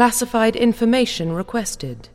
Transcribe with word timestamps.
Classified 0.00 0.56
information 0.56 1.36
requested. 1.36 2.08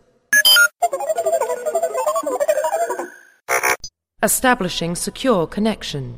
Establishing 4.23 4.95
secure 4.95 5.45
connection. 5.45 6.15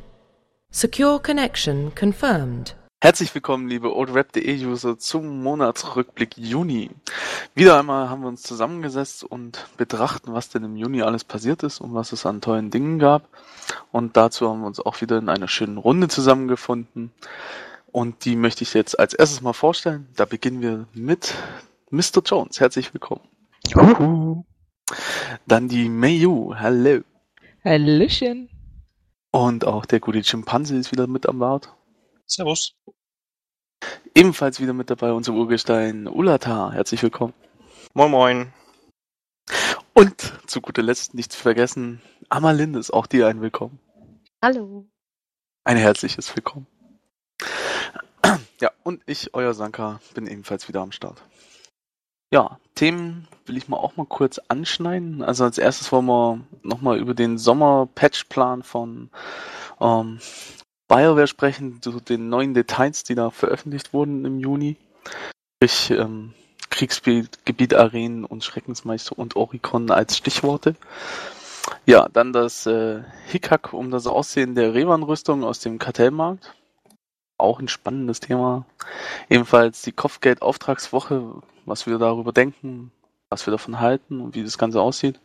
Secure 0.72 1.20
connection 1.20 1.92
confirmed. 1.94 2.74
Herzlich 3.02 3.36
willkommen, 3.36 3.68
liebe 3.68 3.94
oldrap.de-User, 3.94 4.98
zum 4.98 5.44
Monatsrückblick 5.44 6.38
Juni. 6.38 6.89
Wieder 7.54 7.77
einmal 7.77 8.09
haben 8.09 8.21
wir 8.21 8.29
uns 8.29 8.43
zusammengesetzt 8.43 9.25
und 9.25 9.68
betrachten, 9.75 10.34
was 10.34 10.47
denn 10.47 10.63
im 10.63 10.77
Juni 10.77 11.02
alles 11.02 11.25
passiert 11.25 11.63
ist 11.63 11.81
und 11.81 11.93
was 11.93 12.13
es 12.13 12.25
an 12.25 12.39
tollen 12.39 12.71
Dingen 12.71 12.97
gab. 12.97 13.27
Und 13.91 14.15
dazu 14.15 14.49
haben 14.49 14.61
wir 14.61 14.68
uns 14.68 14.79
auch 14.79 15.02
wieder 15.02 15.18
in 15.18 15.27
einer 15.27 15.49
schönen 15.49 15.77
Runde 15.77 16.07
zusammengefunden. 16.07 17.11
Und 17.98 18.25
die 18.25 18.36
möchte 18.36 18.64
ich 18.64 18.75
jetzt 18.75 19.00
als 19.00 19.16
erstes 19.16 19.41
mal 19.41 19.54
vorstellen. 19.54 20.07
Da 20.16 20.25
beginnen 20.25 20.61
wir 20.61 20.88
mit 20.93 21.34
Mr. 21.89 22.21
Jones. 22.23 22.59
Herzlich 22.59 22.94
willkommen. 22.94 23.27
Juhu. 23.70 24.45
Dann 25.48 25.67
die 25.67 25.89
Mayu. 25.89 26.53
Hallo. 26.53 27.02
Hallöchen. 27.66 28.49
Und 29.31 29.66
auch 29.66 29.88
der 29.88 29.99
gute 29.99 30.23
Schimpanse 30.23 30.77
ist 30.77 30.91
wieder 30.91 31.08
mit 31.08 31.27
am 31.27 31.39
Bart. 31.39 31.73
Servus. 32.27 32.75
Ebenfalls 34.14 34.59
wieder 34.59 34.73
mit 34.73 34.91
dabei 34.91 35.11
unser 35.11 35.34
Urgestein 35.34 36.08
Ulata. 36.08 36.72
Herzlich 36.72 37.02
willkommen. 37.02 37.34
Moin 37.95 38.11
Moin. 38.11 38.53
Und 39.95 40.34
zu 40.45 40.61
guter 40.61 40.84
Letzt 40.84 41.16
nicht 41.16 41.31
zu 41.31 41.39
vergessen, 41.39 42.03
Amalindes, 42.30 42.91
auch 42.91 43.08
dir 43.08 43.27
ein 43.27 43.41
Willkommen. 43.41 43.80
Hallo. 44.39 44.88
Ein 45.64 45.77
herzliches 45.77 46.36
Willkommen. 46.36 46.67
Ja, 48.59 48.71
und 48.84 49.02
ich, 49.05 49.34
euer 49.34 49.53
Sanka, 49.53 49.99
bin 50.13 50.27
ebenfalls 50.27 50.67
wieder 50.67 50.81
am 50.81 50.91
Start. 50.91 51.21
Ja, 52.34 52.59
Themen 52.75 53.27
will 53.45 53.57
ich 53.57 53.70
mal 53.70 53.77
auch 53.77 53.95
mal 53.95 54.05
kurz 54.05 54.39
anschneiden. 54.49 55.23
Also 55.23 55.44
als 55.44 55.58
erstes 55.58 55.91
wollen 55.91 56.05
wir 56.05 56.41
nochmal 56.64 56.97
über 56.97 57.14
den 57.14 57.38
Sommer-Patch-Plan 57.38 58.64
von 58.64 59.09
ähm, 59.80 60.19
BioWare 60.88 61.27
sprechen, 61.27 61.81
zu 61.81 61.99
den 61.99 62.30
neuen 62.30 62.53
Details, 62.53 63.03
die 63.03 63.16
da 63.16 63.30
veröffentlicht 63.30 63.94
wurden 63.94 64.25
im 64.25 64.39
Juni. 64.39 64.77
Sprich, 65.55 65.92
ähm, 65.92 66.33
Kriegsgebiet, 66.69 67.73
Arenen 67.73 68.25
und 68.25 68.44
Schreckensmeister 68.44 69.17
und 69.17 69.36
Oricon 69.36 69.89
als 69.89 70.17
Stichworte. 70.17 70.75
Ja, 71.86 72.08
dann 72.09 72.33
das 72.33 72.66
äh, 72.66 73.02
Hickhack 73.27 73.73
um 73.73 73.89
das 73.89 74.08
Aussehen 74.08 74.55
der 74.55 74.73
Revan-Rüstung 74.73 75.44
aus 75.44 75.59
dem 75.59 75.80
Kartellmarkt. 75.80 76.53
Auch 77.38 77.59
ein 77.59 77.67
spannendes 77.67 78.19
Thema. 78.19 78.66
Ebenfalls 79.30 79.81
die 79.81 79.91
Kopfgeld-Auftragswoche, 79.91 81.41
was 81.66 81.85
wir 81.85 81.97
darüber 81.97 82.33
denken, 82.33 82.91
was 83.30 83.45
wir 83.45 83.52
davon 83.52 83.80
halten 83.80 84.21
und 84.21 84.35
wie 84.35 84.43
das 84.43 84.57
Ganze 84.57 84.81
aussieht. 84.81 85.19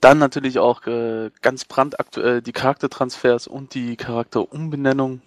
Dann 0.00 0.18
natürlich 0.18 0.58
auch 0.58 0.86
äh, 0.86 1.30
ganz 1.42 1.64
brandaktuell 1.64 2.40
die 2.40 2.52
Charaktertransfers 2.52 3.46
und 3.46 3.74
die 3.74 3.96
Charakterumbenennung. 3.96 5.22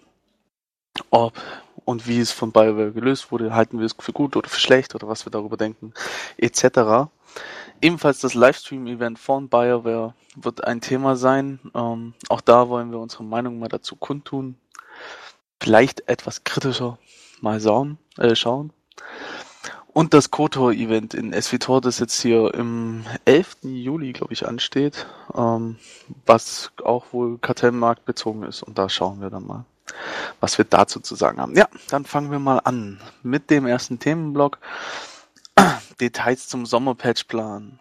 Ob 1.10 1.40
und 1.84 2.06
wie 2.06 2.20
es 2.20 2.32
von 2.32 2.52
BioWare 2.52 2.92
gelöst 2.92 3.32
wurde, 3.32 3.54
halten 3.54 3.78
wir 3.78 3.86
es 3.86 3.96
für 3.98 4.12
gut 4.12 4.36
oder 4.36 4.48
für 4.48 4.60
schlecht 4.60 4.94
oder 4.94 5.08
was 5.08 5.26
wir 5.26 5.30
darüber 5.30 5.56
denken, 5.56 5.94
etc. 6.36 7.10
Ebenfalls 7.80 8.20
das 8.20 8.34
Livestream-Event 8.34 9.18
von 9.18 9.48
BioWare 9.48 10.14
wird 10.36 10.64
ein 10.64 10.80
Thema 10.80 11.16
sein. 11.16 11.58
Ähm, 11.74 12.14
auch 12.28 12.40
da 12.40 12.68
wollen 12.68 12.92
wir 12.92 12.98
unsere 12.98 13.24
Meinung 13.24 13.58
mal 13.58 13.68
dazu 13.68 13.96
kundtun. 13.96 14.56
Vielleicht 15.62 16.08
etwas 16.08 16.42
kritischer 16.42 16.98
mal 17.40 17.60
schauen. 17.60 17.96
Äh, 18.18 18.34
schauen. 18.34 18.72
Und 19.92 20.12
das 20.12 20.32
KOTOR-Event 20.32 21.14
in 21.14 21.32
SVTOR, 21.32 21.80
das 21.80 22.00
jetzt 22.00 22.20
hier 22.20 22.52
im 22.52 23.04
11. 23.26 23.58
Juli, 23.62 24.12
glaube 24.12 24.32
ich, 24.32 24.44
ansteht, 24.48 25.06
ähm, 25.36 25.78
was 26.26 26.72
auch 26.82 27.12
wohl 27.12 27.38
Kartellmarkt 27.38 28.04
bezogen 28.04 28.42
ist. 28.42 28.64
Und 28.64 28.76
da 28.76 28.88
schauen 28.88 29.20
wir 29.20 29.30
dann 29.30 29.46
mal, 29.46 29.64
was 30.40 30.58
wir 30.58 30.64
dazu 30.64 30.98
zu 30.98 31.14
sagen 31.14 31.40
haben. 31.40 31.56
Ja, 31.56 31.68
dann 31.90 32.06
fangen 32.06 32.32
wir 32.32 32.40
mal 32.40 32.58
an 32.58 33.00
mit 33.22 33.48
dem 33.48 33.64
ersten 33.64 34.00
Themenblock. 34.00 34.58
Details 36.00 36.48
zum 36.48 36.66
Sommerpatchplan. 36.66 37.78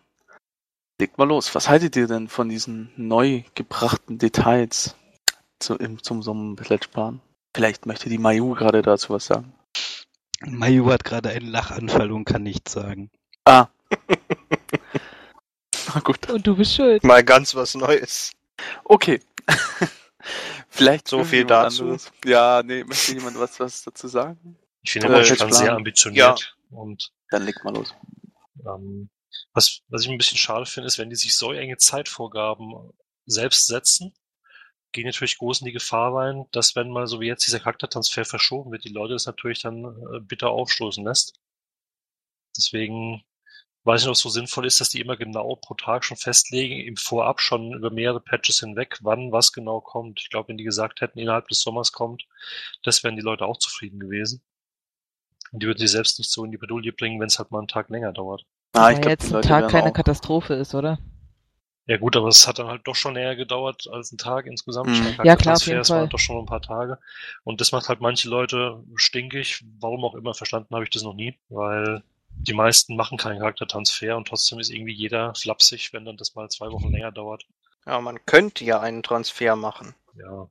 Legt 1.00 1.18
mal 1.18 1.28
los. 1.28 1.56
Was 1.56 1.68
haltet 1.68 1.96
ihr 1.96 2.06
denn 2.06 2.28
von 2.28 2.48
diesen 2.48 2.92
neu 2.96 3.42
gebrachten 3.56 4.20
Details 4.20 4.96
zu, 5.58 5.78
im, 5.78 6.04
zum 6.04 6.22
Sommerpatchplan? 6.22 7.22
Vielleicht 7.56 7.86
möchte 7.86 8.10
die 8.10 8.18
Mayu 8.18 8.54
gerade 8.56 8.82
dazu 8.82 9.14
was 9.14 9.26
sagen. 9.26 9.54
Mayu 10.46 10.90
hat 10.92 11.04
gerade 11.04 11.30
einen 11.30 11.48
Lachanfall 11.48 12.12
und 12.12 12.26
kann 12.26 12.44
nichts 12.44 12.72
sagen. 12.72 13.12
Ah. 13.46 13.68
Na 15.94 16.00
gut. 16.02 16.30
Und 16.30 16.46
du 16.48 16.56
bist 16.56 16.76
schuld. 16.76 17.04
Mal 17.04 17.24
ganz 17.24 17.54
was 17.56 17.76
Neues. 17.76 18.32
Okay. 18.86 19.20
Vielleicht 20.70 21.08
So 21.08 21.24
viel 21.24 21.46
dazu. 21.46 21.84
anderes. 21.84 22.12
Ja, 22.26 22.62
nee, 22.64 22.84
möchte 22.84 23.14
jemand 23.14 23.38
was, 23.40 23.60
was 23.60 23.84
dazu 23.84 24.08
sagen? 24.08 24.58
Ich 24.84 24.92
finde 24.92 25.08
Äh, 25.08 25.12
Patchplan. 25.12 25.52
sehr 25.54 25.74
ambitioniert. 25.74 26.56
Und 26.70 27.12
Dann 27.30 27.44
leg 27.44 27.64
mal 27.64 27.74
los. 27.76 27.94
ähm, 28.66 29.10
was, 29.54 29.82
was 29.90 30.04
ich 30.04 30.10
ein 30.10 30.18
bisschen 30.18 30.38
schade 30.38 30.66
finde, 30.66 30.88
ist, 30.88 30.98
wenn 30.98 31.10
die 31.10 31.16
sich 31.16 31.36
so 31.36 31.52
enge 31.52 31.78
Zeitvorgaben 31.78 32.92
selbst 33.26 33.68
setzen, 33.68 34.14
gehen 34.92 35.06
natürlich 35.06 35.38
groß 35.38 35.62
in 35.62 35.66
die 35.66 35.72
Gefahr 35.72 36.14
rein, 36.16 36.46
dass 36.52 36.76
wenn 36.76 36.90
mal 36.90 37.08
so 37.08 37.20
wie 37.22 37.28
jetzt 37.28 37.46
dieser 37.46 37.60
Charaktertransfer 37.60 38.26
verschoben 38.26 38.72
wird, 38.72 38.84
die 38.84 38.90
Leute 38.90 39.14
das 39.14 39.26
natürlich 39.26 39.62
dann 39.62 39.86
äh, 39.86 40.20
bitter 40.20 40.50
aufstoßen 40.50 41.04
lässt. 41.04 41.40
Deswegen 42.58 43.24
weiß 43.84 44.02
ich 44.02 44.06
nicht, 44.06 44.10
ob 44.12 44.16
es 44.16 44.22
so 44.22 44.30
sinnvoll 44.30 44.66
ist, 44.66 44.80
dass 44.80 44.90
die 44.90 45.00
immer 45.00 45.18
genau 45.18 45.56
pro 45.56 45.74
Tag 45.74 46.04
schon 46.06 46.18
festlegen, 46.18 46.86
im 46.86 46.98
Vorab 46.98 47.42
schon 47.42 47.74
über 47.74 47.90
mehrere 47.90 48.20
Patches 48.20 48.60
hinweg, 48.60 49.00
wann 49.02 49.32
was 49.32 49.54
genau 49.54 49.82
kommt. 49.82 50.20
Ich 50.22 50.30
glaube, 50.30 50.50
wenn 50.50 50.58
die 50.58 50.64
gesagt 50.64 51.02
hätten, 51.02 51.20
innerhalb 51.20 51.48
des 51.48 51.62
Sommers 51.62 51.92
kommt, 51.92 52.26
das 52.84 53.04
wären 53.04 53.16
die 53.16 53.22
Leute 53.22 53.46
auch 53.46 53.58
zufrieden 53.58 54.00
gewesen. 54.00 54.42
Und 55.52 55.64
die 55.64 55.68
würden 55.68 55.80
sich 55.80 55.92
selbst 55.92 56.20
nicht 56.20 56.30
so 56.30 56.46
in 56.46 56.52
die 56.52 56.58
Bredouille 56.58 56.94
bringen, 56.94 57.20
wenn 57.20 57.28
es 57.28 57.40
halt 57.40 57.52
mal 57.52 57.60
einen 57.60 57.68
Tag 57.68 57.90
länger 57.90 58.14
dauert. 58.14 58.46
Ah, 58.74 58.92
ich 58.92 59.02
glaub, 59.02 59.10
jetzt 59.10 59.34
ein 59.34 59.42
Tag 59.42 59.70
keine 59.70 59.90
auch- 59.90 59.94
Katastrophe 59.94 60.54
ist, 60.54 60.76
oder? 60.76 61.00
Ja 61.88 61.98
gut, 61.98 62.16
aber 62.16 62.28
es 62.30 62.48
hat 62.48 62.60
dann 62.60 62.68
halt 62.68 62.88
doch 62.88 62.96
schon 62.96 63.16
länger 63.16 63.36
gedauert 63.36 63.88
als 63.92 64.12
ein 64.12 64.18
Tag 64.18 64.46
insgesamt. 64.46 64.90
Mhm. 64.90 65.16
Meine, 65.18 65.18
Ja, 65.24 65.36
klar, 65.36 65.56
auf 65.58 65.66
jeden 65.66 65.84
Charaktertransfers 65.84 65.90
waren 65.90 66.10
Fall. 66.10 66.10
doch 66.10 66.20
schon 66.20 66.38
ein 66.40 66.46
paar 66.46 66.62
Tage. 66.62 67.00
Und 67.44 67.60
das 67.62 67.72
macht 67.72 67.90
halt 67.90 68.02
manche 68.02 68.30
Leute 68.30 68.84
stinkig. 68.96 69.64
Warum 69.80 70.06
auch 70.06 70.16
immer, 70.16 70.34
verstanden 70.34 70.74
habe 70.74 70.84
ich 70.86 70.90
das 70.92 71.04
noch 71.04 71.14
nie. 71.16 71.38
Weil 71.50 72.04
die 72.30 72.54
meisten 72.54 72.96
machen 72.96 73.18
keinen 73.18 73.40
Charaktertransfer 73.40 74.16
und 74.18 74.28
trotzdem 74.28 74.60
ist 74.60 74.70
irgendwie 74.70 74.94
jeder 74.94 75.34
flapsig, 75.36 75.92
wenn 75.94 76.06
dann 76.06 76.18
das 76.18 76.36
mal 76.36 76.50
zwei 76.50 76.72
Wochen 76.72 76.90
länger 76.92 77.12
dauert. 77.12 77.46
Ja, 77.86 78.00
man 78.02 78.26
könnte 78.26 78.64
ja 78.64 78.80
einen 78.80 79.04
Transfer 79.04 79.56
machen. 79.56 79.94
Ja, 80.16 80.50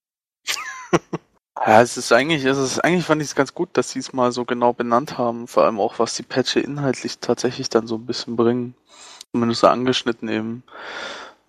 Ja, 1.67 1.83
es 1.83 1.97
ist 1.97 2.11
eigentlich, 2.13 2.45
es 2.45 2.57
ist 2.59 2.79
eigentlich 2.81 3.05
fand 3.05 3.21
ich 3.23 3.29
es 3.29 3.35
ganz 3.35 3.55
gut, 3.55 3.71
dass 3.75 3.91
sie 3.91 3.99
es 3.99 4.13
mal 4.13 4.33
so 4.33 4.45
genau 4.45 4.73
benannt 4.73 5.19
haben, 5.19 5.47
vor 5.47 5.65
allem 5.65 5.79
auch 5.79 5.99
was 5.99 6.15
die 6.15 6.23
Patche 6.23 6.61
inhaltlich 6.61 7.19
tatsächlich 7.19 7.69
dann 7.69 7.87
so 7.87 7.97
ein 7.97 8.07
bisschen 8.07 8.37
bringen. 8.37 8.75
Zumindest 9.33 9.61
so 9.61 9.69
angeschnitten 9.69 10.29
eben, 10.29 10.63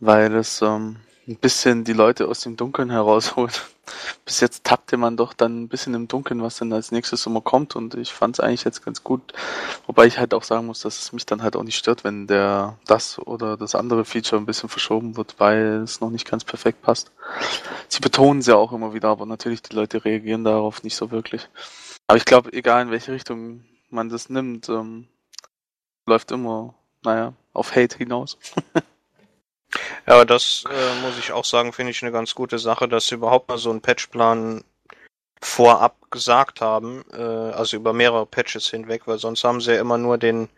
weil 0.01 0.35
es 0.35 0.61
ähm, 0.61 0.97
ein 1.27 1.37
bisschen 1.37 1.83
die 1.83 1.93
Leute 1.93 2.27
aus 2.27 2.41
dem 2.41 2.57
Dunkeln 2.57 2.89
herausholt. 2.89 3.61
Bis 4.25 4.39
jetzt 4.39 4.63
tappte 4.63 4.97
man 4.97 5.15
doch 5.15 5.33
dann 5.33 5.63
ein 5.63 5.67
bisschen 5.67 5.93
im 5.93 6.07
Dunkeln, 6.07 6.41
was 6.41 6.57
denn 6.57 6.73
als 6.73 6.91
nächstes 6.91 7.25
immer 7.25 7.41
kommt 7.41 7.75
und 7.75 7.93
ich 7.95 8.11
fand 8.11 8.37
es 8.37 8.39
eigentlich 8.39 8.63
jetzt 8.63 8.83
ganz 8.83 9.03
gut. 9.03 9.33
Wobei 9.85 10.07
ich 10.07 10.17
halt 10.17 10.33
auch 10.33 10.43
sagen 10.43 10.65
muss, 10.65 10.81
dass 10.81 10.99
es 10.99 11.13
mich 11.13 11.25
dann 11.25 11.43
halt 11.43 11.55
auch 11.55 11.63
nicht 11.63 11.77
stört, 11.77 12.03
wenn 12.03 12.25
der 12.25 12.77
das 12.85 13.19
oder 13.19 13.57
das 13.57 13.75
andere 13.75 14.03
Feature 14.05 14.41
ein 14.41 14.45
bisschen 14.45 14.69
verschoben 14.69 15.17
wird, 15.17 15.35
weil 15.39 15.81
es 15.83 16.01
noch 16.01 16.09
nicht 16.09 16.29
ganz 16.29 16.43
perfekt 16.43 16.81
passt. 16.81 17.11
Sie 17.87 17.99
betonen 17.99 18.39
es 18.39 18.47
ja 18.47 18.55
auch 18.55 18.71
immer 18.71 18.93
wieder, 18.93 19.09
aber 19.09 19.25
natürlich 19.25 19.61
die 19.61 19.75
Leute 19.75 20.03
reagieren 20.03 20.43
darauf 20.43 20.83
nicht 20.83 20.95
so 20.95 21.11
wirklich. 21.11 21.47
Aber 22.07 22.17
ich 22.17 22.25
glaube, 22.25 22.53
egal 22.53 22.83
in 22.83 22.91
welche 22.91 23.11
Richtung 23.11 23.65
man 23.89 24.09
das 24.09 24.29
nimmt, 24.29 24.69
ähm, 24.69 25.07
läuft 26.05 26.31
immer, 26.31 26.73
naja, 27.03 27.33
auf 27.53 27.75
Hate 27.75 27.97
hinaus. 27.97 28.37
Ja, 30.07 30.13
aber 30.15 30.25
das 30.25 30.63
äh, 30.69 31.01
muss 31.01 31.17
ich 31.17 31.31
auch 31.31 31.45
sagen, 31.45 31.73
finde 31.73 31.91
ich 31.91 32.01
eine 32.01 32.11
ganz 32.11 32.35
gute 32.35 32.59
Sache, 32.59 32.87
dass 32.87 33.07
sie 33.07 33.15
überhaupt 33.15 33.49
mal 33.49 33.57
so 33.57 33.69
einen 33.69 33.81
Patchplan 33.81 34.63
vorab 35.41 35.95
gesagt 36.11 36.61
haben, 36.61 37.03
äh, 37.13 37.17
also 37.17 37.77
über 37.77 37.93
mehrere 37.93 38.25
Patches 38.25 38.69
hinweg, 38.69 39.03
weil 39.05 39.17
sonst 39.17 39.43
haben 39.43 39.61
sie 39.61 39.73
ja 39.73 39.81
immer 39.81 39.97
nur 39.97 40.17
den 40.17 40.49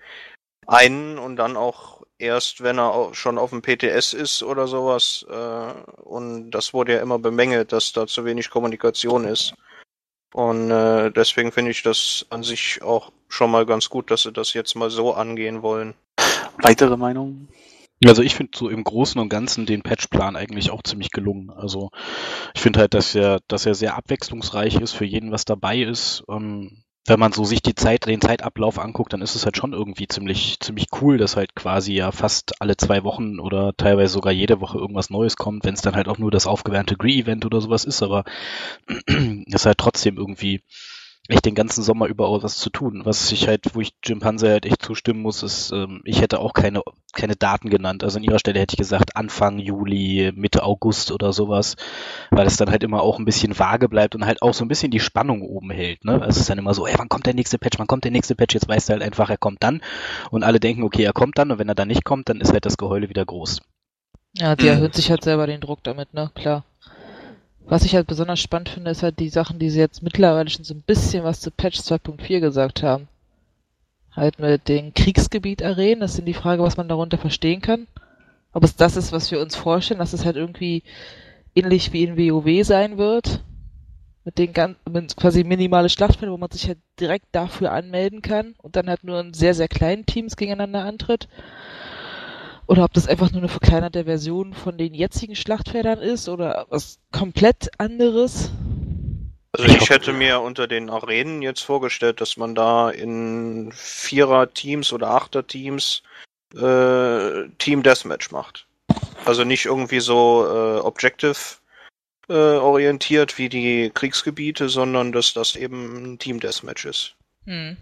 einen 0.68 1.18
und 1.18 1.36
dann 1.36 1.58
auch 1.58 2.02
erst, 2.18 2.64
wenn 2.64 2.78
er 2.80 2.94
au- 2.94 3.14
schon 3.14 3.38
auf 3.38 3.50
dem 3.52 3.62
PTS 3.62 4.14
ist 4.14 4.44
oder 4.44 4.68
sowas. 4.68 5.26
Äh, 5.30 6.02
und 6.02 6.52
das 6.52 6.74
wurde 6.74 6.94
ja 6.94 7.02
immer 7.02 7.20
bemängelt, 7.20 7.72
dass 7.72 7.94
da 7.94 8.08
zu 8.08 8.26
wenig 8.26 8.50
Kommunikation 8.50 9.26
ist. 9.26 9.54
Und 10.34 10.72
äh, 10.72 11.12
deswegen 11.12 11.52
finde 11.52 11.72
ich 11.72 11.84
das 11.84 12.26
an 12.30 12.44
sich 12.44 12.82
auch 12.82 13.12
schon 13.28 13.52
mal 13.52 13.66
ganz 13.66 13.90
gut, 13.90 14.10
dass 14.10 14.24
sie 14.24 14.32
das 14.34 14.54
jetzt 14.54 14.76
mal 14.76 14.90
so 14.90 15.14
angehen 15.14 15.62
wollen. 15.62 15.94
Weitere 16.58 16.98
Meinungen? 16.98 17.50
Also 18.06 18.22
ich 18.22 18.36
finde 18.36 18.58
so 18.58 18.70
im 18.70 18.84
Großen 18.84 19.20
und 19.20 19.30
Ganzen 19.30 19.66
den 19.66 19.82
Patchplan 19.82 20.36
eigentlich 20.36 20.72
auch 20.72 20.84
ziemlich 20.84 21.12
gelungen. 21.12 21.50
Also 21.50 21.90
ich 22.54 22.62
finde 22.62 22.80
halt, 22.80 22.94
dass 22.94 23.16
er, 23.16 23.40
dass 23.48 23.66
er 23.66 23.76
sehr 23.76 23.96
abwechslungsreich 23.96 24.76
ist, 24.76 24.92
für 24.94 25.06
jeden 25.06 25.32
was 25.32 25.46
dabei 25.46 25.82
ist. 25.82 26.24
Ähm, 26.30 26.84
wenn 27.06 27.20
man 27.20 27.34
so 27.34 27.44
sich 27.44 27.62
die 27.62 27.76
Zeit, 27.76 28.06
den 28.06 28.22
Zeitablauf 28.22 28.80
anguckt, 28.80 29.12
dann 29.12 29.22
ist 29.22 29.36
es 29.36 29.44
halt 29.44 29.58
schon 29.58 29.74
irgendwie 29.74 30.08
ziemlich, 30.08 30.60
ziemlich 30.62 30.88
cool, 31.02 31.18
dass 31.18 31.36
halt 31.36 31.54
quasi 31.56 31.94
ja 31.94 32.12
fast 32.12 32.62
alle 32.62 32.78
zwei 32.78 33.04
Wochen 33.04 33.40
oder 33.40 33.74
teilweise 33.76 34.14
sogar 34.14 34.32
jede 34.32 34.62
Woche 34.62 34.78
irgendwas 34.78 35.10
Neues 35.10 35.36
kommt, 35.36 35.66
wenn 35.66 35.74
es 35.74 35.82
dann 35.82 35.96
halt 35.96 36.08
auch 36.08 36.18
nur 36.18 36.32
das 36.32 36.48
aufgewärmte 36.48 36.96
Gree-Event 36.96 37.46
oder 37.46 37.60
sowas 37.60 37.84
ist, 37.84 38.04
aber 38.04 38.24
ist 39.48 39.66
halt 39.66 39.78
trotzdem 39.78 40.18
irgendwie 40.18 40.62
echt 41.30 41.46
den 41.46 41.56
ganzen 41.56 41.84
Sommer 41.84 42.08
über 42.08 42.28
auch 42.28 42.44
was 42.44 42.58
zu 42.58 42.70
tun. 42.70 43.02
Was 43.06 43.32
ich 43.32 43.48
halt, 43.48 43.74
wo 43.74 43.82
ich 43.82 43.94
Jim 44.04 44.20
Panzer 44.20 44.50
halt 44.50 44.66
echt 44.66 44.82
zustimmen 44.82 45.22
muss, 45.22 45.42
ist, 45.42 45.72
ähm, 45.72 46.02
ich 46.04 46.20
hätte 46.20 46.40
auch 46.40 46.54
keine, 46.54 46.82
keine 47.14 47.38
Daten 47.38 47.70
genannt. 47.70 48.04
Also 48.04 48.18
an 48.18 48.26
ihrer 48.26 48.40
Stelle 48.40 48.60
hätte 48.60 48.74
ich 48.74 48.78
gesagt 48.78 49.16
Anfang 49.16 49.58
Juli, 49.58 50.34
Mitte 50.36 50.64
August 50.64 51.12
oder 51.12 51.32
sowas, 51.32 51.78
weil 52.30 52.46
es 52.46 52.58
dann 52.58 52.70
halt 52.70 52.84
immer 52.84 53.02
auch 53.02 53.20
ein 53.20 53.26
bisschen 53.26 53.58
vage 53.58 53.88
bleibt 53.88 54.16
und 54.16 54.26
halt 54.26 54.42
auch 54.42 54.54
so 54.54 54.66
ein 54.66 54.68
bisschen 54.68 54.92
die 54.92 55.00
Spannung 55.00 55.42
oben 55.44 55.70
hält. 55.70 56.04
Ne? 56.04 56.14
Also 56.14 56.28
es 56.28 56.38
ist 56.38 56.50
dann 56.50 56.58
immer 56.58 56.74
so, 56.74 56.86
ey, 56.86 56.96
wann 56.98 57.10
kommt 57.10 57.26
der 57.26 57.34
nächste 57.34 57.58
Patch, 57.58 57.80
wann 57.80 57.88
kommt 57.88 58.04
der 58.04 58.12
nächste 58.12 58.36
Patch? 58.36 58.56
Jetzt 58.56 58.68
weißt 58.68 58.90
du 58.90 58.94
halt 58.94 59.04
einfach, 59.04 59.30
er 59.30 59.38
kommt 59.38 59.64
dann 59.64 59.82
und 60.30 60.44
alle 60.44 60.60
denken, 60.60 60.84
okay, 60.84 61.04
er 61.04 61.14
kommt 61.14 61.38
dann 61.38 61.52
und 61.52 61.60
wenn 61.60 61.70
er 61.70 61.76
dann 61.76 61.88
nicht 61.88 62.04
kommt, 62.04 62.28
dann 62.28 62.42
ist 62.42 62.52
halt 62.52 62.66
das 62.66 62.78
Geheule 62.78 63.08
wieder 63.08 63.26
groß. 63.26 63.62
Ja, 64.36 64.56
die 64.56 64.68
erhöht 64.68 64.96
sich 64.96 65.10
halt 65.10 65.24
selber 65.24 65.48
den 65.48 65.62
Druck 65.62 65.84
damit, 65.84 66.14
ne? 66.14 66.32
Klar. 66.34 66.66
Was 67.66 67.86
ich 67.86 67.96
halt 67.96 68.08
besonders 68.08 68.40
spannend 68.40 68.70
finde, 68.70 68.92
ist 68.92 69.04
halt 69.04 69.20
die 69.20 69.30
Sachen, 69.30 69.58
die 69.58 69.70
sie 69.70 69.80
jetzt 69.80 70.04
mittlerweile 70.04 70.50
schon 70.50 70.66
so 70.66 70.74
ein 70.74 70.84
bisschen 70.86 71.24
was 71.24 71.40
zu 71.40 71.50
Patch 71.50 71.80
2.4 71.80 72.40
gesagt 72.40 72.84
haben. 72.84 73.08
Halt 74.12 74.38
mit 74.38 74.68
den 74.68 74.94
Kriegsgebiet-Arenen, 74.94 76.02
das 76.02 76.16
sind 76.16 76.26
die 76.26 76.34
Frage, 76.34 76.62
was 76.62 76.78
man 76.78 76.88
darunter 76.88 77.18
verstehen 77.18 77.62
kann. 77.62 77.88
Ob 78.52 78.64
es 78.64 78.76
das 78.76 78.96
ist, 78.96 79.12
was 79.12 79.32
wir 79.32 79.40
uns 79.40 79.56
vorstellen, 79.56 80.00
dass 80.00 80.14
es 80.14 80.26
halt 80.26 80.36
irgendwie 80.36 80.84
ähnlich 81.56 81.94
wie 81.94 82.04
in 82.04 82.18
WoW 82.18 82.66
sein 82.66 82.98
wird. 82.98 83.42
Mit 84.26 84.38
den 84.38 84.54
ganz, 84.54 84.78
mit 84.90 85.18
quasi 85.18 85.44
minimale 85.44 85.90
Schlachtfelder, 85.90 86.32
wo 86.32 86.38
man 86.38 86.52
sich 86.52 86.68
halt 86.68 86.78
direkt 87.00 87.26
dafür 87.32 87.72
anmelden 87.72 88.22
kann 88.22 88.56
und 88.62 88.76
dann 88.76 88.88
halt 88.88 89.04
nur 89.04 89.20
in 89.20 89.34
sehr, 89.34 89.54
sehr 89.54 89.68
kleinen 89.68 90.06
Teams 90.06 90.38
gegeneinander 90.38 90.86
antritt. 90.86 91.28
Oder 92.68 92.86
ob 92.86 92.94
das 92.94 93.08
einfach 93.08 93.32
nur 93.32 93.42
eine 93.42 93.50
verkleinerte 93.50 94.06
Version 94.06 94.54
von 94.54 94.78
den 94.78 94.94
jetzigen 94.94 95.36
Schlachtfeldern 95.36 96.00
ist 96.00 96.30
oder 96.30 96.66
was 96.70 97.00
komplett 97.12 97.70
anderes. 97.78 98.52
Also 99.52 99.66
ich 99.76 99.90
hätte 99.90 100.14
mir 100.14 100.40
unter 100.40 100.68
den 100.68 100.90
Arenen 100.90 101.42
jetzt 101.42 101.62
vorgestellt, 101.62 102.22
dass 102.22 102.38
man 102.38 102.56
da 102.56 102.90
in 102.90 103.72
Vierer-Teams 103.74 104.92
oder 104.94 105.12
Achter-Teams 105.12 106.02
äh, 106.56 107.50
Team 107.60 107.84
Deathmatch 107.84 108.32
macht. 108.32 108.66
Also 109.26 109.44
nicht 109.44 109.66
irgendwie 109.66 110.00
so 110.00 110.46
äh, 110.46 110.80
Objective 110.80 111.38
äh, 112.30 112.34
orientiert 112.34 113.38
wie 113.38 113.50
die 113.50 113.92
Kriegsgebiete, 113.94 114.70
sondern 114.70 115.12
dass 115.12 115.34
das 115.34 115.56
eben 115.56 116.14
ein 116.14 116.20
Team 116.20 116.40
Deathmatch 116.40 116.86
ist. 116.86 117.16
Hm. 117.46 117.78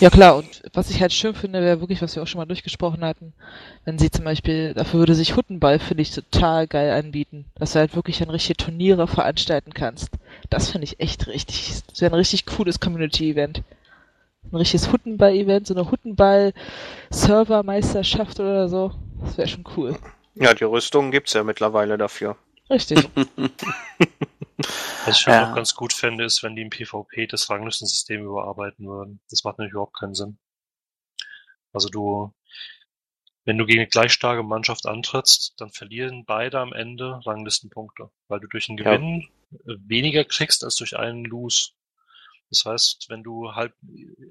Ja 0.00 0.10
klar, 0.10 0.36
und 0.36 0.62
was 0.74 0.90
ich 0.90 1.00
halt 1.00 1.12
schön 1.12 1.34
finde, 1.34 1.62
wäre 1.62 1.80
wirklich, 1.80 2.02
was 2.02 2.14
wir 2.14 2.22
auch 2.22 2.26
schon 2.26 2.38
mal 2.38 2.44
durchgesprochen 2.44 3.02
hatten, 3.02 3.32
wenn 3.86 3.98
sie 3.98 4.10
zum 4.10 4.26
Beispiel, 4.26 4.74
dafür 4.74 5.00
würde 5.00 5.14
sich 5.14 5.36
Huttenball, 5.36 5.78
finde 5.78 6.02
ich, 6.02 6.10
total 6.10 6.66
geil 6.66 6.90
anbieten, 6.90 7.46
dass 7.54 7.72
du 7.72 7.78
halt 7.78 7.96
wirklich 7.96 8.18
dann 8.18 8.28
richtige 8.28 8.58
Turniere 8.58 9.08
veranstalten 9.08 9.72
kannst. 9.72 10.10
Das 10.50 10.70
finde 10.70 10.84
ich 10.84 11.00
echt 11.00 11.28
richtig, 11.28 11.82
das 11.88 12.02
wäre 12.02 12.12
ein 12.12 12.18
richtig 12.18 12.44
cooles 12.44 12.78
Community-Event. 12.78 13.62
Ein 14.52 14.56
richtiges 14.56 14.92
Huttenball-Event, 14.92 15.66
so 15.66 15.72
eine 15.74 15.90
Huttenball-Server-Meisterschaft 15.90 18.38
oder 18.38 18.68
so. 18.68 18.92
Das 19.22 19.38
wäre 19.38 19.48
schon 19.48 19.64
cool. 19.76 19.96
Ja, 20.34 20.52
die 20.52 20.64
Rüstungen 20.64 21.10
gibt's 21.10 21.32
ja 21.32 21.42
mittlerweile 21.42 21.96
dafür. 21.96 22.36
Richtig. 22.68 23.08
Was 24.58 25.18
ich 25.20 25.26
halt 25.26 25.36
Ja. 25.42 25.50
auch 25.50 25.54
ganz 25.54 25.74
gut 25.74 25.92
fände, 25.92 26.24
ist, 26.24 26.42
wenn 26.42 26.56
die 26.56 26.62
im 26.62 26.70
PvP 26.70 27.26
das 27.26 27.50
Ranglistensystem 27.50 28.24
überarbeiten 28.24 28.86
würden. 28.86 29.20
Das 29.30 29.44
macht 29.44 29.58
nämlich 29.58 29.72
überhaupt 29.72 29.96
keinen 29.98 30.14
Sinn. 30.14 30.38
Also 31.72 31.88
du, 31.88 32.32
wenn 33.44 33.58
du 33.58 33.66
gegen 33.66 33.80
eine 33.80 33.88
gleich 33.88 34.12
starke 34.12 34.42
Mannschaft 34.42 34.86
antrittst, 34.86 35.54
dann 35.58 35.70
verlieren 35.70 36.24
beide 36.24 36.58
am 36.58 36.72
Ende 36.72 37.20
Ranglistenpunkte, 37.26 38.10
weil 38.28 38.40
du 38.40 38.48
durch 38.48 38.68
einen 38.68 38.78
Ja. 38.78 38.84
Gewinn 38.96 39.28
äh, 39.52 39.74
weniger 39.86 40.24
kriegst 40.24 40.64
als 40.64 40.76
durch 40.76 40.96
einen 40.96 41.24
Lose. 41.24 41.70
Das 42.48 42.64
heißt, 42.64 43.06
wenn 43.10 43.22
du 43.24 43.52
halb, 43.54 43.74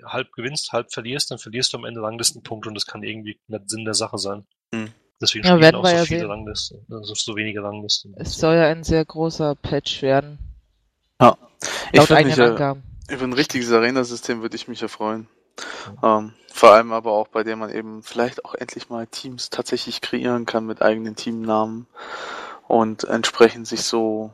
halb 0.05 0.31
gewinnst, 0.31 0.71
halb 0.71 0.91
verlierst, 0.91 1.31
dann 1.31 1.37
verlierst 1.37 1.73
du 1.73 1.77
am 1.77 1.85
Ende 1.85 2.01
Ranglistenpunkte 2.01 2.69
und 2.69 2.75
das 2.75 2.85
kann 2.85 3.03
irgendwie 3.03 3.39
nicht 3.47 3.69
Sinn 3.69 3.85
der 3.85 3.93
Sache 3.93 4.17
sein. 4.17 4.47
Hm. 4.73 4.91
Deswegen 5.21 5.45
Ja, 5.45 5.51
spielen 5.51 5.61
werden 5.61 5.75
auch 5.77 5.83
wir 5.83 5.89
so 5.91 5.95
ja 5.95 6.03
viele 6.05 6.19
sehen. 6.21 6.29
Ranglisten, 6.31 6.85
also 6.91 7.13
so 7.15 7.35
wenige 7.35 7.63
Ranglisten. 7.63 8.13
Es 8.17 8.37
soll 8.37 8.55
ja 8.55 8.67
ein 8.67 8.83
sehr 8.83 9.05
großer 9.05 9.55
Patch 9.55 10.01
werden, 10.01 10.39
Ja. 11.21 11.37
Ich 11.91 11.97
laut 11.99 12.09
würde 12.09 12.17
eigenen 12.17 12.31
mich 12.31 12.37
ja, 12.37 12.49
Angaben. 12.51 12.83
über 13.09 13.23
ein 13.23 13.33
richtiges 13.33 13.71
Arena-System 13.71 14.41
würde 14.41 14.55
ich 14.55 14.67
mich 14.67 14.81
ja 14.81 14.87
freuen. 14.87 15.27
Ähm, 16.03 16.33
vor 16.51 16.71
allem 16.73 16.91
aber 16.91 17.13
auch, 17.13 17.29
bei 17.29 17.43
dem 17.43 17.59
man 17.59 17.69
eben 17.73 18.03
vielleicht 18.03 18.43
auch 18.43 18.55
endlich 18.55 18.89
mal 18.89 19.07
Teams 19.07 19.49
tatsächlich 19.49 20.01
kreieren 20.01 20.45
kann 20.45 20.65
mit 20.65 20.81
eigenen 20.81 21.15
Teamnamen 21.15 21.87
und 22.67 23.05
entsprechend 23.05 23.67
sich 23.67 23.83
so, 23.83 24.31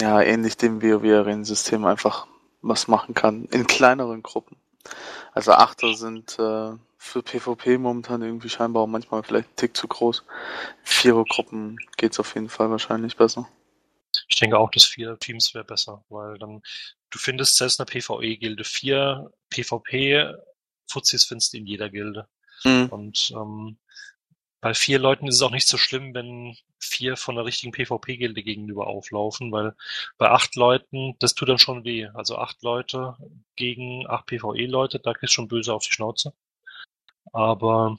ja, 0.00 0.20
ähnlich 0.20 0.56
dem 0.56 0.82
WoW-Arena-System 0.82 1.84
einfach 1.84 2.26
was 2.60 2.88
machen 2.88 3.14
kann 3.14 3.44
in 3.52 3.66
kleineren 3.66 4.22
Gruppen. 4.22 4.56
Also 5.32 5.52
Achter 5.52 5.94
sind 5.94 6.36
äh, 6.38 6.72
für 7.04 7.22
PvP 7.22 7.76
momentan 7.76 8.22
irgendwie 8.22 8.48
scheinbar 8.48 8.82
auch 8.82 8.86
manchmal 8.86 9.22
vielleicht 9.22 9.50
ein 9.50 9.56
Tick 9.56 9.76
zu 9.76 9.86
groß. 9.86 10.24
Vierer-Gruppen 10.84 11.76
geht's 11.98 12.18
auf 12.18 12.34
jeden 12.34 12.48
Fall 12.48 12.70
wahrscheinlich 12.70 13.16
besser. 13.16 13.46
Ich 14.26 14.36
denke 14.36 14.58
auch, 14.58 14.70
dass 14.70 14.84
vier 14.84 15.18
Teams 15.18 15.52
wäre 15.54 15.64
besser, 15.64 16.02
weil 16.08 16.38
dann, 16.38 16.62
du 17.10 17.18
findest 17.18 17.56
selbst 17.56 17.78
in 17.78 17.84
der 17.84 17.92
PvE-Gilde 17.92 18.64
vier 18.64 19.30
PvP-Fuzis 19.50 21.26
findest 21.26 21.52
du 21.52 21.58
in 21.58 21.66
jeder 21.66 21.90
Gilde. 21.90 22.26
Mhm. 22.64 22.86
Und 22.86 23.32
ähm, 23.36 23.76
bei 24.62 24.72
vier 24.72 24.98
Leuten 24.98 25.28
ist 25.28 25.36
es 25.36 25.42
auch 25.42 25.50
nicht 25.50 25.68
so 25.68 25.76
schlimm, 25.76 26.14
wenn 26.14 26.56
vier 26.78 27.18
von 27.18 27.34
der 27.34 27.44
richtigen 27.44 27.72
PvP-Gilde 27.72 28.42
gegenüber 28.42 28.86
auflaufen, 28.86 29.52
weil 29.52 29.74
bei 30.16 30.30
acht 30.30 30.56
Leuten, 30.56 31.16
das 31.18 31.34
tut 31.34 31.50
dann 31.50 31.58
schon 31.58 31.84
weh. 31.84 32.06
Also 32.14 32.38
acht 32.38 32.62
Leute 32.62 33.16
gegen 33.56 34.06
acht 34.08 34.24
PvE-Leute, 34.24 35.00
da 35.00 35.12
kriegst 35.12 35.34
du 35.34 35.36
schon 35.36 35.48
böse 35.48 35.74
auf 35.74 35.84
die 35.84 35.92
Schnauze. 35.92 36.32
Aber 37.32 37.96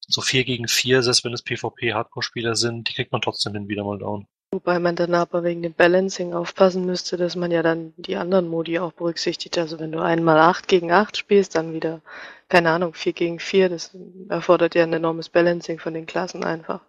so 0.00 0.20
vier 0.20 0.44
gegen 0.44 0.68
vier, 0.68 1.02
selbst 1.02 1.24
wenn 1.24 1.32
es 1.32 1.42
PvP-Hardcore-Spieler 1.42 2.54
sind, 2.54 2.88
die 2.88 2.94
kriegt 2.94 3.12
man 3.12 3.22
trotzdem 3.22 3.54
hin 3.54 3.68
wieder 3.68 3.84
mal 3.84 3.98
down. 3.98 4.26
Wobei 4.52 4.78
man 4.78 4.94
dann 4.94 5.14
aber 5.14 5.42
wegen 5.42 5.62
dem 5.62 5.74
Balancing 5.74 6.32
aufpassen 6.32 6.86
müsste, 6.86 7.16
dass 7.16 7.34
man 7.34 7.50
ja 7.50 7.62
dann 7.62 7.92
die 7.96 8.16
anderen 8.16 8.48
Modi 8.48 8.78
auch 8.78 8.92
berücksichtigt. 8.92 9.58
Also 9.58 9.80
wenn 9.80 9.92
du 9.92 10.00
einmal 10.00 10.38
8 10.38 10.68
gegen 10.68 10.92
8 10.92 11.16
spielst, 11.16 11.56
dann 11.56 11.74
wieder, 11.74 12.00
keine 12.48 12.70
Ahnung, 12.70 12.94
4 12.94 13.12
gegen 13.12 13.40
4, 13.40 13.68
das 13.68 13.96
erfordert 14.28 14.74
ja 14.74 14.84
ein 14.84 14.92
enormes 14.92 15.28
Balancing 15.28 15.78
von 15.80 15.94
den 15.94 16.06
Klassen 16.06 16.44
einfach. 16.44 16.80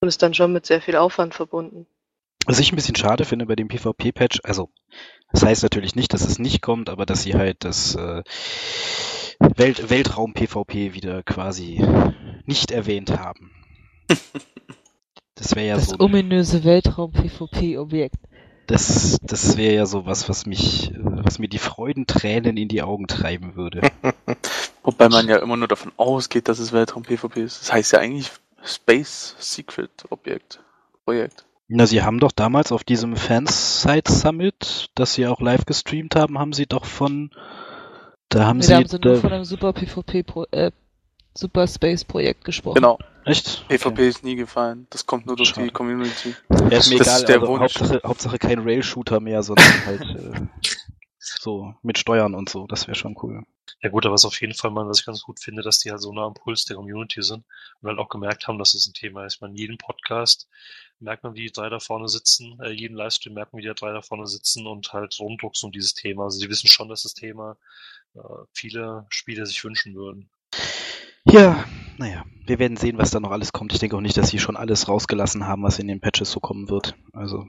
Und 0.00 0.08
ist 0.08 0.22
dann 0.22 0.34
schon 0.34 0.52
mit 0.52 0.66
sehr 0.66 0.80
viel 0.80 0.96
Aufwand 0.96 1.34
verbunden. 1.34 1.86
Was 2.46 2.58
ich 2.58 2.72
ein 2.72 2.76
bisschen 2.76 2.96
schade 2.96 3.24
finde 3.24 3.46
bei 3.46 3.56
dem 3.56 3.68
PvP-Patch, 3.68 4.40
also 4.44 4.70
das 5.32 5.42
heißt 5.42 5.62
natürlich 5.62 5.94
nicht, 5.96 6.12
dass 6.12 6.22
es 6.22 6.38
nicht 6.38 6.62
kommt, 6.62 6.90
aber 6.90 7.06
dass 7.06 7.22
sie 7.22 7.34
halt 7.34 7.64
das 7.64 7.94
äh, 7.94 8.22
Welt 9.38 9.90
Weltraum-PvP 9.90 10.94
wieder 10.94 11.22
quasi 11.22 11.84
nicht 12.44 12.70
erwähnt 12.70 13.18
haben. 13.18 13.50
Das 15.36 15.56
wäre 15.56 15.66
ja 15.66 15.74
Das 15.74 15.86
so. 15.86 15.98
ominöse 15.98 16.62
Weltraum-PvP-Objekt. 16.62 18.14
Das, 18.68 19.18
das 19.20 19.56
wäre 19.56 19.74
ja 19.74 19.84
so 19.84 20.06
was, 20.06 20.28
was 20.28 20.46
mich, 20.46 20.92
äh, 20.92 20.98
was 21.00 21.40
mir 21.40 21.48
die 21.48 21.58
Freudentränen 21.58 22.56
in 22.56 22.68
die 22.68 22.82
Augen 22.82 23.08
treiben 23.08 23.56
würde. 23.56 23.80
Wobei 24.84 25.08
man 25.08 25.28
ja 25.28 25.38
immer 25.38 25.56
nur 25.56 25.66
davon 25.66 25.90
ausgeht, 25.96 26.46
dass 26.48 26.60
es 26.60 26.72
Weltraum-PvP 26.72 27.42
ist. 27.42 27.62
Das 27.62 27.72
heißt 27.72 27.92
ja 27.92 27.98
eigentlich 27.98 28.30
Space 28.62 29.34
Secret 29.40 30.04
Objekt. 30.10 30.60
Projekt. 31.04 31.44
Na, 31.68 31.86
sie 31.86 32.02
haben 32.02 32.20
doch 32.20 32.32
damals 32.32 32.72
auf 32.72 32.84
diesem 32.84 33.16
Fansite 33.16 34.12
Summit, 34.12 34.90
das 34.94 35.14
sie 35.14 35.26
auch 35.26 35.40
live 35.40 35.64
gestreamt 35.64 36.14
haben, 36.14 36.38
haben 36.38 36.52
sie 36.52 36.66
doch 36.66 36.84
von, 36.84 37.30
da 38.28 38.44
haben 38.46 38.58
Nee, 38.58 38.64
sie, 38.64 38.68
da 38.70 38.76
haben 38.76 38.88
sie 38.88 38.98
nur 39.02 39.16
von 39.20 39.32
einem 39.32 39.44
Super 39.44 39.72
PvP, 39.72 40.22
Pro 40.24 40.44
äh, 40.50 40.70
Super 41.36 41.66
Space 41.66 42.04
Projekt 42.04 42.44
gesprochen. 42.44 42.76
Genau. 42.76 42.98
echt? 43.24 43.66
PvP 43.68 44.08
ist 44.08 44.22
nie 44.22 44.36
gefallen. 44.36 44.86
Das 44.90 45.06
kommt 45.06 45.26
nur 45.26 45.36
durch 45.36 45.48
Schade. 45.48 45.66
die 45.66 45.72
Community. 45.72 46.34
Ja, 46.50 46.68
ist 46.78 46.90
mir 46.90 46.98
Das 46.98 47.08
egal, 47.08 47.20
ist 47.20 47.28
der 47.28 47.40
also 47.40 47.48
Wunsch. 47.52 47.60
Hauptsache, 47.62 48.00
Hauptsache 48.04 48.38
kein 48.38 48.58
Rail-Shooter 48.60 49.20
mehr, 49.20 49.42
sondern 49.42 49.66
halt 49.86 50.02
äh, 50.02 50.40
so 51.18 51.74
mit 51.82 51.98
Steuern 51.98 52.34
und 52.34 52.48
so, 52.50 52.66
das 52.66 52.86
wäre 52.86 52.94
schon 52.94 53.16
cool. 53.22 53.42
Ja 53.80 53.90
gut, 53.90 54.06
aber 54.06 54.14
was 54.14 54.24
auf 54.24 54.40
jeden 54.40 54.54
Fall 54.54 54.70
mal, 54.70 54.86
was 54.86 55.00
ich 55.00 55.06
ganz 55.06 55.22
gut 55.22 55.40
finde, 55.40 55.62
dass 55.62 55.78
die 55.78 55.90
halt 55.90 56.00
so 56.00 56.12
nah 56.12 56.24
am 56.24 56.34
Puls 56.34 56.64
der 56.66 56.76
Community 56.76 57.22
sind 57.22 57.44
und 57.80 57.88
halt 57.88 57.98
auch 57.98 58.08
gemerkt 58.08 58.46
haben, 58.46 58.58
dass 58.58 58.74
es 58.74 58.86
ein 58.86 58.94
Thema 58.94 59.24
ist. 59.26 59.36
Ich 59.36 59.40
meine, 59.40 59.56
jeden 59.56 59.76
Podcast 59.78 60.48
merkt 61.00 61.22
man, 61.24 61.34
wie 61.34 61.42
die 61.46 61.52
drei 61.52 61.68
da 61.68 61.80
vorne 61.80 62.08
sitzen, 62.08 62.58
äh, 62.62 62.70
jeden 62.70 62.96
Livestream 62.96 63.34
merkt 63.34 63.52
man, 63.52 63.62
wie 63.62 63.66
die 63.66 63.74
drei 63.74 63.92
da 63.92 64.02
vorne 64.02 64.26
sitzen 64.26 64.66
und 64.66 64.92
halt 64.92 65.18
rumdrucksen 65.18 65.66
um 65.68 65.72
dieses 65.72 65.94
Thema. 65.94 66.24
Also 66.24 66.38
sie 66.38 66.48
wissen 66.48 66.68
schon, 66.68 66.88
dass 66.88 67.02
das 67.02 67.14
Thema 67.14 67.56
äh, 68.14 68.20
viele 68.52 69.06
Spieler 69.10 69.46
sich 69.46 69.62
wünschen 69.64 69.94
würden. 69.94 70.30
Ja, 71.26 71.64
naja, 71.98 72.24
wir 72.46 72.58
werden 72.58 72.76
sehen, 72.76 72.98
was 72.98 73.10
da 73.10 73.18
noch 73.20 73.30
alles 73.30 73.52
kommt. 73.52 73.72
Ich 73.72 73.78
denke 73.78 73.96
auch 73.96 74.00
nicht, 74.00 74.16
dass 74.16 74.28
sie 74.28 74.38
schon 74.38 74.56
alles 74.56 74.88
rausgelassen 74.88 75.46
haben, 75.46 75.62
was 75.62 75.78
in 75.78 75.88
den 75.88 76.00
Patches 76.00 76.30
so 76.30 76.38
kommen 76.40 76.68
wird. 76.68 76.94
Also, 77.12 77.46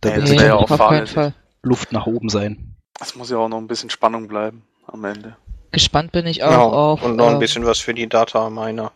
da 0.00 0.14
wird 0.16 0.28
Nee, 0.28 0.36
ja 0.46 0.54
auch 0.54 0.62
auf 0.62 0.68
keinen 0.68 0.78
fahrlässig. 0.78 1.14
Fall. 1.14 1.34
Luft 1.62 1.92
nach 1.92 2.06
oben 2.06 2.28
sein. 2.28 2.76
Es 3.00 3.14
muss 3.14 3.30
ja 3.30 3.36
auch 3.38 3.48
noch 3.48 3.58
ein 3.58 3.66
bisschen 3.68 3.90
Spannung 3.90 4.28
bleiben. 4.28 4.62
am 4.86 5.04
Ende. 5.04 5.36
Gespannt 5.70 6.12
bin 6.12 6.26
ich 6.26 6.42
auch 6.42 6.50
Ja, 6.50 6.58
auf. 6.62 7.02
und 7.02 7.16
noch 7.16 7.26
ein 7.28 7.34
ähm, 7.34 7.38
bisschen 7.40 7.66
was 7.66 7.78
für 7.78 7.92
die 7.92 8.08
Data 8.08 8.48
Miner. 8.48 8.92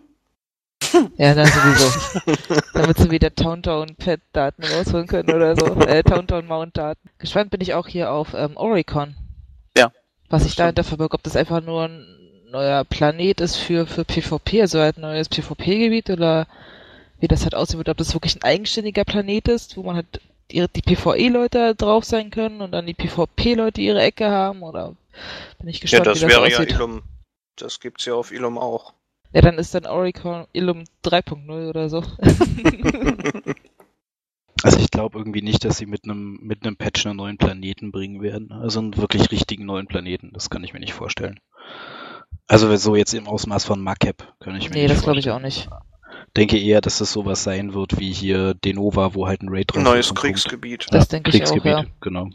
Ja, 1.16 1.34
dann 1.34 1.46
sowieso. 1.46 2.60
Damit 2.74 2.98
sie 2.98 3.10
wieder 3.10 3.34
Towntown-Pet-Daten 3.34 4.64
rausholen 4.64 5.06
können 5.06 5.30
oder 5.30 5.56
so. 5.56 5.66
Äh, 5.86 6.02
Towntown-Mount-Daten. 6.02 7.08
Gespannt 7.18 7.50
bin 7.50 7.60
ich 7.60 7.74
auch 7.74 7.86
hier 7.86 8.10
auf 8.12 8.34
ähm, 8.34 8.56
Oricon. 8.56 9.14
Ja. 9.76 9.92
Was 10.28 10.42
sich 10.42 10.52
Stimmt. 10.52 10.64
dahinter 10.64 10.84
verbirgt, 10.84 11.14
ob 11.14 11.22
das 11.22 11.36
einfach 11.36 11.62
nur 11.62 11.84
ein 11.84 12.06
neuer 12.50 12.84
Planet 12.84 13.40
ist 13.40 13.56
für, 13.56 13.86
für 13.86 14.04
PvP, 14.04 14.60
also 14.60 14.80
halt 14.80 14.98
ein 14.98 15.02
neues 15.02 15.28
PvP-Gebiet 15.28 16.10
oder 16.10 16.46
wie 17.20 17.28
das 17.28 17.44
halt 17.44 17.54
aussehen 17.54 17.78
wird, 17.78 17.88
ob 17.88 17.96
das 17.96 18.14
wirklich 18.14 18.36
ein 18.36 18.42
eigenständiger 18.42 19.04
Planet 19.04 19.48
ist, 19.48 19.76
wo 19.76 19.82
man 19.82 19.96
halt 19.96 20.20
ihre, 20.48 20.68
die 20.68 20.82
PvE-Leute 20.82 21.74
drauf 21.74 22.04
sein 22.04 22.30
können 22.30 22.60
und 22.60 22.72
dann 22.72 22.86
die 22.86 22.94
PvP-Leute 22.94 23.80
ihre 23.80 24.02
Ecke 24.02 24.30
haben 24.30 24.62
oder 24.62 24.94
bin 25.58 25.68
ich 25.68 25.76
Ja, 25.76 25.82
gespannt, 25.82 26.06
das 26.06 26.18
wie 26.18 26.26
das 26.26 26.30
wäre 26.30 26.50
ja 26.50 26.56
aussieht. 26.58 26.72
Ilum. 26.72 27.02
Das 27.56 27.80
gibt's 27.80 28.04
ja 28.04 28.14
auf 28.14 28.32
Ilum 28.32 28.58
auch. 28.58 28.92
Ja, 29.32 29.40
dann 29.40 29.58
ist 29.58 29.74
dann 29.74 29.86
Oricon 29.86 30.46
Illum 30.52 30.84
3.0 31.04 31.68
oder 31.68 31.88
so. 31.88 32.02
Also 34.62 34.78
ich 34.78 34.90
glaube 34.90 35.18
irgendwie 35.18 35.42
nicht, 35.42 35.64
dass 35.64 35.78
sie 35.78 35.86
mit 35.86 36.04
einem 36.04 36.38
mit 36.40 36.64
einem 36.64 36.76
Patch 36.76 37.04
einen 37.06 37.16
neuen 37.16 37.36
Planeten 37.36 37.90
bringen 37.90 38.22
werden. 38.22 38.52
Also 38.52 38.78
einen 38.78 38.96
wirklich 38.96 39.30
richtigen 39.32 39.66
neuen 39.66 39.88
Planeten. 39.88 40.30
Das 40.32 40.50
kann 40.50 40.62
ich 40.62 40.72
mir 40.72 40.80
nicht 40.80 40.94
vorstellen. 40.94 41.40
Also 42.46 42.74
so 42.76 42.94
jetzt 42.94 43.12
im 43.14 43.26
Ausmaß 43.26 43.64
von 43.64 43.80
Macap 43.80 44.34
kann 44.40 44.54
ich 44.56 44.68
mir 44.68 44.74
nee, 44.74 44.82
nicht 44.82 44.94
das 44.94 45.02
glaube 45.02 45.18
ich 45.18 45.26
vorstellen. 45.26 45.36
auch 45.36 45.40
nicht. 45.40 45.68
Denke 46.36 46.58
eher, 46.58 46.80
dass 46.80 46.98
das 46.98 47.12
sowas 47.12 47.42
sein 47.42 47.74
wird 47.74 47.98
wie 47.98 48.12
hier 48.12 48.54
Denova, 48.54 49.14
wo 49.14 49.26
halt 49.26 49.42
ein 49.42 49.48
Raid 49.50 49.74
drauf 49.74 49.82
Neues 49.82 50.14
Kriegsgebiet. 50.14 50.86
Das 50.90 51.08
denke 51.08 51.36
ich 51.36 51.44
auch, 51.44 51.64
ja. 51.64 51.84
genau. 52.00 52.30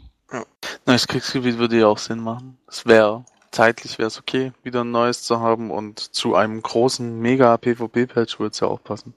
Neues 0.86 1.08
Kriegsgebiet 1.08 1.58
würde 1.58 1.78
ja 1.78 1.86
auch 1.86 1.98
Sinn 1.98 2.20
machen. 2.20 2.58
Es 2.68 2.84
wäre, 2.84 3.24
zeitlich 3.50 3.98
wäre 3.98 4.08
es 4.08 4.18
okay, 4.18 4.52
wieder 4.62 4.82
ein 4.84 4.90
neues 4.90 5.22
zu 5.22 5.40
haben 5.40 5.70
und 5.70 5.98
zu 6.00 6.34
einem 6.34 6.62
großen 6.62 7.18
Mega-PvP-Patch 7.20 8.38
würde 8.38 8.50
es 8.52 8.60
ja 8.60 8.68
auch 8.68 8.82
passen. 8.82 9.14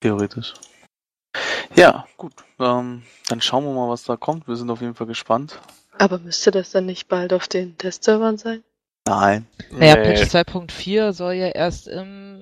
Theoretisch. 0.00 0.54
Ja, 1.74 2.06
gut. 2.16 2.32
Ähm, 2.60 3.02
dann 3.28 3.40
schauen 3.40 3.64
wir 3.64 3.72
mal, 3.72 3.88
was 3.88 4.04
da 4.04 4.16
kommt. 4.16 4.46
Wir 4.46 4.56
sind 4.56 4.70
auf 4.70 4.80
jeden 4.80 4.94
Fall 4.94 5.06
gespannt. 5.06 5.60
Aber 5.98 6.18
müsste 6.18 6.50
das 6.50 6.70
dann 6.70 6.86
nicht 6.86 7.08
bald 7.08 7.32
auf 7.32 7.48
den 7.48 7.76
Testservern 7.78 8.36
sein? 8.38 8.62
Nein. 9.06 9.46
Naja, 9.70 9.96
Nee, 9.96 10.02
Patch 10.02 10.22
2.4 10.34 11.12
soll 11.12 11.34
ja 11.34 11.48
erst 11.48 11.88
im, 11.88 12.38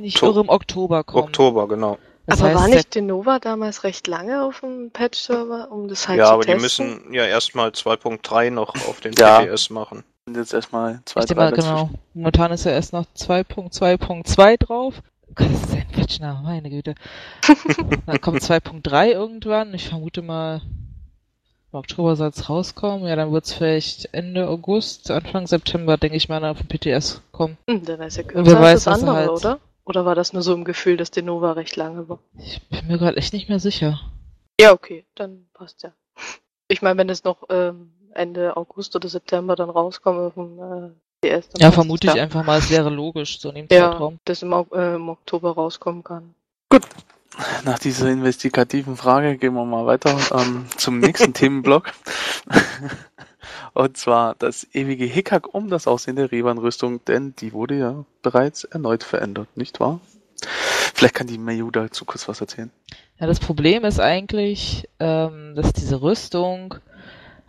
nicht 0.00 0.22
irre, 0.22 0.40
im 0.40 0.48
Oktober 0.48 1.04
kommen. 1.04 1.24
Oktober, 1.24 1.68
genau. 1.68 1.98
Das 2.26 2.40
aber 2.40 2.50
heißt, 2.50 2.60
war 2.60 2.68
nicht 2.68 2.94
Denova 2.94 3.38
damals 3.40 3.82
recht 3.84 4.06
lange 4.06 4.44
auf 4.44 4.60
dem 4.60 4.90
Patch-Server, 4.92 5.72
um 5.72 5.88
das 5.88 6.06
halt 6.06 6.18
ja, 6.18 6.26
zu 6.26 6.32
aber 6.32 6.42
die 6.44 6.52
testen? 6.52 6.86
müssen 6.88 7.14
ja 7.14 7.24
erstmal 7.26 7.70
2.3 7.70 8.50
noch 8.50 8.74
auf 8.86 9.00
den 9.00 9.12
Ja. 9.18 9.40
PPS 9.40 9.70
machen. 9.70 10.04
Sind 10.26 10.36
jetzt 10.36 10.54
erstmal 10.54 11.00
zwei, 11.04 11.20
ich 11.20 11.26
drei 11.26 11.34
mal, 11.34 11.52
genau. 11.52 11.90
Momentan 12.14 12.52
ist 12.52 12.64
ja 12.64 12.72
erst 12.72 12.92
noch 12.92 13.06
2.2.2 13.16 14.56
drauf. 14.58 15.02
Gott, 15.34 15.48
das 15.50 15.62
ist 15.62 15.74
ein 15.74 15.88
Patchname, 15.88 16.42
meine 16.42 16.70
Güte. 16.70 16.94
Dann 18.06 18.20
kommt 18.20 18.40
2.3 18.40 19.08
irgendwann. 19.08 19.74
Ich 19.74 19.88
vermute 19.88 20.22
mal, 20.22 20.62
im 21.72 21.78
Oktober 21.78 22.14
soll 22.14 22.28
es 22.28 22.48
rauskommen. 22.48 23.06
Ja, 23.08 23.16
dann 23.16 23.32
wird 23.32 23.46
es 23.46 23.54
vielleicht 23.54 24.12
Ende 24.12 24.46
August, 24.46 25.10
Anfang 25.10 25.46
September, 25.46 25.96
denke 25.96 26.18
ich 26.18 26.28
mal, 26.28 26.44
auf 26.44 26.58
dem 26.58 26.68
PTS 26.68 27.22
kommen. 27.32 27.56
Hm, 27.68 27.84
dann 27.84 28.02
ist 28.02 28.18
ja 28.18 28.22
kürzer 28.22 28.60
als 28.60 28.84
das 28.84 28.86
er 28.86 29.00
andere, 29.00 29.16
halt- 29.16 29.30
oder? 29.30 29.58
Oder 29.84 30.04
war 30.04 30.14
das 30.14 30.32
nur 30.32 30.42
so 30.42 30.54
im 30.54 30.64
Gefühl, 30.64 30.96
dass 30.96 31.10
Denova 31.10 31.52
recht 31.52 31.74
lange 31.74 32.08
war? 32.08 32.20
Ich 32.38 32.62
bin 32.68 32.86
mir 32.86 32.98
gerade 32.98 33.16
echt 33.16 33.32
nicht 33.32 33.48
mehr 33.48 33.58
sicher. 33.58 34.00
Ja, 34.60 34.72
okay, 34.72 35.04
dann 35.16 35.46
passt 35.54 35.82
ja. 35.82 35.92
Ich 36.68 36.82
meine, 36.82 36.98
wenn 36.98 37.08
es 37.08 37.24
noch 37.24 37.44
ähm, 37.48 37.90
Ende 38.14 38.56
August 38.56 38.94
oder 38.96 39.08
September 39.08 39.56
dann 39.56 39.70
rauskommt 39.70 40.18
auf 40.18 40.34
dem 40.34 40.58
äh, 40.58 40.90
dann 41.22 41.42
Ja, 41.58 41.70
vermute 41.70 42.08
ich 42.08 42.20
einfach 42.20 42.44
mal, 42.44 42.58
es 42.58 42.70
wäre 42.70 42.90
logisch, 42.90 43.38
so 43.40 43.50
in 43.50 43.54
dem 43.54 43.66
Ja, 43.70 43.92
Zeitraum. 43.92 44.18
dass 44.24 44.42
im, 44.42 44.52
äh, 44.52 44.94
im 44.96 45.08
Oktober 45.08 45.52
rauskommen 45.52 46.02
kann. 46.02 46.34
Nach 47.64 47.78
dieser 47.78 48.08
investigativen 48.10 48.96
Frage 48.96 49.38
gehen 49.38 49.54
wir 49.54 49.64
mal 49.64 49.86
weiter 49.86 50.16
ähm, 50.32 50.66
zum 50.76 50.98
nächsten 50.98 51.32
Themenblock. 51.34 51.92
Und 53.74 53.96
zwar 53.96 54.34
das 54.34 54.66
ewige 54.72 55.04
Hickhack 55.04 55.54
um 55.54 55.70
das 55.70 55.86
Aussehen 55.86 56.16
der 56.16 56.30
Revan-Rüstung, 56.30 57.04
denn 57.06 57.34
die 57.38 57.52
wurde 57.52 57.78
ja 57.78 58.04
bereits 58.22 58.64
erneut 58.64 59.02
verändert, 59.02 59.48
nicht 59.56 59.80
wahr? 59.80 60.00
Vielleicht 60.94 61.14
kann 61.14 61.26
die 61.26 61.38
Mayu 61.38 61.70
dazu 61.70 62.04
kurz 62.04 62.28
was 62.28 62.40
erzählen. 62.40 62.70
Ja, 63.18 63.26
das 63.26 63.40
Problem 63.40 63.84
ist 63.84 64.00
eigentlich, 64.00 64.88
ähm, 64.98 65.54
dass 65.54 65.72
diese 65.72 66.02
Rüstung 66.02 66.74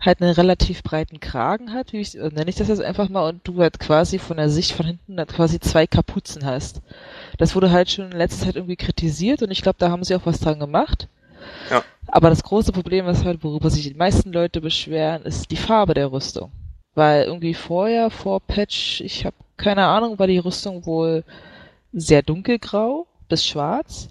halt 0.04 0.20
einen 0.20 0.32
relativ 0.32 0.82
breiten 0.82 1.20
Kragen 1.20 1.72
hat, 1.72 1.92
wie 1.92 2.00
ich, 2.00 2.16
äh, 2.16 2.28
nenne 2.28 2.48
ich 2.48 2.56
das 2.56 2.68
jetzt 2.68 2.82
einfach 2.82 3.08
mal, 3.08 3.28
und 3.28 3.40
du 3.44 3.60
halt 3.60 3.78
quasi 3.78 4.18
von 4.18 4.36
der 4.36 4.50
Sicht 4.50 4.72
von 4.72 4.86
hinten 4.86 5.18
halt 5.18 5.32
quasi 5.32 5.60
zwei 5.60 5.86
Kapuzen 5.86 6.44
hast. 6.44 6.82
Das 7.38 7.54
wurde 7.54 7.70
halt 7.70 7.90
schon 7.90 8.10
in 8.10 8.18
letzter 8.18 8.46
Zeit 8.46 8.56
irgendwie 8.56 8.76
kritisiert 8.76 9.42
und 9.42 9.50
ich 9.50 9.62
glaube, 9.62 9.76
da 9.78 9.90
haben 9.90 10.04
sie 10.04 10.14
auch 10.14 10.26
was 10.26 10.40
dran 10.40 10.58
gemacht. 10.58 11.08
Ja. 11.70 11.82
Aber 12.06 12.30
das 12.30 12.42
große 12.42 12.72
Problem 12.72 13.06
ist 13.08 13.24
halt, 13.24 13.42
worüber 13.42 13.70
sich 13.70 13.88
die 13.88 13.94
meisten 13.94 14.32
Leute 14.32 14.60
beschweren, 14.60 15.22
ist 15.22 15.50
die 15.50 15.56
Farbe 15.56 15.94
der 15.94 16.12
Rüstung. 16.12 16.50
Weil 16.94 17.24
irgendwie 17.24 17.54
vorher, 17.54 18.10
vor 18.10 18.40
Patch, 18.40 19.00
ich 19.00 19.24
habe 19.24 19.36
keine 19.56 19.86
Ahnung, 19.86 20.18
war 20.18 20.26
die 20.26 20.38
Rüstung 20.38 20.84
wohl 20.86 21.24
sehr 21.92 22.22
dunkelgrau 22.22 23.06
bis 23.28 23.46
schwarz. 23.46 24.08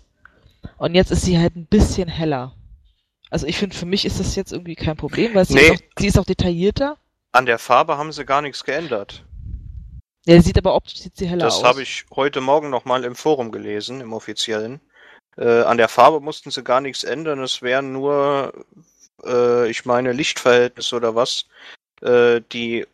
Und 0.77 0.95
jetzt 0.95 1.11
ist 1.11 1.23
sie 1.23 1.37
halt 1.37 1.55
ein 1.55 1.65
bisschen 1.65 2.07
heller. 2.07 2.53
Also 3.33 3.47
ich 3.47 3.57
finde, 3.57 3.75
für 3.75 3.87
mich 3.87 4.05
ist 4.05 4.19
das 4.19 4.35
jetzt 4.35 4.51
irgendwie 4.53 4.75
kein 4.75 4.95
Problem, 4.95 5.33
weil 5.33 5.43
sie, 5.45 5.55
Nee. 5.55 5.61
ist, 5.61 5.71
auch, 5.71 5.77
sie 5.97 6.07
ist 6.07 6.19
auch 6.19 6.25
detaillierter. 6.25 6.97
An 7.31 7.47
der 7.47 7.57
Farbe 7.57 7.97
haben 7.97 8.11
sie 8.11 8.25
gar 8.25 8.43
nichts 8.43 8.63
geändert. 8.63 9.25
Ja, 10.27 10.35
sie 10.35 10.41
sieht 10.41 10.57
aber 10.59 10.75
optisch 10.75 10.99
sieht 10.99 11.17
sie 11.17 11.25
heller 11.27 11.47
aus. 11.47 11.59
Das 11.61 11.67
habe 11.67 11.81
ich 11.81 12.05
heute 12.15 12.41
Morgen 12.41 12.69
nochmal 12.69 13.03
im 13.03 13.15
Forum 13.15 13.51
gelesen, 13.51 14.01
im 14.01 14.13
offiziellen. 14.13 14.79
Äh, 15.35 15.63
an 15.63 15.77
der 15.79 15.87
Farbe 15.87 16.19
mussten 16.19 16.51
sie 16.51 16.63
gar 16.63 16.79
nichts 16.79 17.03
ändern. 17.03 17.41
Es 17.41 17.63
wären 17.63 17.91
nur, 17.91 18.53
äh, 19.25 19.67
ich 19.67 19.83
meine, 19.85 20.11
Lichtverhältnis 20.11 20.93
oder 20.93 21.15
was. 21.15 21.47
Äh, 22.03 22.41
die, 22.51 22.85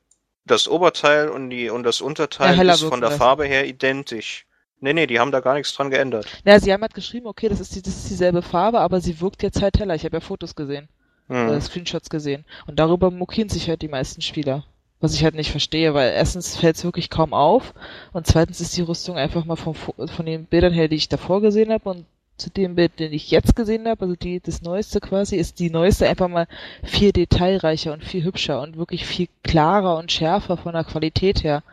das 0.45 0.69
Oberteil 0.69 1.27
und, 1.27 1.49
die, 1.49 1.69
und 1.69 1.83
das 1.83 1.99
Unterteil 1.99 2.55
Ja, 2.65 2.73
ist 2.73 2.83
von 2.83 3.01
der 3.01 3.09
lassen. 3.09 3.19
Farbe 3.19 3.43
her 3.45 3.67
identisch. 3.67 4.45
Nee, 4.81 4.93
nee, 4.93 5.07
die 5.07 5.19
haben 5.19 5.31
da 5.31 5.41
gar 5.41 5.55
nichts 5.55 5.73
dran 5.73 5.89
geändert. 5.89 6.27
Ja, 6.45 6.59
sie 6.59 6.71
haben 6.71 6.81
halt 6.81 6.93
geschrieben, 6.93 7.27
okay, 7.27 7.49
das 7.49 7.59
ist, 7.59 7.75
die, 7.75 7.81
das 7.81 7.95
ist 7.95 8.09
dieselbe 8.09 8.41
Farbe, 8.41 8.79
aber 8.79 9.01
sie 9.01 9.19
wirkt 9.19 9.43
jetzt 9.43 9.61
halt 9.61 9.77
heller. 9.79 9.95
Ich 9.95 10.05
habe 10.05 10.17
ja 10.17 10.21
Fotos 10.21 10.55
gesehen, 10.55 10.87
Hm. 11.27 11.49
äh, 11.49 11.61
Screenshots 11.61 12.09
gesehen. 12.09 12.45
Und 12.65 12.79
darüber 12.79 13.11
mokieren 13.11 13.49
sich 13.49 13.67
halt 13.69 13.81
die 13.81 13.87
meisten 13.89 14.21
Spieler. 14.21 14.65
Was 15.01 15.13
ich 15.13 15.23
halt 15.23 15.35
nicht 15.35 15.51
verstehe, 15.51 15.93
weil 15.93 16.11
erstens 16.11 16.57
fällt 16.57 16.75
es 16.75 16.83
wirklich 16.83 17.09
kaum 17.09 17.33
auf 17.33 17.73
und 18.11 18.27
zweitens 18.27 18.59
ist 18.59 18.75
die 18.75 18.81
Rüstung 18.81 19.15
einfach 19.17 19.45
mal 19.45 19.55
vom, 19.55 19.73
von 19.73 20.25
den 20.25 20.45
Bildern 20.45 20.73
her, 20.73 20.89
die 20.89 20.97
ich 20.97 21.07
davor 21.07 21.39
gesehen 21.41 21.71
habe 21.71 21.89
und 21.89 22.05
zu 22.35 22.49
dem 22.49 22.75
Bild, 22.75 22.99
den 22.99 23.13
ich 23.13 23.31
jetzt 23.31 23.55
gesehen 23.55 23.87
habe, 23.87 24.01
also 24.01 24.15
die, 24.15 24.39
das 24.41 24.61
neueste 24.61 24.99
quasi, 24.99 25.37
ist 25.37 25.59
die 25.59 25.69
neueste 25.69 26.07
einfach 26.09 26.27
mal 26.27 26.47
viel 26.83 27.11
detailreicher 27.13 27.93
und 27.93 28.03
viel 28.03 28.23
hübscher 28.25 28.61
und 28.61 28.77
wirklich 28.77 29.05
viel 29.05 29.27
klarer 29.43 29.97
und 29.97 30.11
schärfer 30.11 30.57
von 30.57 30.73
der 30.73 30.83
Qualität 30.85 31.43
her. 31.43 31.63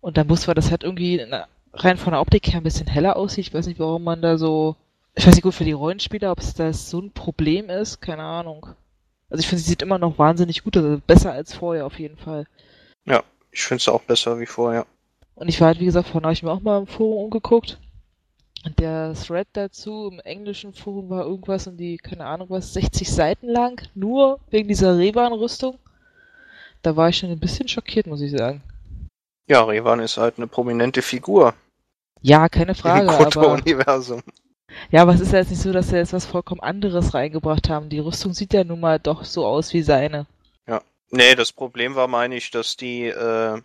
Und 0.00 0.16
dann 0.16 0.26
muss 0.26 0.46
man 0.46 0.56
das 0.56 0.70
halt 0.70 0.84
irgendwie 0.84 1.20
na, 1.28 1.46
rein 1.84 1.96
von 1.96 2.12
der 2.12 2.20
Optik 2.20 2.48
her 2.48 2.60
ein 2.60 2.64
bisschen 2.64 2.86
heller 2.86 3.16
aussieht. 3.16 3.48
Ich 3.48 3.54
weiß 3.54 3.66
nicht, 3.66 3.80
warum 3.80 4.04
man 4.04 4.22
da 4.22 4.38
so, 4.38 4.76
ich 5.14 5.26
weiß 5.26 5.34
nicht 5.34 5.44
gut 5.44 5.54
für 5.54 5.64
die 5.64 5.72
Rollenspieler, 5.72 6.32
ob 6.32 6.40
es 6.40 6.54
das 6.54 6.90
so 6.90 7.00
ein 7.00 7.12
Problem 7.12 7.70
ist, 7.70 8.00
keine 8.00 8.24
Ahnung. 8.24 8.66
Also 9.30 9.40
ich 9.40 9.48
finde, 9.48 9.62
sie 9.62 9.70
sieht 9.70 9.82
immer 9.82 9.98
noch 9.98 10.18
wahnsinnig 10.18 10.64
gut 10.64 10.76
aus, 10.76 10.84
also 10.84 11.02
besser 11.06 11.32
als 11.32 11.54
vorher 11.54 11.86
auf 11.86 11.98
jeden 11.98 12.16
Fall. 12.16 12.46
Ich 13.50 13.64
finde 13.64 13.80
es 13.80 13.88
auch 13.88 14.02
besser 14.02 14.38
wie 14.38 14.46
vorher. 14.46 14.86
Und 15.34 15.48
ich 15.48 15.60
war 15.60 15.68
halt, 15.68 15.80
wie 15.80 15.86
gesagt, 15.86 16.08
vorhin 16.08 16.24
habe 16.24 16.32
ich 16.32 16.42
mir 16.42 16.50
auch 16.50 16.60
mal 16.60 16.78
im 16.78 16.86
Forum 16.86 17.24
umgeguckt. 17.24 17.80
Und 18.64 18.78
der 18.78 19.14
Thread 19.14 19.48
dazu 19.52 20.08
im 20.12 20.20
englischen 20.20 20.74
Forum 20.74 21.10
war 21.10 21.24
irgendwas 21.24 21.66
um 21.66 21.76
die, 21.76 21.96
keine 21.96 22.26
Ahnung 22.26 22.50
was, 22.50 22.72
60 22.74 23.10
Seiten 23.10 23.48
lang, 23.48 23.80
nur 23.94 24.40
wegen 24.50 24.68
dieser 24.68 24.98
Reban-Rüstung. 24.98 25.78
Da 26.82 26.96
war 26.96 27.08
ich 27.08 27.18
schon 27.18 27.30
ein 27.30 27.40
bisschen 27.40 27.68
schockiert, 27.68 28.06
muss 28.06 28.20
ich 28.20 28.32
sagen. 28.32 28.62
Ja, 29.48 29.64
Revan 29.64 30.00
ist 30.00 30.16
halt 30.16 30.36
eine 30.36 30.46
prominente 30.46 31.02
Figur 31.02 31.54
Ja, 32.22 32.48
keine 32.48 32.74
Frage, 32.74 33.04
im 33.04 33.08
aber, 33.10 33.24
Kotor-Universum. 33.24 34.22
ja, 34.90 35.02
aber 35.02 35.14
es 35.14 35.20
ist 35.20 35.32
ja 35.32 35.38
jetzt 35.38 35.50
nicht 35.50 35.62
so, 35.62 35.72
dass 35.72 35.88
sie 35.88 35.96
jetzt 35.96 36.12
was 36.12 36.26
vollkommen 36.26 36.60
anderes 36.60 37.14
reingebracht 37.14 37.68
haben. 37.68 37.88
Die 37.88 38.00
Rüstung 38.00 38.34
sieht 38.34 38.52
ja 38.52 38.64
nun 38.64 38.80
mal 38.80 38.98
doch 38.98 39.24
so 39.24 39.46
aus 39.46 39.72
wie 39.72 39.82
seine. 39.82 40.26
Nee, 41.10 41.34
das 41.34 41.52
Problem 41.52 41.94
war, 41.94 42.06
meine 42.06 42.36
ich, 42.36 42.50
dass 42.50 42.76
die, 42.76 43.04
äh, 43.06 43.60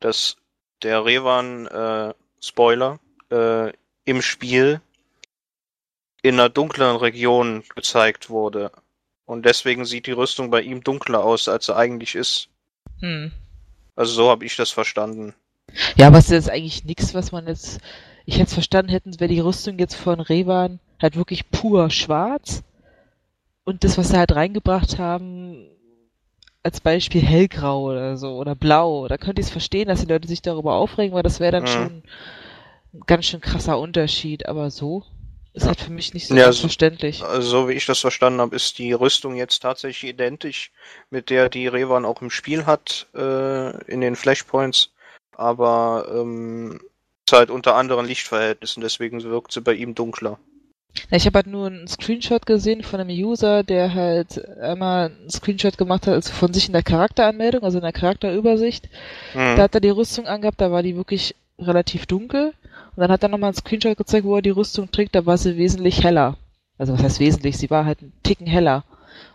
dass 0.00 0.36
der 0.82 1.04
Revan, 1.04 1.66
äh, 1.66 2.14
Spoiler, 2.40 2.98
äh, 3.30 3.72
im 4.04 4.22
Spiel 4.22 4.80
in 6.22 6.34
einer 6.34 6.48
dunkleren 6.48 6.96
Region 6.96 7.62
gezeigt 7.74 8.28
wurde. 8.28 8.72
Und 9.24 9.46
deswegen 9.46 9.84
sieht 9.84 10.06
die 10.06 10.12
Rüstung 10.12 10.50
bei 10.50 10.62
ihm 10.62 10.82
dunkler 10.82 11.22
aus, 11.22 11.48
als 11.48 11.66
sie 11.66 11.76
eigentlich 11.76 12.14
ist. 12.14 12.48
Hm. 13.00 13.32
Also 13.96 14.12
so 14.12 14.30
habe 14.30 14.44
ich 14.44 14.56
das 14.56 14.70
verstanden. 14.70 15.34
Ja, 15.96 16.08
aber 16.08 16.18
es 16.18 16.30
ist 16.30 16.50
eigentlich 16.50 16.84
nichts, 16.84 17.14
was 17.14 17.32
man 17.32 17.46
jetzt. 17.46 17.80
Ich 18.26 18.34
hätte 18.36 18.44
es 18.46 18.54
verstanden, 18.54 18.90
hätten 18.90 19.18
wäre 19.20 19.28
die 19.32 19.40
Rüstung 19.40 19.78
jetzt 19.78 19.94
von 19.94 20.20
Revan 20.20 20.80
halt 21.00 21.16
wirklich 21.16 21.50
pur 21.50 21.90
schwarz. 21.90 22.62
Und 23.64 23.84
das, 23.84 23.98
was 23.98 24.08
sie 24.08 24.16
halt 24.18 24.34
reingebracht 24.34 24.98
haben, 24.98 25.66
als 26.62 26.80
Beispiel 26.80 27.22
hellgrau 27.22 27.84
oder 27.90 28.16
so 28.16 28.36
oder 28.38 28.54
blau. 28.54 29.08
Da 29.08 29.18
könnte 29.18 29.40
ich 29.40 29.46
es 29.46 29.52
verstehen, 29.52 29.88
dass 29.88 30.00
die 30.00 30.06
Leute 30.06 30.28
sich 30.28 30.42
darüber 30.42 30.74
aufregen, 30.74 31.14
weil 31.14 31.22
das 31.22 31.40
wäre 31.40 31.52
dann 31.52 31.64
Mhm. 31.64 31.68
schon 31.68 32.02
ein 32.94 33.00
ganz 33.06 33.26
schön 33.26 33.40
krasser 33.40 33.78
Unterschied. 33.78 34.46
Aber 34.48 34.70
so 34.70 35.04
ist 35.52 35.66
halt 35.66 35.80
für 35.80 35.90
mich 35.92 36.14
nicht 36.14 36.28
so 36.28 36.34
Ja, 36.34 36.44
ganz 36.44 36.56
so- 36.56 36.62
verständlich. 36.62 37.22
Also, 37.22 37.48
so 37.48 37.68
wie 37.68 37.74
ich 37.74 37.84
das 37.86 38.00
verstanden 38.00 38.40
habe, 38.40 38.56
ist 38.56 38.78
die 38.78 38.92
Rüstung 38.92 39.36
jetzt 39.36 39.60
tatsächlich 39.60 40.10
identisch 40.12 40.70
mit 41.10 41.28
der, 41.30 41.48
die 41.50 41.66
Revan 41.66 42.04
auch 42.06 42.22
im 42.22 42.30
Spiel 42.30 42.64
hat, 42.66 43.06
äh, 43.14 43.84
in 43.90 44.00
den 44.00 44.16
Flashpoints. 44.16 44.90
Aber 45.36 46.06
ähm, 46.14 46.80
ist 47.26 47.32
halt 47.32 47.50
unter 47.50 47.74
anderen 47.74 48.06
Lichtverhältnissen, 48.06 48.80
deswegen 48.80 49.22
wirkt 49.22 49.52
sie 49.52 49.60
bei 49.60 49.74
ihm 49.74 49.94
dunkler. 49.94 50.38
Ich 51.10 51.26
habe 51.26 51.38
halt 51.38 51.46
nur 51.48 51.66
einen 51.66 51.88
Screenshot 51.88 52.46
gesehen 52.46 52.82
von 52.82 53.00
einem 53.00 53.10
User, 53.10 53.64
der 53.64 53.94
halt 53.94 54.46
einmal 54.60 55.06
einen 55.06 55.30
Screenshot 55.30 55.76
gemacht 55.76 56.06
hat, 56.06 56.14
also 56.14 56.32
von 56.32 56.52
sich 56.52 56.66
in 56.68 56.72
der 56.72 56.84
Charakteranmeldung, 56.84 57.64
also 57.64 57.78
in 57.78 57.82
der 57.82 57.92
Charakterübersicht. 57.92 58.88
Hm. 59.32 59.56
Da 59.56 59.62
hat 59.64 59.74
er 59.74 59.80
die 59.80 59.90
Rüstung 59.90 60.26
angehabt, 60.26 60.60
da 60.60 60.70
war 60.70 60.82
die 60.82 60.96
wirklich 60.96 61.34
relativ 61.58 62.06
dunkel. 62.06 62.52
Und 62.96 63.00
dann 63.00 63.10
hat 63.10 63.24
er 63.24 63.28
nochmal 63.28 63.48
einen 63.48 63.56
Screenshot 63.56 63.96
gezeigt, 63.96 64.24
wo 64.24 64.36
er 64.36 64.42
die 64.42 64.50
Rüstung 64.50 64.90
trägt, 64.90 65.16
da 65.16 65.26
war 65.26 65.36
sie 65.36 65.56
wesentlich 65.56 66.04
heller. 66.04 66.36
Also 66.78 66.92
was 66.92 67.02
heißt 67.02 67.20
wesentlich? 67.20 67.58
Sie 67.58 67.70
war 67.70 67.84
halt 67.84 68.00
einen 68.00 68.12
Ticken 68.22 68.46
heller. 68.46 68.84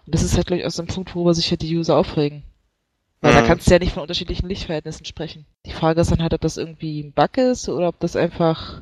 Und 0.06 0.15
das 0.15 0.24
ist 0.24 0.36
halt, 0.36 0.48
glaube 0.48 0.62
ich, 0.62 0.65
auch 0.65 0.72
so 0.72 0.82
ein 0.82 0.88
Punkt, 0.88 1.13
worüber 1.13 1.34
sich 1.34 1.50
halt 1.50 1.62
die 1.62 1.77
User 1.77 1.98
aufregen. 1.98 2.44
Weil 3.22 3.34
da 3.34 3.42
Mhm. 3.42 3.48
kannst 3.48 3.68
du 3.68 3.72
ja 3.72 3.80
nicht 3.80 3.94
von 3.94 4.04
unterschiedlichen 4.04 4.48
Lichtverhältnissen 4.48 5.06
sprechen. 5.06 5.46
Die 5.66 5.74
Frage 5.74 6.02
ist 6.02 6.12
dann 6.12 6.22
halt, 6.22 6.34
ob 6.34 6.42
das 6.42 6.58
irgendwie 6.58 7.02
ein 7.02 7.12
Bug 7.12 7.38
ist 7.38 7.68
oder 7.68 7.90
ob 7.90 8.00
das 8.00 8.16
einfach 8.16 8.82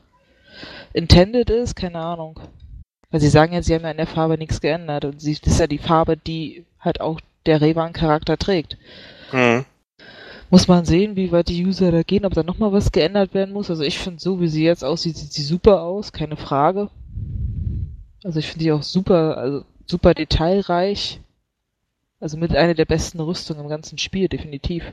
intended 0.94 1.50
ist, 1.50 1.76
keine 1.76 2.00
Ahnung. 2.00 2.40
Weil 3.10 3.22
sie 3.22 3.30
sagen 3.30 3.54
ja, 3.54 3.62
sie 3.64 3.74
haben 3.74 3.84
ja 3.84 3.92
in 3.92 3.98
der 3.98 4.08
Farbe 4.08 4.38
nichts 4.38 4.62
geändert 4.62 5.06
und 5.06 5.22
sie, 5.22 5.36
das 5.36 5.54
ist 5.54 5.60
ja 5.60 5.68
die 5.68 5.78
Farbe, 5.78 6.18
die 6.18 6.66
halt 6.80 7.02
auch 7.02 7.20
der 7.46 7.62
Revan-Charakter 7.62 8.38
trägt. 8.38 8.78
Hm. 9.32 9.66
Muss 10.50 10.68
man 10.68 10.86
sehen, 10.86 11.16
wie 11.16 11.32
weit 11.32 11.50
die 11.50 11.66
User 11.66 11.92
da 11.92 12.04
gehen, 12.04 12.26
ob 12.26 12.34
da 12.34 12.44
nochmal 12.44 12.72
was 12.72 12.92
geändert 12.92 13.34
werden 13.34 13.54
muss. 13.54 13.70
Also 13.70 13.84
ich 13.84 14.00
finde, 14.00 14.20
so 14.20 14.40
wie 14.40 14.48
sie 14.48 14.64
jetzt 14.64 14.84
aussieht, 14.84 15.18
sieht 15.18 15.34
sie 15.34 15.44
super 15.44 15.82
aus, 15.82 16.12
keine 16.12 16.38
Frage. 16.38 16.90
Also 18.24 18.40
ich 18.40 18.48
finde 18.48 18.64
die 18.66 18.72
auch 18.72 18.84
super, 18.84 19.38
also 19.38 19.66
super 19.86 20.14
detailreich. 20.14 21.20
Also 22.20 22.38
mit 22.38 22.56
einer 22.56 22.74
der 22.74 22.86
besten 22.86 23.20
Rüstungen 23.20 23.64
im 23.64 23.70
ganzen 23.70 23.98
Spiel, 23.98 24.28
definitiv. 24.28 24.84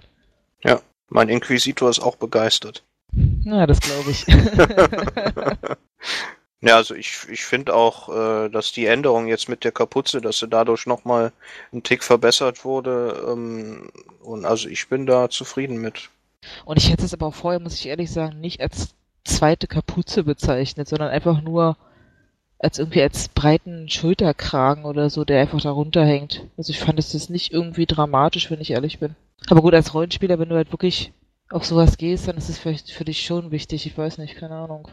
Mein 1.09 1.28
Inquisitor 1.28 1.90
ist 1.90 2.00
auch 2.00 2.16
begeistert. 2.16 2.83
Na, 3.12 3.66
das 3.66 3.81
glaube 3.81 4.11
ich. 4.11 4.26
Ja, 6.61 6.76
also 6.76 6.95
ich, 6.95 7.28
ich 7.31 7.45
finde 7.45 7.75
auch, 7.75 8.09
äh, 8.09 8.49
dass 8.49 8.73
die 8.73 8.87
Änderung 8.87 9.26
jetzt 9.26 9.50
mit 9.50 9.64
der 9.64 9.73
Kapuze, 9.73 10.23
dass 10.23 10.38
sie 10.38 10.49
dadurch 10.49 10.87
nochmal 10.87 11.31
ein 11.75 11.83
Tick 11.83 12.02
verbessert 12.02 12.64
wurde. 12.64 13.23
Ähm, 13.28 13.90
und 14.23 14.47
also 14.47 14.71
ich 14.71 14.88
bin 14.88 15.04
da 15.04 15.28
zufrieden 15.28 15.76
mit. 15.76 16.09
Und 16.64 16.78
ich 16.78 16.90
hätte 16.90 17.04
es 17.04 17.12
aber 17.12 17.26
auch 17.26 17.35
vorher, 17.35 17.61
muss 17.61 17.75
ich 17.75 17.85
ehrlich 17.85 18.11
sagen, 18.11 18.40
nicht 18.40 18.62
als 18.62 18.95
zweite 19.25 19.66
Kapuze 19.66 20.25
bezeichnet, 20.25 20.88
sondern 20.88 21.11
einfach 21.11 21.43
nur 21.43 21.76
als 22.59 22.79
irgendwie 22.79 23.03
als 23.03 23.29
breiten 23.29 23.89
Schulterkragen 23.89 24.85
oder 24.85 25.11
so, 25.11 25.25
der 25.25 25.41
einfach 25.41 25.61
darunter 25.61 26.05
hängt. 26.05 26.47
Also 26.57 26.71
ich 26.71 26.79
fand 26.79 26.99
es 26.99 27.13
jetzt 27.13 27.31
nicht 27.31 27.53
irgendwie 27.53 27.87
dramatisch, 27.87 28.51
wenn 28.51 28.61
ich 28.61 28.71
ehrlich 28.71 28.99
bin. 28.99 29.17
Aber 29.49 29.61
gut, 29.61 29.75
als 29.75 29.93
Rollenspieler, 29.93 30.39
wenn 30.39 30.49
du 30.49 30.57
halt 30.57 30.73
wirklich 30.73 31.13
auf 31.51 31.65
sowas 31.65 31.99
gehst, 31.99 32.29
dann 32.29 32.37
ist 32.37 32.49
es 32.49 32.59
vielleicht 32.59 32.91
für 32.91 33.05
dich 33.05 33.25
schon 33.25 33.51
wichtig. 33.51 33.87
Ich 33.87 33.99
weiß 33.99 34.19
nicht, 34.19 34.37
keine 34.37 34.57
Ahnung. 34.57 34.89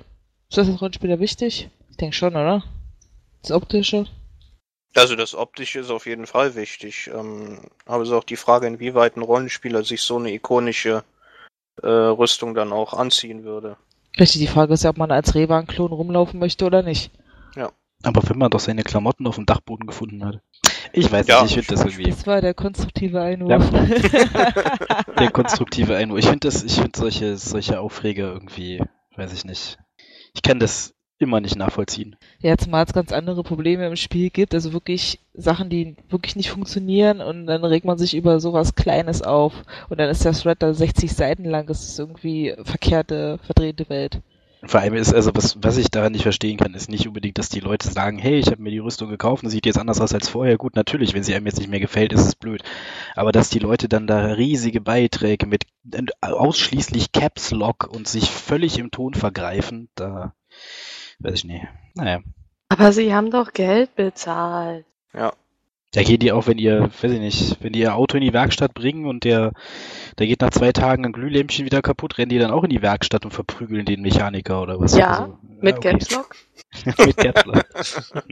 Ist 0.50 0.58
das 0.58 0.68
als 0.68 0.82
Rollenspieler 0.82 1.20
wichtig? 1.20 1.70
Ich 1.90 1.98
denke 1.98 2.16
schon, 2.16 2.36
oder? 2.36 2.64
Das 3.42 3.52
Optische? 3.52 4.06
Also 4.94 5.16
das 5.16 5.34
Optische 5.36 5.80
ist 5.80 5.90
auf 5.90 6.06
jeden 6.06 6.28
Fall 6.28 6.56
wichtig. 6.56 7.10
Ähm, 7.14 7.62
aber 7.86 8.04
es 8.04 8.10
ist 8.10 8.16
auch 8.16 8.26
die 8.26 8.36
Frage, 8.36 8.68
inwieweit 8.68 9.16
ein 9.16 9.24
Rollenspieler 9.24 9.84
sich 9.84 10.02
so 10.02 10.18
eine 10.18 10.34
ikonische 10.34 11.04
äh, 11.82 11.88
Rüstung 11.88 12.54
dann 12.54 12.74
auch 12.74 12.94
anziehen 12.94 13.44
würde. 13.44 13.78
Richtig, 14.20 14.42
die 14.42 14.48
Frage 14.48 14.74
ist 14.74 14.84
ja, 14.84 14.90
ob 14.90 14.98
man 14.98 15.12
als 15.12 15.36
Revan-Klon 15.36 15.94
rumlaufen 15.94 16.40
möchte 16.40 16.66
oder 16.66 16.84
nicht. 16.84 17.12
Aber 18.04 18.22
wenn 18.30 18.38
man 18.38 18.50
doch 18.50 18.60
seine 18.60 18.84
Klamotten 18.84 19.28
auf 19.28 19.36
dem 19.36 19.46
Dachboden 19.46 19.86
gefunden 19.88 20.26
hat. 20.26 20.40
Ich 20.94 21.12
weiß 21.12 21.28
Ja. 21.28 21.44
nicht, 21.44 21.56
ich 21.58 21.66
finde 21.66 21.82
das 21.82 21.86
irgendwie 21.86 22.10
Das 22.12 22.28
war 22.28 22.42
der 22.42 22.54
konstruktive 22.54 23.22
Einwurf. 23.22 23.70
der 25.20 25.32
konstruktive 25.32 25.96
Einwurf. 25.96 26.20
Ich 26.20 26.26
finde 26.28 26.48
das, 26.48 26.64
ich 26.64 26.76
finde 26.76 26.98
solche, 26.98 27.38
solche 27.38 27.80
Aufreger 27.80 28.32
irgendwie, 28.32 28.82
weiß 29.16 29.34
ich 29.34 29.46
nicht. 29.46 29.78
Ich 30.34 30.42
kann 30.42 30.60
das 30.60 30.94
immer 31.20 31.40
nicht 31.40 31.56
nachvollziehen. 31.56 32.16
Ja, 32.40 32.58
zumal 32.58 32.84
es 32.86 32.94
ganz 32.94 33.12
andere 33.12 33.44
Probleme 33.44 33.86
im 33.88 33.96
Spiel 33.96 34.32
gibt, 34.32 34.56
also 34.56 34.74
wirklich 34.74 35.20
Sachen, 35.36 35.70
die 35.70 35.96
wirklich 36.10 36.36
nicht 36.36 36.50
funktionieren 36.50 37.22
und 37.22 37.46
dann 37.46 37.64
regt 37.64 37.86
man 37.86 38.00
sich 38.00 38.16
über 38.16 38.40
sowas 38.40 38.74
Kleines 38.74 39.22
auf 39.22 39.54
und 39.90 40.00
dann 40.00 40.10
ist 40.10 40.26
der 40.26 40.34
Thread 40.34 40.64
da 40.64 40.74
60 40.74 41.14
Seiten 41.14 41.46
lang, 41.46 41.68
das 41.68 41.84
ist 41.88 42.00
irgendwie 42.00 42.56
verkehrte, 42.64 43.40
verdrehte 43.44 43.88
Welt. 43.90 44.22
Vor 44.64 44.80
allem 44.80 44.94
ist, 44.94 45.14
also 45.14 45.32
was, 45.34 45.58
was 45.62 45.78
ich 45.78 45.90
daran 45.90 46.12
nicht 46.12 46.22
verstehen 46.22 46.58
kann, 46.58 46.76
ist 46.76 46.90
nicht 46.90 47.08
unbedingt, 47.08 47.40
dass 47.40 47.50
die 47.50 47.62
Leute 47.62 47.90
sagen, 47.90 48.20
hey, 48.20 48.38
ich 48.38 48.48
habe 48.48 48.62
mir 48.62 48.70
die 48.70 48.78
Rüstung 48.78 49.10
gekauft 49.10 49.44
und 49.44 49.50
sieht 49.50 49.66
jetzt 49.66 49.80
anders 49.80 50.00
aus 50.00 50.14
als 50.14 50.30
vorher. 50.30 50.58
Gut, 50.58 50.76
natürlich, 50.76 51.16
wenn 51.16 51.24
sie 51.24 51.34
einem 51.34 51.48
jetzt 51.48 51.58
nicht 51.58 51.70
mehr 51.70 51.80
gefällt, 51.80 52.14
ist 52.14 52.28
es 52.28 52.36
blöd. 52.36 52.62
Aber 53.16 53.32
dass 53.32 53.50
die 53.50 53.60
Leute 53.60 53.90
dann 53.90 54.06
da 54.06 54.34
riesige 54.34 54.80
Beiträge 54.80 55.48
mit 55.48 55.66
äh, 55.92 56.04
ausschließlich 56.22 57.12
Caps 57.12 57.50
Lock 57.52 57.90
und 57.92 58.08
sich 58.08 58.30
völlig 58.30 58.78
im 58.78 58.92
Ton 58.92 59.16
vergreifen, 59.16 59.90
da 59.96 60.36
weiß 61.20 61.34
ich 61.34 61.46
nicht. 61.46 61.66
Naja. 61.96 62.20
Aber 62.70 62.94
sie 62.94 63.14
haben 63.16 63.32
doch 63.32 63.54
Geld 63.54 63.96
bezahlt. 63.96 64.86
Da 65.94 66.04
gehen 66.04 66.20
die 66.20 66.32
auch, 66.32 66.48
wenn 66.48 66.58
ihr, 66.58 66.90
weiß 67.02 67.12
ich 67.12 67.20
nicht, 67.20 67.58
wenn 67.62 67.74
die 67.74 67.80
ihr 67.82 67.96
Auto 67.96 68.16
in 68.16 68.24
die 68.24 68.32
Werkstatt 68.32 68.74
bringen 68.74 69.06
und 69.06 69.26
der, 69.26 69.52
der 70.18 70.28
geht 70.28 70.40
nach 70.40 70.52
zwei 70.52 70.72
Tagen 70.72 71.06
ein 71.06 71.12
Glühlämpchen 71.12 71.66
wieder 71.66 71.82
kaputt, 71.82 72.18
rennen 72.18 72.30
die 72.30 72.40
dann 72.40 72.52
auch 72.52 72.64
in 72.64 72.70
die 72.70 72.82
Werkstatt 72.82 73.26
und 73.26 73.32
verprügeln 73.32 73.84
den 73.86 74.02
Mechaniker 74.02 74.62
oder 74.62 74.80
was? 74.80 74.96
Ja, 74.96 75.12
Also, 75.24 75.38
Mit 75.60 75.78
okay. 75.78 75.92
Caps 75.92 76.12
Lock? 76.12 76.36
mit 77.06 77.18
Caps 77.18 77.46
Lock. 77.46 77.66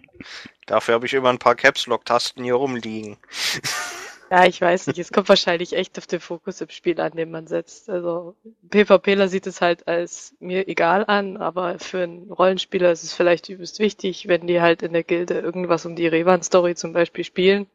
Dafür 0.67 0.93
habe 0.93 1.05
ich 1.05 1.13
immer 1.13 1.29
ein 1.29 1.39
paar 1.39 1.55
Caps 1.55 1.85
Lock 1.87 2.05
Tasten 2.05 2.43
hier 2.45 2.55
rumliegen. 2.55 3.17
Ja, 4.31 4.45
ich 4.45 4.61
weiß 4.61 4.87
nicht. 4.87 4.99
Es 4.99 5.11
kommt 5.11 5.27
wahrscheinlich 5.27 5.73
echt 5.73 5.97
auf 5.97 6.05
den 6.05 6.19
Fokus 6.19 6.61
im 6.61 6.69
Spiel 6.69 7.01
an, 7.01 7.13
den 7.13 7.31
man 7.31 7.47
setzt. 7.47 7.89
Also 7.89 8.35
PvPler 8.69 9.27
sieht 9.27 9.47
es 9.47 9.59
halt 9.59 9.87
als 9.87 10.35
mir 10.39 10.67
egal 10.67 11.03
an, 11.07 11.37
aber 11.37 11.79
für 11.79 12.03
einen 12.03 12.31
Rollenspieler 12.31 12.91
ist 12.91 13.03
es 13.03 13.13
vielleicht 13.13 13.49
übelst 13.49 13.79
wichtig, 13.79 14.27
wenn 14.27 14.45
die 14.45 14.61
halt 14.61 14.83
in 14.83 14.93
der 14.93 15.03
Gilde 15.03 15.39
irgendwas 15.39 15.85
um 15.87 15.95
die 15.95 16.07
Revan-Story 16.07 16.75
zum 16.75 16.93
Beispiel 16.93 17.23
spielen. 17.23 17.67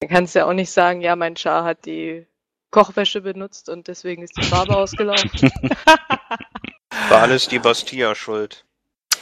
Dann 0.00 0.08
kannst 0.08 0.34
du 0.34 0.38
ja 0.38 0.46
auch 0.46 0.54
nicht 0.54 0.70
sagen, 0.70 1.02
ja, 1.02 1.16
mein 1.16 1.36
Char 1.36 1.64
hat 1.64 1.84
die 1.84 2.26
Kochwäsche 2.70 3.20
benutzt 3.20 3.68
und 3.68 3.88
deswegen 3.88 4.22
ist 4.22 4.36
die 4.38 4.44
Farbe 4.44 4.74
ausgelaufen. 4.74 5.50
War 7.10 7.22
alles 7.22 7.46
die 7.48 7.58
Bastia 7.58 8.14
schuld. 8.14 8.64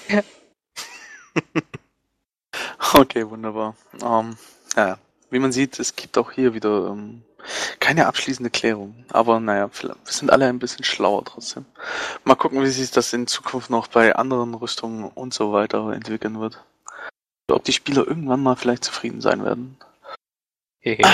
Okay, 2.95 3.29
wunderbar. 3.29 3.77
Ähm, 4.03 4.39
ja, 4.75 4.99
wie 5.31 5.39
man 5.39 5.53
sieht, 5.53 5.79
es 5.79 5.97
gibt 5.97 6.19
auch 6.19 6.33
hier 6.33 6.55
wieder 6.55 6.89
ähm, 6.89 7.23
keine 7.81 8.07
abschließende 8.07 8.51
Klärung. 8.51 9.05
Aber 9.11 9.41
naja, 9.41 9.71
wir 9.81 9.97
sind 10.05 10.31
alle 10.31 10.47
ein 10.47 10.59
bisschen 10.59 10.85
schlauer 10.85 11.25
trotzdem. 11.25 11.67
Mal 12.25 12.35
gucken, 12.35 12.62
wie 12.62 12.67
sich 12.67 12.91
das 12.91 13.12
in 13.12 13.27
Zukunft 13.27 13.71
noch 13.71 13.89
bei 13.89 14.15
anderen 14.17 14.55
Rüstungen 14.55 15.05
und 15.05 15.35
so 15.35 15.53
weiter 15.53 15.93
entwickeln 15.93 16.41
wird. 16.41 16.65
Ob 17.51 17.65
die 17.65 17.73
Spieler 17.73 18.07
irgendwann 18.07 18.43
mal 18.43 18.57
vielleicht 18.57 18.85
zufrieden 18.85 19.21
sein 19.21 19.45
werden. 19.45 19.77
Hehe. 20.81 20.99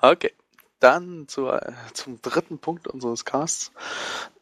Okay, 0.00 0.32
dann 0.78 1.26
zu, 1.26 1.48
äh, 1.48 1.72
zum 1.94 2.20
dritten 2.20 2.58
Punkt 2.58 2.86
unseres 2.86 3.24
Casts. 3.24 3.72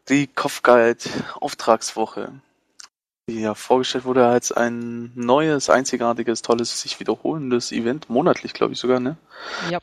Die 0.09 0.27
Kopfguide 0.27 0.99
Auftragswoche. 1.39 2.33
Die 2.33 2.54
ja 3.29 3.55
vorgestellt 3.55 4.05
wurde 4.05 4.27
als 4.27 4.51
ein 4.51 5.11
neues, 5.15 5.69
einzigartiges, 5.69 6.41
tolles, 6.41 6.81
sich 6.81 6.99
wiederholendes 6.99 7.71
Event, 7.71 8.09
monatlich 8.09 8.53
glaube 8.53 8.73
ich 8.73 8.79
sogar, 8.79 8.99
ne? 8.99 9.17
Ja. 9.69 9.79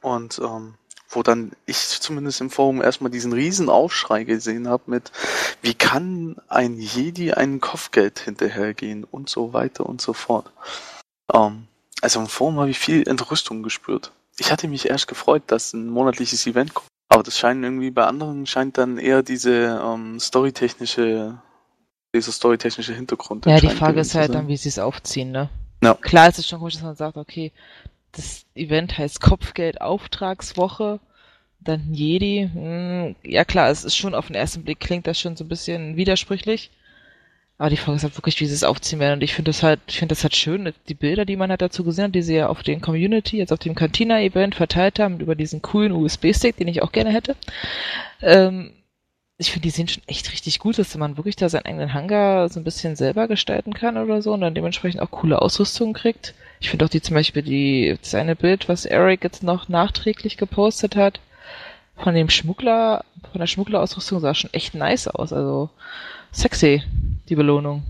Und 0.00 0.38
ähm, 0.38 0.74
wo 1.08 1.22
dann 1.22 1.52
ich 1.66 1.76
zumindest 1.78 2.40
im 2.40 2.50
Forum 2.50 2.82
erstmal 2.82 3.10
diesen 3.10 3.32
riesen 3.32 3.68
Aufschrei 3.68 4.24
gesehen 4.24 4.68
habe 4.68 4.84
mit, 4.86 5.12
wie 5.62 5.74
kann 5.74 6.36
ein 6.48 6.78
Jedi 6.78 7.32
einen 7.32 7.60
Kopfgeld 7.60 8.18
hinterhergehen 8.18 9.04
und 9.04 9.28
so 9.28 9.52
weiter 9.52 9.86
und 9.86 10.00
so 10.00 10.12
fort. 10.12 10.50
Ähm, 11.32 11.68
also 12.02 12.20
im 12.20 12.26
Forum 12.26 12.58
habe 12.58 12.70
ich 12.70 12.78
viel 12.78 13.08
Entrüstung 13.08 13.62
gespürt. 13.62 14.12
Ich 14.38 14.52
hatte 14.52 14.68
mich 14.68 14.88
erst 14.88 15.08
gefreut, 15.08 15.44
dass 15.46 15.72
ein 15.72 15.88
monatliches 15.88 16.46
Event 16.46 16.74
kommt. 16.74 16.88
Aber 17.08 17.22
das 17.22 17.38
scheint 17.38 17.62
irgendwie 17.64 17.90
bei 17.90 18.04
anderen 18.04 18.46
scheint 18.46 18.76
dann 18.78 18.98
eher 18.98 19.22
diese 19.22 19.80
ähm, 19.82 20.18
storytechnische, 20.20 21.38
dieser 22.14 22.32
storytechnische 22.32 22.94
Hintergrund. 22.94 23.46
Ja, 23.46 23.60
die 23.60 23.68
Frage 23.68 24.00
ist 24.00 24.14
halt 24.14 24.34
dann, 24.34 24.48
wie 24.48 24.56
sie 24.56 24.68
es 24.68 24.78
aufziehen, 24.78 25.30
ne? 25.30 25.48
Ja. 25.82 25.94
Klar 25.94 26.28
ist 26.28 26.38
es 26.38 26.48
schon 26.48 26.58
komisch, 26.58 26.74
dass 26.74 26.82
man 26.82 26.96
sagt, 26.96 27.16
okay, 27.16 27.52
das 28.12 28.46
Event 28.54 28.96
heißt 28.96 29.20
Kopfgeld 29.20 29.80
Auftragswoche, 29.80 31.00
dann 31.60 31.92
Jedi. 31.92 32.48
Hm, 32.52 33.16
ja 33.22 33.44
klar, 33.44 33.70
es 33.70 33.84
ist 33.84 33.96
schon 33.96 34.14
auf 34.14 34.28
den 34.28 34.36
ersten 34.36 34.62
Blick 34.62 34.80
klingt 34.80 35.06
das 35.06 35.20
schon 35.20 35.36
so 35.36 35.44
ein 35.44 35.48
bisschen 35.48 35.96
widersprüchlich. 35.96 36.70
Aber 37.58 37.70
die 37.70 37.78
Frage 37.78 37.96
ist 37.96 38.02
halt 38.02 38.16
wirklich, 38.16 38.38
wie 38.40 38.46
sie 38.46 38.54
es 38.54 38.64
aufziehen 38.64 39.00
werden. 39.00 39.14
Und 39.14 39.22
ich 39.22 39.34
finde 39.34 39.50
das 39.50 39.62
halt, 39.62 39.80
ich 39.86 39.98
finde 39.98 40.14
das 40.14 40.22
halt 40.22 40.36
schön, 40.36 40.72
die 40.88 40.94
Bilder, 40.94 41.24
die 41.24 41.36
man 41.36 41.48
halt 41.48 41.62
dazu 41.62 41.84
gesehen 41.84 42.06
hat, 42.06 42.14
die 42.14 42.22
sie 42.22 42.36
ja 42.36 42.48
auf 42.48 42.62
den 42.62 42.82
Community, 42.82 43.38
jetzt 43.38 43.52
auf 43.52 43.58
dem 43.58 43.74
Cantina-Event 43.74 44.54
verteilt 44.54 44.98
haben, 44.98 45.20
über 45.20 45.34
diesen 45.34 45.62
coolen 45.62 45.92
USB-Stick, 45.92 46.56
den 46.56 46.68
ich 46.68 46.82
auch 46.82 46.92
gerne 46.92 47.10
hätte. 47.10 47.34
Ähm, 48.20 48.72
ich 49.38 49.50
finde, 49.50 49.64
die 49.64 49.70
sehen 49.70 49.88
schon 49.88 50.02
echt 50.06 50.32
richtig 50.32 50.58
gut, 50.58 50.78
dass 50.78 50.96
man 50.96 51.18
wirklich 51.18 51.36
da 51.36 51.48
seinen 51.48 51.66
eigenen 51.66 51.92
Hangar 51.92 52.48
so 52.48 52.58
ein 52.58 52.64
bisschen 52.64 52.96
selber 52.96 53.28
gestalten 53.28 53.74
kann 53.74 53.98
oder 53.98 54.22
so 54.22 54.32
und 54.32 54.40
dann 54.40 54.54
dementsprechend 54.54 55.02
auch 55.02 55.10
coole 55.10 55.42
Ausrüstung 55.42 55.92
kriegt. 55.92 56.34
Ich 56.60 56.70
finde 56.70 56.86
auch 56.86 56.88
die 56.88 57.02
zum 57.02 57.14
Beispiel 57.14 57.42
die, 57.42 57.98
das 58.00 58.14
eine 58.14 58.34
Bild, 58.34 58.68
was 58.68 58.86
Eric 58.86 59.24
jetzt 59.24 59.42
noch 59.42 59.68
nachträglich 59.68 60.38
gepostet 60.38 60.96
hat, 60.96 61.20
von 61.96 62.14
dem 62.14 62.30
Schmuggler, 62.30 63.04
von 63.30 63.40
der 63.40 63.46
Schmugglerausrüstung 63.46 64.20
sah 64.20 64.34
schon 64.34 64.52
echt 64.54 64.74
nice 64.74 65.08
aus. 65.08 65.34
Also 65.34 65.68
sexy, 66.32 66.82
die 67.28 67.36
Belohnung. 67.36 67.82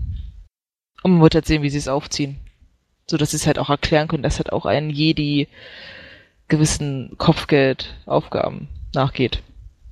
Und 1.03 1.13
man 1.13 1.21
wird 1.21 1.33
jetzt 1.33 1.47
sehen, 1.47 1.63
wie 1.63 1.69
sie 1.69 1.77
es 1.77 1.87
aufziehen. 1.87 2.37
So 3.09 3.15
dass 3.15 3.31
sie 3.31 3.37
es 3.37 3.47
halt 3.47 3.57
auch 3.57 3.69
erklären 3.69 4.09
können, 4.09 4.23
dass 4.23 4.37
halt 4.37 4.51
auch 4.51 4.65
ein 4.65 4.89
Jedi 4.89 5.47
gewissen 6.49 7.15
Kopfgeldaufgaben 7.17 8.67
nachgeht. 8.93 9.41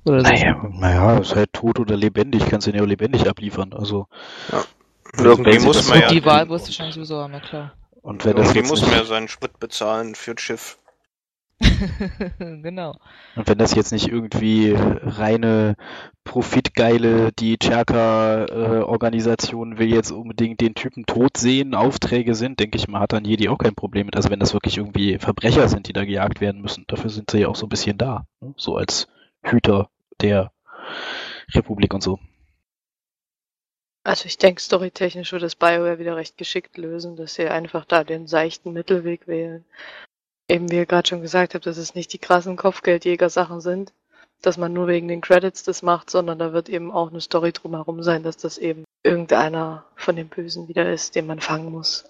Oder 0.06 0.20
so. 0.20 0.30
Naja, 0.30 0.70
naja, 0.72 1.18
ist 1.18 1.34
halt 1.34 1.52
tot 1.52 1.80
oder 1.80 1.96
lebendig, 1.96 2.46
kannst 2.48 2.66
du 2.66 2.70
ihn 2.70 2.76
ja 2.76 2.82
auch 2.82 2.86
lebendig 2.86 3.28
abliefern. 3.28 3.72
Also 3.72 4.06
Irgendwie 5.18 5.44
wenn 5.46 5.60
sie 5.60 5.66
muss 5.66 5.78
das 5.78 5.88
man 5.88 6.00
ja, 6.00 6.08
die 6.08 6.24
Wahl 6.24 6.48
wirst 6.48 6.66
du 6.66 6.68
wahrscheinlich 6.68 6.94
sowieso 6.94 7.18
haben, 7.18 7.32
ja 7.32 7.40
klar. 7.40 7.72
und 8.02 8.24
wenn 8.24 8.36
das 8.36 8.46
irgendwie 8.46 8.60
jetzt 8.60 8.70
muss 8.70 8.82
man 8.82 8.92
ja 8.92 9.02
seinen 9.04 9.26
Sprit 9.26 9.58
bezahlen 9.58 10.14
für 10.14 10.36
das 10.36 10.42
Schiff. 10.42 10.78
genau. 12.38 12.94
und 13.34 13.48
wenn 13.48 13.56
das 13.56 13.74
jetzt 13.74 13.90
nicht 13.90 14.08
irgendwie 14.08 14.74
reine 14.76 15.76
profitgeile, 16.22 17.32
die 17.32 17.56
Cherka-Organisation 17.56 19.78
will 19.78 19.90
jetzt 19.92 20.10
unbedingt 20.12 20.60
den 20.60 20.74
Typen 20.74 21.06
tot 21.06 21.38
sehen, 21.38 21.74
Aufträge 21.74 22.34
sind, 22.34 22.60
denke 22.60 22.76
ich 22.76 22.88
mal, 22.88 23.00
hat 23.00 23.14
dann 23.14 23.24
Jedi 23.24 23.48
auch 23.48 23.56
kein 23.58 23.74
Problem 23.74 24.04
mit. 24.06 24.16
Also 24.16 24.30
wenn 24.30 24.38
das 24.38 24.52
wirklich 24.52 24.76
irgendwie 24.76 25.18
Verbrecher 25.18 25.66
sind, 25.68 25.88
die 25.88 25.94
da 25.94 26.04
gejagt 26.04 26.42
werden 26.42 26.60
müssen, 26.60 26.84
dafür 26.88 27.08
sind 27.10 27.30
sie 27.30 27.38
ja 27.38 27.48
auch 27.48 27.56
so 27.56 27.64
ein 27.66 27.70
bisschen 27.70 27.96
da. 27.96 28.26
ne? 28.40 28.52
So 28.58 28.76
als 28.76 29.08
Hüter 29.42 29.88
der 30.20 30.52
Republik 31.54 31.94
und 31.94 32.02
so. 32.02 32.18
Also 34.04 34.26
ich 34.26 34.38
denke, 34.38 34.60
storytechnisch 34.60 35.32
wird 35.32 35.42
das 35.42 35.56
BioWare 35.56 35.98
wieder 35.98 36.16
recht 36.16 36.38
geschickt 36.38 36.76
lösen, 36.76 37.16
dass 37.16 37.34
sie 37.34 37.48
einfach 37.48 37.84
da 37.84 38.04
den 38.04 38.28
seichten 38.28 38.72
Mittelweg 38.72 39.26
wählen. 39.26 39.64
Eben 40.48 40.70
wie 40.70 40.76
ihr 40.76 40.86
gerade 40.86 41.08
schon 41.08 41.22
gesagt 41.22 41.54
habt, 41.54 41.66
dass 41.66 41.76
es 41.76 41.96
nicht 41.96 42.12
die 42.12 42.18
krassen 42.18 42.56
Kopfgeldjäger-Sachen 42.56 43.60
sind, 43.60 43.92
dass 44.42 44.58
man 44.58 44.72
nur 44.72 44.86
wegen 44.86 45.08
den 45.08 45.22
Credits 45.22 45.64
das 45.64 45.82
macht, 45.82 46.08
sondern 46.08 46.38
da 46.38 46.52
wird 46.52 46.68
eben 46.68 46.92
auch 46.92 47.10
eine 47.10 47.20
Story 47.20 47.52
drumherum 47.52 48.02
sein, 48.04 48.22
dass 48.22 48.36
das 48.36 48.58
eben 48.58 48.84
irgendeiner 49.02 49.84
von 49.96 50.14
den 50.14 50.28
Bösen 50.28 50.68
wieder 50.68 50.92
ist, 50.92 51.16
den 51.16 51.26
man 51.26 51.40
fangen 51.40 51.72
muss. 51.72 52.04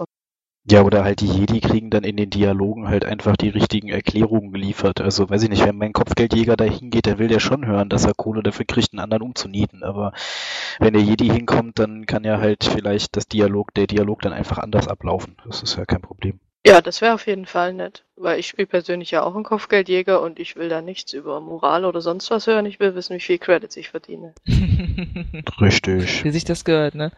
Und 0.67 0.73
Ja, 0.73 0.83
oder 0.83 1.05
halt 1.05 1.21
die 1.21 1.27
Jedi 1.27 1.61
kriegen 1.61 1.91
dann 1.91 2.05
in 2.05 2.17
den 2.17 2.31
Dialogen 2.31 2.89
halt 2.89 3.05
einfach 3.05 3.37
die 3.37 3.49
richtigen 3.51 3.89
Erklärungen 3.89 4.53
geliefert. 4.53 5.01
Also 5.01 5.31
weiß 5.31 5.43
ich 5.45 5.49
nicht, 5.51 5.65
wenn 5.65 5.77
mein 5.79 5.93
Kopfgeldjäger 5.93 6.57
da 6.57 6.65
hingeht, 6.65 7.07
der 7.07 7.19
will 7.19 7.31
ja 7.31 7.41
schon 7.41 7.67
hören, 7.67 7.89
dass 7.89 8.05
er 8.05 8.15
Kohle 8.15 8.43
dafür 8.43 8.67
kriegt, 8.67 8.93
einen 8.93 9.01
anderen 9.01 9.23
umzunieten. 9.23 9.83
Aber 9.85 10.13
wenn 10.81 10.95
der 10.95 11.03
Jedi 11.03 11.29
hinkommt, 11.29 11.79
dann 11.79 12.07
kann 12.07 12.25
ja 12.25 12.39
halt 12.39 12.65
vielleicht 12.65 13.17
das 13.17 13.29
Dialog, 13.29 13.75
der 13.75 13.87
Dialog 13.87 14.23
dann 14.23 14.33
einfach 14.33 14.59
anders 14.59 14.89
ablaufen. 14.89 15.37
Das 15.47 15.63
ist 15.63 15.77
ja 15.77 15.85
kein 15.87 16.03
Problem. 16.03 16.41
ja, 16.67 16.81
das 16.81 17.01
wäre 17.01 17.15
auf 17.15 17.27
jeden 17.27 17.47
Fall 17.47 17.73
nett, 17.73 18.05
weil 18.17 18.39
ich 18.41 18.49
spiele 18.49 18.67
persönlich 18.67 19.11
ja 19.13 19.23
auch 19.23 19.35
einen 19.37 19.45
Kopfgeldjäger 19.45 20.21
und 20.21 20.39
ich 20.41 20.57
will 20.57 20.69
da 20.69 20.83
nichts 20.83 21.13
über 21.13 21.41
Moral 21.41 21.85
oder 21.85 22.01
sonst 22.01 22.31
was 22.31 22.47
hören. 22.49 22.67
Ich 22.67 22.81
will 22.81 22.95
wissen, 22.95 23.15
wie 23.17 23.21
viel 23.21 23.39
Credits 23.39 23.77
ich 23.77 23.91
verdiene. 23.91 24.35
Richtig. 25.61 26.25
Wie 26.25 26.31
sich 26.31 26.45
das 26.45 26.65
gehört, 26.65 26.95
ne? 26.95 27.13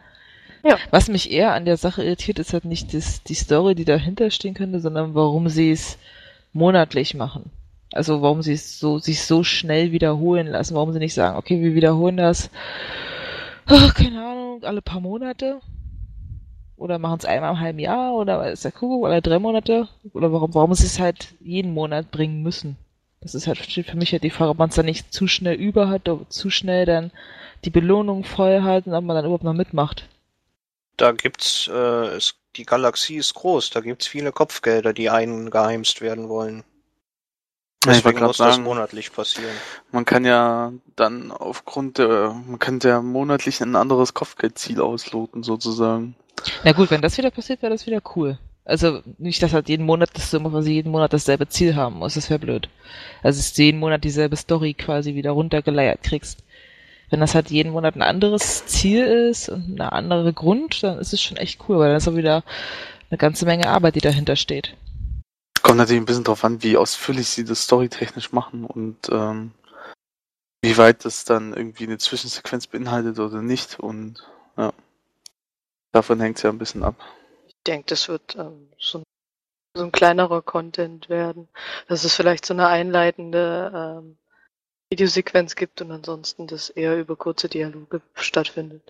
Ja. 0.63 0.77
Was 0.91 1.07
mich 1.07 1.31
eher 1.31 1.53
an 1.53 1.65
der 1.65 1.77
Sache 1.77 2.03
irritiert, 2.03 2.39
ist 2.39 2.53
halt 2.53 2.65
nicht 2.65 2.93
das, 2.93 3.23
die 3.23 3.35
Story, 3.35 3.75
die 3.75 3.85
dahinter 3.85 4.29
stehen 4.31 4.53
könnte, 4.53 4.79
sondern 4.79 5.15
warum 5.15 5.49
sie 5.49 5.71
es 5.71 5.97
monatlich 6.53 7.13
machen. 7.13 7.51
Also 7.91 8.21
warum 8.21 8.41
sie 8.41 8.53
es 8.53 8.79
so, 8.79 8.99
sich 8.99 9.23
so 9.23 9.43
schnell 9.43 9.91
wiederholen 9.91 10.47
lassen. 10.47 10.75
Warum 10.75 10.93
sie 10.93 10.99
nicht 10.99 11.13
sagen, 11.13 11.37
okay, 11.37 11.61
wir 11.61 11.75
wiederholen 11.75 12.17
das, 12.17 12.49
ach, 13.65 13.93
keine 13.93 14.23
Ahnung, 14.23 14.63
alle 14.63 14.81
paar 14.81 14.99
Monate. 14.99 15.59
Oder 16.75 16.97
machen 16.97 17.17
es 17.19 17.25
einmal 17.25 17.51
im 17.51 17.59
halben 17.59 17.79
Jahr 17.79 18.13
oder 18.13 18.51
ist 18.51 18.63
der 18.63 18.71
Kuckuck 18.71 19.05
alle 19.05 19.21
drei 19.21 19.39
Monate. 19.39 19.87
Oder 20.13 20.31
warum, 20.31 20.53
warum 20.53 20.73
sie 20.73 20.85
es 20.85 20.99
halt 20.99 21.35
jeden 21.41 21.73
Monat 21.73 22.11
bringen 22.11 22.41
müssen. 22.41 22.77
Das 23.21 23.35
ist 23.35 23.47
halt, 23.47 23.57
für 23.57 23.97
mich 23.97 24.13
halt 24.13 24.23
die 24.23 24.29
Frage, 24.29 24.51
ob 24.51 24.59
man 24.59 24.69
es 24.69 24.75
dann 24.75 24.85
nicht 24.85 25.11
zu 25.11 25.27
schnell 25.27 25.55
über 25.55 25.89
hat, 25.89 26.09
zu 26.29 26.49
schnell 26.49 26.85
dann 26.85 27.11
die 27.65 27.69
Belohnung 27.69 28.23
voll 28.23 28.61
hat 28.61 28.87
und 28.87 28.93
ob 28.93 29.03
man 29.03 29.15
dann 29.15 29.25
überhaupt 29.25 29.43
noch 29.43 29.53
mitmacht. 29.53 30.07
Da 30.99 31.13
gibt's, 31.13 31.69
äh, 31.71 32.15
es, 32.17 32.35
die 32.57 32.65
Galaxie 32.65 33.15
ist 33.15 33.33
groß, 33.33 33.69
da 33.69 33.79
gibt's 33.79 34.05
viele 34.05 34.33
Kopfgelder, 34.33 34.91
die 34.91 35.09
eingeheimst 35.09 36.01
werden 36.01 36.27
wollen. 36.27 36.63
Deswegen 37.85 38.19
muss 38.19 38.35
das 38.35 38.55
sagen, 38.55 38.63
monatlich 38.63 39.13
passieren. 39.13 39.55
man 39.93 40.03
kann 40.03 40.25
ja 40.25 40.73
dann 40.97 41.31
aufgrund 41.31 41.97
der, 41.97 42.33
man 42.45 42.59
könnte 42.59 42.89
ja 42.89 43.01
monatlich 43.01 43.61
ein 43.61 43.77
anderes 43.77 44.13
Kopfgeldziel 44.13 44.81
ausloten, 44.81 45.43
sozusagen. 45.43 46.15
Na 46.65 46.73
gut, 46.73 46.91
wenn 46.91 47.01
das 47.01 47.17
wieder 47.17 47.31
passiert, 47.31 47.61
wäre 47.61 47.71
das 47.71 47.85
wieder 47.85 48.01
cool. 48.15 48.37
Also 48.65 49.01
nicht, 49.17 49.41
dass 49.41 49.53
halt 49.53 49.69
jeden 49.69 49.85
Monat, 49.85 50.09
dass 50.13 50.29
du 50.29 50.37
immer 50.37 50.49
quasi 50.49 50.73
jeden 50.73 50.91
Monat 50.91 51.13
dasselbe 51.13 51.47
Ziel 51.47 51.75
haben 51.75 51.95
musst, 51.95 52.17
das 52.17 52.29
wäre 52.29 52.39
blöd. 52.39 52.67
Also 53.23 53.39
dass 53.39 53.53
du 53.53 53.63
jeden 53.63 53.79
Monat 53.79 54.03
dieselbe 54.03 54.35
Story 54.35 54.73
quasi 54.73 55.15
wieder 55.15 55.31
runtergeleiert 55.31 56.03
kriegst. 56.03 56.43
Wenn 57.09 57.19
das 57.19 57.35
halt 57.35 57.49
jeden 57.49 57.71
Monat 57.71 57.95
ein 57.95 58.01
anderes 58.01 58.65
Ziel 58.67 59.05
ist 59.05 59.49
und 59.49 59.79
eine 59.79 59.91
andere 59.91 60.33
Grund, 60.33 60.83
dann 60.83 60.99
ist 60.99 61.13
es 61.13 61.21
schon 61.21 61.37
echt 61.37 61.61
cool, 61.67 61.79
weil 61.79 61.89
dann 61.89 61.97
ist 61.97 62.07
auch 62.07 62.15
wieder 62.15 62.43
eine 63.09 63.17
ganze 63.17 63.45
Menge 63.45 63.69
Arbeit, 63.69 63.95
die 63.95 64.01
dahinter 64.01 64.35
steht. 64.35 64.75
Kommt 65.61 65.77
natürlich 65.77 66.01
ein 66.01 66.05
bisschen 66.05 66.23
drauf 66.23 66.43
an, 66.43 66.63
wie 66.63 66.77
ausführlich 66.77 67.27
sie 67.27 67.43
das 67.43 67.63
storytechnisch 67.63 68.31
machen 68.31 68.63
und 68.63 69.09
ähm, 69.11 69.51
wie 70.61 70.77
weit 70.77 71.05
das 71.05 71.25
dann 71.25 71.53
irgendwie 71.53 71.85
eine 71.85 71.97
Zwischensequenz 71.97 72.67
beinhaltet 72.67 73.19
oder 73.19 73.41
nicht. 73.41 73.79
Und 73.79 74.23
ja, 74.57 74.73
davon 75.91 76.19
hängt 76.19 76.37
es 76.37 76.43
ja 76.43 76.49
ein 76.49 76.57
bisschen 76.57 76.83
ab. 76.83 76.95
Ich 77.47 77.55
denke, 77.65 77.87
das 77.87 78.07
wird 78.07 78.35
ähm, 78.35 78.69
so, 78.77 78.99
ein, 78.99 79.03
so 79.75 79.83
ein 79.83 79.91
kleinerer 79.91 80.41
Content 80.41 81.09
werden. 81.09 81.47
Dass 81.87 82.03
es 82.03 82.15
vielleicht 82.15 82.45
so 82.45 82.53
eine 82.53 82.67
einleitende 82.67 83.99
ähm, 84.03 84.17
Videosequenz 84.91 85.55
gibt 85.55 85.81
und 85.81 85.91
ansonsten 85.91 86.47
das 86.47 86.69
eher 86.69 86.97
über 86.97 87.15
kurze 87.15 87.47
Dialoge 87.47 88.01
stattfindet. 88.15 88.81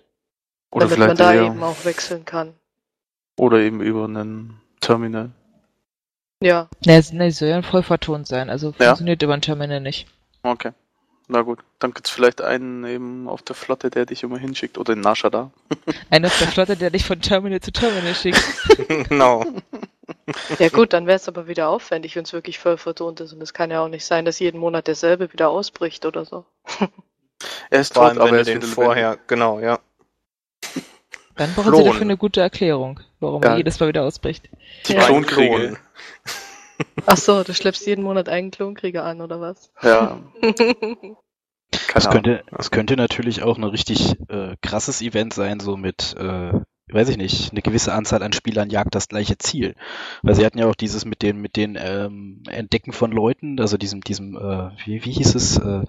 Oder 0.72 0.86
damit 0.86 0.98
man 1.08 1.16
da 1.16 1.34
eher, 1.34 1.42
eben 1.46 1.62
auch 1.62 1.84
wechseln 1.84 2.24
kann. 2.24 2.54
oder 3.38 3.58
eben 3.58 3.80
über 3.80 4.04
einen 4.04 4.60
Terminal. 4.80 5.30
Ja, 6.42 6.68
Ne, 6.86 6.96
es 6.96 7.12
ne, 7.12 7.26
es 7.26 7.38
soll 7.38 7.48
ja 7.48 7.56
ein 7.56 7.62
vollvertont 7.62 8.26
sein, 8.26 8.48
also 8.48 8.68
Ja. 8.78 8.86
funktioniert 8.86 9.22
über 9.22 9.34
ein 9.34 9.42
Terminal 9.42 9.80
nicht. 9.80 10.06
Okay. 10.42 10.72
Na 11.28 11.42
gut, 11.42 11.60
dann 11.78 11.92
gibt's 11.92 12.10
vielleicht 12.10 12.40
einen 12.40 12.84
eben 12.84 13.28
auf 13.28 13.42
der 13.42 13.54
Flotte, 13.54 13.90
der 13.90 14.06
dich 14.06 14.22
immer 14.22 14.38
hinschickt 14.38 14.78
oder 14.78 14.94
in 14.94 15.00
Nasha 15.00 15.28
da. 15.30 15.50
Einer 16.10 16.28
auf 16.28 16.38
der 16.38 16.48
Flotte, 16.48 16.76
der 16.76 16.90
dich 16.90 17.04
von 17.04 17.20
Terminal 17.20 17.60
zu 17.60 17.72
Terminal 17.72 18.14
schickt. 18.14 18.42
genau. 19.08 19.44
ja 20.58 20.68
gut, 20.68 20.92
dann 20.92 21.06
wäre 21.06 21.16
es 21.16 21.28
aber 21.28 21.46
wieder 21.48 21.68
aufwendig, 21.68 22.16
wenn 22.16 22.24
es 22.24 22.32
wirklich 22.32 22.58
voll 22.58 22.76
vertont 22.76 23.20
ist. 23.20 23.32
Und 23.32 23.42
es 23.42 23.52
kann 23.54 23.70
ja 23.70 23.82
auch 23.82 23.88
nicht 23.88 24.04
sein, 24.04 24.24
dass 24.24 24.38
jeden 24.38 24.58
Monat 24.60 24.86
derselbe 24.86 25.32
wieder 25.32 25.50
ausbricht 25.50 26.04
oder 26.06 26.24
so. 26.24 26.44
Er 27.70 27.80
ist 27.80 27.94
tot, 27.94 28.18
aber 28.18 28.26
wenn 28.26 28.34
er 28.34 28.40
ist 28.42 28.48
wieder 28.54 28.66
vorher, 28.66 29.18
genau, 29.26 29.60
ja. 29.60 29.78
Dann 31.36 31.54
brauchen 31.54 31.70
sie 31.70 31.70
Klon. 31.70 31.84
dafür 31.86 32.00
eine 32.02 32.16
gute 32.18 32.42
Erklärung, 32.42 33.00
warum 33.18 33.42
Ja. 33.42 33.52
er 33.52 33.56
jedes 33.56 33.80
Mal 33.80 33.88
wieder 33.88 34.02
ausbricht. 34.04 34.50
Die 34.86 34.92
Ja. 34.92 35.04
Klonkriege. 35.06 35.56
Klon. 35.56 35.78
Ach 37.06 37.16
so, 37.16 37.42
du 37.42 37.54
schleppst 37.54 37.86
jeden 37.86 38.02
Monat 38.04 38.28
einen 38.28 38.50
Klonkrieger 38.50 39.04
an, 39.04 39.22
oder 39.22 39.40
was? 39.40 39.70
Ja, 39.82 40.20
Ahnung. 40.42 41.16
könnte, 42.10 42.44
das 42.50 42.70
könnte 42.70 42.96
natürlich 42.96 43.42
auch 43.42 43.56
ein 43.56 43.64
richtig 43.64 44.16
äh, 44.28 44.56
krasses 44.60 45.00
Event 45.00 45.32
sein, 45.32 45.60
so 45.60 45.78
mit, 45.78 46.14
äh, 46.18 46.52
weiß 46.92 47.08
ich 47.08 47.16
nicht, 47.16 47.52
eine 47.52 47.62
gewisse 47.62 47.92
Anzahl 47.92 48.22
an 48.22 48.32
Spielern 48.32 48.70
jagt 48.70 48.94
das 48.94 49.08
gleiche 49.08 49.38
Ziel. 49.38 49.74
Weil 50.22 50.34
sie 50.34 50.44
hatten 50.44 50.58
ja 50.58 50.66
auch 50.66 50.74
dieses 50.74 51.04
mit 51.04 51.22
den, 51.22 51.40
mit 51.40 51.56
den 51.56 51.78
ähm, 51.80 52.42
Entdecken 52.48 52.92
von 52.92 53.12
Leuten, 53.12 53.60
also 53.60 53.76
diesem, 53.76 54.02
diesem, 54.02 54.36
äh, 54.36 54.70
wie, 54.84 55.04
wie 55.04 55.12
hieß 55.12 55.34
es, 55.34 55.58
äh, 55.58 55.84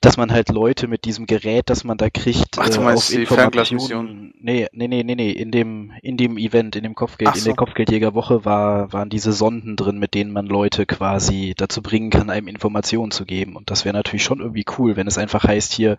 dass 0.00 0.16
man 0.16 0.32
halt 0.32 0.48
Leute 0.48 0.88
mit 0.88 1.04
diesem 1.04 1.26
Gerät, 1.26 1.68
das 1.68 1.84
man 1.84 1.98
da 1.98 2.08
kriegt, 2.08 2.58
Ach, 2.58 2.68
du 2.70 2.80
äh, 2.80 2.94
auf 2.94 3.06
die 3.06 3.16
Informationen. 3.16 3.26
Fernglasmission? 3.26 4.34
Nee, 4.40 4.66
nee, 4.72 4.88
nee, 4.88 5.02
nee, 5.02 5.14
nee, 5.14 5.30
in 5.30 5.50
dem, 5.50 5.92
in 6.02 6.16
dem 6.16 6.38
Event, 6.38 6.74
in 6.74 6.84
dem 6.84 6.94
Kopfgeld, 6.94 7.30
Ach 7.30 7.34
in 7.34 7.42
so. 7.42 7.46
der 7.50 7.56
Kopfgeldjägerwoche 7.56 8.44
war, 8.46 8.92
waren 8.94 9.10
diese 9.10 9.32
Sonden 9.32 9.76
drin, 9.76 9.98
mit 9.98 10.14
denen 10.14 10.32
man 10.32 10.46
Leute 10.46 10.86
quasi 10.86 11.52
dazu 11.54 11.82
bringen 11.82 12.08
kann, 12.08 12.30
einem 12.30 12.48
Informationen 12.48 13.10
zu 13.10 13.26
geben. 13.26 13.56
Und 13.56 13.70
das 13.70 13.84
wäre 13.84 13.94
natürlich 13.94 14.24
schon 14.24 14.40
irgendwie 14.40 14.64
cool, 14.78 14.96
wenn 14.96 15.06
es 15.06 15.18
einfach 15.18 15.44
heißt 15.44 15.74
hier, 15.74 15.98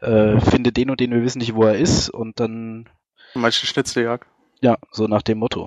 äh, 0.00 0.40
finde 0.40 0.72
den 0.72 0.88
und 0.88 1.00
den, 1.00 1.10
wir 1.10 1.22
wissen 1.22 1.40
nicht, 1.40 1.54
wo 1.54 1.64
er 1.64 1.76
ist, 1.76 2.08
und 2.08 2.40
dann, 2.40 2.88
Manche 3.34 3.66
Schnitzeljagd. 3.66 4.26
ja, 4.60 4.76
so 4.90 5.06
nach 5.06 5.22
dem 5.22 5.38
Motto. 5.38 5.64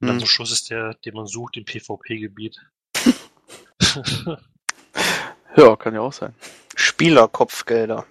Und 0.00 0.06
dann 0.06 0.12
Hm. 0.16 0.18
zum 0.20 0.28
Schluss 0.28 0.52
ist 0.52 0.70
der, 0.70 0.94
den 0.94 1.14
man 1.14 1.26
sucht, 1.26 1.56
im 1.56 1.64
PvP-Gebiet. 1.64 2.56
Ja, 5.56 5.74
kann 5.76 5.94
ja 5.94 6.00
auch 6.00 6.12
sein. 6.12 6.32
Spielerkopfgelder. 6.76 8.06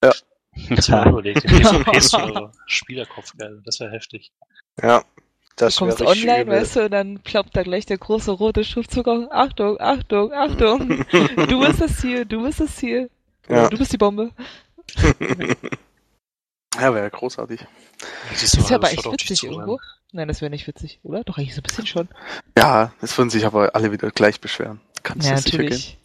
Das 0.00 0.90
wäre 0.90 1.08
überlegt. 1.10 1.42
PvP-Server. 1.46 2.52
Spielerkopfgeld. 2.66 3.64
Das 3.64 3.78
wäre 3.80 3.92
heftig. 3.92 4.32
Ja, 4.82 5.04
das 5.56 5.76
du 5.76 5.86
wäre 5.86 5.96
kommst 5.96 6.10
online, 6.18 6.42
übel. 6.42 6.54
weißt 6.60 6.76
du, 6.76 6.84
und 6.86 6.90
dann 6.90 7.20
ploppt 7.20 7.56
da 7.56 7.62
gleich 7.62 7.86
der 7.86 7.98
große 7.98 8.32
rote 8.32 8.64
Schriftzug 8.64 9.06
auf. 9.06 9.28
Achtung, 9.30 9.78
Achtung, 9.80 10.32
Achtung. 10.32 10.88
du 11.48 11.60
bist 11.60 11.80
das 11.80 11.96
Ziel, 11.98 12.26
du 12.26 12.42
bist 12.42 12.58
das 12.60 12.74
Ziel. 12.76 13.08
Ja. 13.48 13.68
Du 13.68 13.78
bist 13.78 13.92
die 13.92 13.98
Bombe. 13.98 14.32
Ja, 16.76 16.94
wäre 16.94 17.04
ja 17.04 17.08
großartig. 17.08 17.60
Das 18.30 18.40
Das 18.40 18.54
ist 18.54 18.70
ja 18.70 18.76
aber 18.76 18.92
echt 18.92 19.04
witzig 19.04 19.44
irgendwo. 19.44 19.78
Nein, 20.12 20.28
das 20.28 20.40
wäre 20.40 20.50
nicht 20.50 20.66
witzig, 20.66 21.00
oder? 21.02 21.24
Doch, 21.24 21.38
eigentlich 21.38 21.54
so 21.54 21.60
ein 21.60 21.64
bisschen 21.64 21.86
schon. 21.86 22.08
Ja, 22.56 22.92
es 23.00 23.16
würden 23.16 23.30
sich 23.30 23.46
aber 23.46 23.74
alle 23.74 23.92
wieder 23.92 24.10
gleich 24.10 24.40
beschweren. 24.40 24.80
Kann 25.02 25.18
es 25.20 25.26
Ja, 25.26 25.32
das 25.32 25.44
sicher 25.44 25.58
gehen? 25.58 25.66
natürlich. 25.66 25.98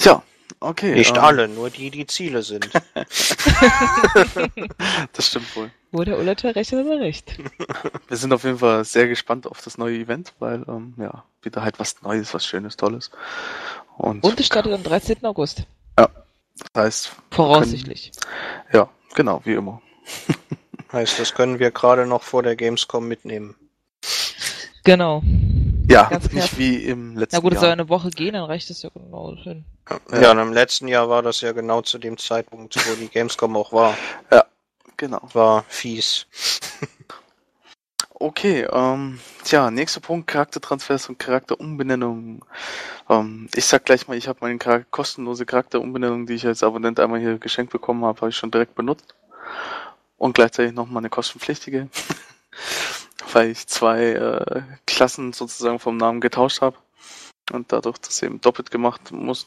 Ja, 0.00 0.22
okay. 0.60 0.94
Nicht 0.94 1.16
ähm, 1.16 1.22
alle, 1.22 1.48
nur 1.48 1.70
die, 1.70 1.90
die 1.90 2.06
Ziele 2.06 2.42
sind. 2.42 2.68
Das 5.12 5.26
stimmt 5.26 5.54
wohl. 5.56 5.70
Wo 5.90 6.04
der 6.04 6.18
Ullerte 6.18 6.54
recht 6.54 6.72
hat, 6.72 6.80
hat 6.80 6.86
er 6.86 7.00
recht. 7.00 7.38
Wir 8.08 8.16
sind 8.16 8.32
auf 8.32 8.44
jeden 8.44 8.58
Fall 8.58 8.84
sehr 8.84 9.08
gespannt 9.08 9.46
auf 9.46 9.62
das 9.62 9.78
neue 9.78 9.98
Event, 9.98 10.34
weil, 10.38 10.64
ähm, 10.68 10.94
ja, 10.98 11.24
wieder 11.42 11.62
halt 11.62 11.78
was 11.78 12.02
Neues, 12.02 12.34
was 12.34 12.46
Schönes, 12.46 12.76
Tolles. 12.76 13.10
Und, 13.96 14.22
Und 14.22 14.38
es 14.38 14.46
startet 14.46 14.72
am 14.72 14.82
13. 14.82 15.24
August. 15.24 15.62
das 15.96 16.08
heißt, 16.76 17.12
Voraussichtlich. 17.30 18.12
ja, 18.72 18.88
genau, 19.18 19.40
wie 19.44 19.54
immer. 19.54 19.82
heißt, 20.92 21.18
das 21.18 21.34
können 21.34 21.58
wir 21.58 21.72
gerade 21.72 22.06
noch 22.06 22.22
vor 22.22 22.42
der 22.42 22.54
Gamescom 22.56 23.06
mitnehmen. 23.06 23.56
Genau. 24.84 25.22
Ja, 25.88 26.04
Ganz 26.04 26.30
nicht 26.32 26.56
wie 26.56 26.76
im 26.84 27.16
letzten 27.16 27.36
Na 27.36 27.40
gut, 27.42 27.52
es 27.54 27.60
soll 27.60 27.68
Jahr. 27.68 27.72
eine 27.72 27.88
Woche 27.88 28.10
gehen, 28.10 28.34
dann 28.34 28.44
reicht 28.44 28.70
es 28.70 28.82
ja 28.82 28.90
genau 28.90 29.34
hin. 29.34 29.64
Ja. 30.12 30.20
Ja, 30.20 30.30
und 30.30 30.38
im 30.38 30.52
letzten 30.52 30.86
Jahr 30.86 31.08
war 31.08 31.22
das 31.22 31.40
ja 31.40 31.52
genau 31.52 31.82
zu 31.82 31.98
dem 31.98 32.16
Zeitpunkt, 32.16 32.76
wo 32.76 32.94
die 32.94 33.08
Gamescom 33.08 33.56
auch 33.56 33.72
war. 33.72 33.96
Genau. 34.96 35.20
War 35.32 35.64
fies. 35.68 36.26
Okay, 38.20 38.66
ähm, 38.72 39.20
tja, 39.44 39.70
nächster 39.70 40.00
Punkt, 40.00 40.26
Charaktertransfers 40.26 41.08
und 41.08 41.20
Charakterumbenennung. 41.20 42.44
Ähm, 43.08 43.48
ich 43.54 43.64
sag 43.64 43.84
gleich 43.84 44.08
mal, 44.08 44.16
ich 44.16 44.26
habe 44.26 44.40
meine 44.42 44.58
Char 44.60 44.82
kostenlose 44.90 45.46
Charakterumbenennung, 45.46 46.26
die 46.26 46.34
ich 46.34 46.44
als 46.44 46.64
Abonnent 46.64 46.98
einmal 46.98 47.20
hier 47.20 47.38
geschenkt 47.38 47.70
bekommen 47.70 48.04
habe, 48.04 48.20
habe 48.20 48.30
ich 48.30 48.36
schon 48.36 48.50
direkt 48.50 48.74
benutzt. 48.74 49.14
Und 50.16 50.34
gleichzeitig 50.34 50.74
noch 50.74 50.88
mal 50.88 50.98
eine 50.98 51.10
kostenpflichtige, 51.10 51.88
weil 53.32 53.50
ich 53.50 53.68
zwei 53.68 54.06
äh, 54.14 54.62
Klassen 54.84 55.32
sozusagen 55.32 55.78
vom 55.78 55.96
Namen 55.96 56.20
getauscht 56.20 56.60
habe. 56.60 56.76
Und 57.52 57.72
dadurch, 57.72 57.98
dass 57.98 58.20
eben 58.24 58.40
doppelt 58.40 58.72
gemacht 58.72 59.12
muss, 59.12 59.46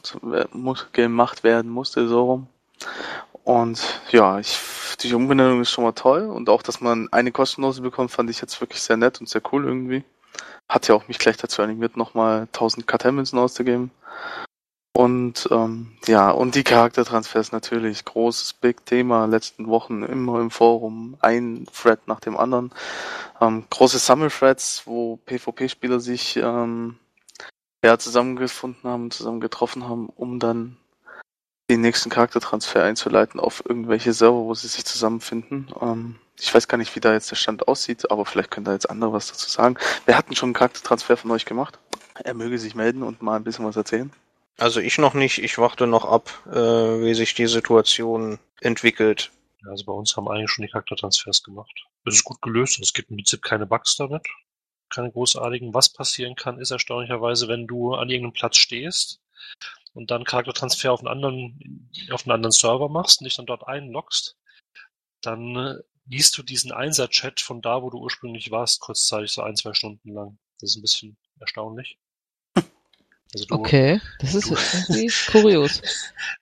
muss, 0.52 0.86
gemacht 0.92 1.44
werden 1.44 1.70
musste, 1.70 2.08
so 2.08 2.24
rum. 2.24 2.46
Und 3.44 4.00
ja, 4.10 4.38
ich, 4.38 4.58
die 5.02 5.14
Umbenennung 5.14 5.60
ist 5.60 5.70
schon 5.70 5.84
mal 5.84 5.92
toll 5.92 6.22
und 6.22 6.48
auch, 6.48 6.62
dass 6.62 6.80
man 6.80 7.08
eine 7.12 7.32
kostenlose 7.32 7.82
bekommt, 7.82 8.10
fand 8.10 8.30
ich 8.30 8.40
jetzt 8.40 8.60
wirklich 8.60 8.82
sehr 8.82 8.96
nett 8.96 9.20
und 9.20 9.28
sehr 9.28 9.42
cool 9.52 9.64
irgendwie. 9.64 10.04
Hat 10.68 10.88
ja 10.88 10.94
auch 10.94 11.08
mich 11.08 11.18
gleich 11.18 11.36
dazu 11.36 11.62
animiert, 11.62 11.96
nochmal 11.96 12.42
1000 12.42 12.86
Kartellmünzen 12.86 13.38
auszugeben. 13.38 13.90
Und 14.94 15.48
ähm, 15.50 15.92
ja, 16.06 16.30
und 16.30 16.54
die 16.54 16.64
Charaktertransfers 16.64 17.50
natürlich, 17.52 18.04
großes 18.04 18.52
Big 18.54 18.84
Thema, 18.84 19.24
letzten 19.24 19.66
Wochen 19.68 20.02
immer 20.02 20.38
im 20.40 20.50
Forum, 20.50 21.16
ein 21.20 21.66
Thread 21.72 22.06
nach 22.06 22.20
dem 22.20 22.36
anderen. 22.36 22.72
Ähm, 23.40 23.64
große 23.70 23.98
Sammelthreads, 23.98 24.82
wo 24.86 25.16
PvP-Spieler 25.24 25.98
sich 25.98 26.36
ähm, 26.36 26.98
ja, 27.84 27.98
zusammengefunden 27.98 28.88
haben, 28.88 29.10
zusammen 29.10 29.40
getroffen 29.40 29.88
haben, 29.88 30.08
um 30.10 30.38
dann 30.38 30.76
den 31.72 31.80
nächsten 31.80 32.10
Charaktertransfer 32.10 32.82
einzuleiten 32.84 33.40
auf 33.40 33.62
irgendwelche 33.66 34.12
Server, 34.12 34.44
wo 34.44 34.54
sie 34.54 34.68
sich 34.68 34.84
zusammenfinden. 34.84 35.72
Ähm, 35.80 36.16
ich 36.38 36.54
weiß 36.54 36.68
gar 36.68 36.78
nicht, 36.78 36.94
wie 36.94 37.00
da 37.00 37.12
jetzt 37.12 37.30
der 37.30 37.36
Stand 37.36 37.66
aussieht, 37.68 38.10
aber 38.10 38.26
vielleicht 38.26 38.50
können 38.50 38.64
da 38.64 38.72
jetzt 38.72 38.90
andere 38.90 39.12
was 39.12 39.28
dazu 39.28 39.48
sagen. 39.48 39.76
Wer 40.04 40.18
hat 40.18 40.28
denn 40.28 40.36
schon 40.36 40.48
einen 40.48 40.54
Charaktertransfer 40.54 41.16
von 41.16 41.30
euch 41.30 41.44
gemacht? 41.44 41.78
Er 42.14 42.34
möge 42.34 42.58
sich 42.58 42.74
melden 42.74 43.02
und 43.02 43.22
mal 43.22 43.36
ein 43.36 43.44
bisschen 43.44 43.64
was 43.64 43.76
erzählen. 43.76 44.12
Also 44.58 44.80
ich 44.80 44.98
noch 44.98 45.14
nicht, 45.14 45.38
ich 45.42 45.56
warte 45.58 45.86
noch 45.86 46.04
ab, 46.04 46.30
äh, 46.46 46.52
wie 46.52 47.14
sich 47.14 47.34
die 47.34 47.46
Situation 47.46 48.38
entwickelt. 48.60 49.30
Also 49.66 49.86
bei 49.86 49.92
uns 49.92 50.16
haben 50.16 50.28
eigentlich 50.28 50.50
schon 50.50 50.64
die 50.64 50.70
Charaktertransfers 50.70 51.42
gemacht. 51.42 51.72
Es 52.04 52.16
ist 52.16 52.24
gut 52.24 52.42
gelöst. 52.42 52.80
Es 52.80 52.92
gibt 52.92 53.10
im 53.10 53.16
Prinzip 53.16 53.42
keine 53.42 53.66
Bugs 53.66 53.96
damit. 53.96 54.26
Keine 54.90 55.10
großartigen. 55.10 55.72
Was 55.72 55.88
passieren 55.88 56.34
kann, 56.34 56.58
ist 56.58 56.70
erstaunlicherweise, 56.70 57.48
wenn 57.48 57.66
du 57.66 57.94
an 57.94 58.10
irgendeinem 58.10 58.34
Platz 58.34 58.56
stehst 58.56 59.20
und 59.94 60.10
dann 60.10 60.24
Charaktertransfer 60.24 60.92
auf 60.92 61.00
einen 61.00 61.08
anderen, 61.08 61.90
auf 62.10 62.24
einen 62.24 62.32
anderen 62.32 62.52
Server 62.52 62.88
machst 62.88 63.20
und 63.20 63.24
dich 63.24 63.36
dann 63.36 63.46
dort 63.46 63.66
einloggst, 63.66 64.36
dann 65.20 65.56
äh, 65.56 65.74
liest 66.06 66.36
du 66.36 66.42
diesen 66.42 66.72
Einser-Chat 66.72 67.40
von 67.40 67.62
da, 67.62 67.82
wo 67.82 67.90
du 67.90 67.98
ursprünglich 67.98 68.50
warst, 68.50 68.80
kurzzeitig, 68.80 69.32
so 69.32 69.42
ein, 69.42 69.56
zwei 69.56 69.72
Stunden 69.72 70.12
lang. 70.12 70.38
Das 70.58 70.70
ist 70.70 70.76
ein 70.76 70.82
bisschen 70.82 71.16
erstaunlich. 71.40 71.98
Also 73.34 73.46
du, 73.46 73.54
Okay, 73.54 73.98
das 74.18 74.34
ist 74.34 74.50
irgendwie 74.90 75.10
kurios. 75.30 75.80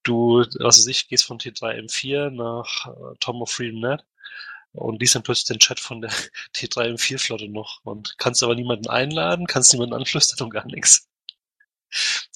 du, 0.03 0.41
was 0.59 0.79
weiß 0.79 0.89
ich, 0.89 1.07
gehst 1.07 1.25
von 1.25 1.39
T3M4 1.39 2.31
nach 2.31 2.89
äh, 2.89 3.17
Tom 3.21 3.43
of 3.43 3.53
Freedom 3.53 3.79
Net 3.79 4.05
und 4.73 5.01
liest 5.01 5.15
dann 5.15 5.23
plötzlich 5.23 5.47
den 5.47 5.61
Chat 5.61 5.79
von 5.79 6.01
der 6.01 6.11
T3M4-Flotte 6.57 7.49
noch 7.49 7.79
und 7.85 8.19
kannst 8.19 8.43
aber 8.43 8.57
niemanden 8.57 8.89
einladen, 8.89 9.47
kannst 9.47 9.73
niemanden 9.73 9.95
anflüstern 9.95 10.47
und 10.47 10.51
gar 10.51 10.67
nichts. 10.67 11.09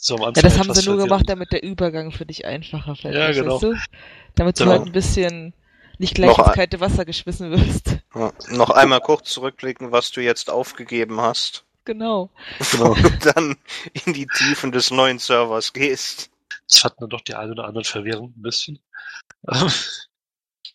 So 0.06 0.16
am 0.16 0.34
Ja, 0.34 0.42
das 0.42 0.58
haben 0.58 0.74
sie 0.74 0.86
nur 0.86 0.98
gemacht, 0.98 1.24
damit 1.30 1.50
der 1.52 1.62
Übergang 1.62 2.12
für 2.12 2.26
dich 2.26 2.44
einfacher 2.44 2.94
fällt. 2.94 3.14
Ja, 3.14 3.32
genau. 3.32 3.58
verstehst 3.58 3.88
Du? 3.90 3.98
Damit 4.34 4.60
du 4.60 4.64
Genau. 4.64 4.76
halt 4.76 4.86
ein 4.86 4.92
bisschen 4.92 5.54
nicht 5.96 6.14
gleich 6.14 6.36
Noch 6.36 6.46
ins 6.46 6.54
kalte 6.54 6.80
Wasser 6.80 7.06
geschmissen 7.06 7.50
wirst. 7.50 7.96
Ja, 8.14 8.30
noch 8.50 8.68
einmal 8.68 9.00
kurz 9.00 9.32
zurückblicken, 9.32 9.92
was 9.92 10.10
du 10.10 10.20
jetzt 10.20 10.50
aufgegeben 10.50 11.22
hast. 11.22 11.64
Genau. 11.86 12.28
Genau. 12.70 12.92
Und 12.92 13.34
dann 13.34 13.56
in 14.04 14.12
die 14.12 14.26
Tiefen 14.26 14.72
des 14.72 14.90
neuen 14.90 15.18
Servers 15.18 15.72
gehst. 15.72 16.30
Das 16.68 16.80
fanden 16.80 16.96
dann 17.00 17.10
doch 17.10 17.22
die 17.22 17.34
einen 17.34 17.52
oder 17.52 17.64
anderen 17.64 17.84
verwirrend 17.84 18.36
ein 18.36 18.42
bisschen. 18.42 18.78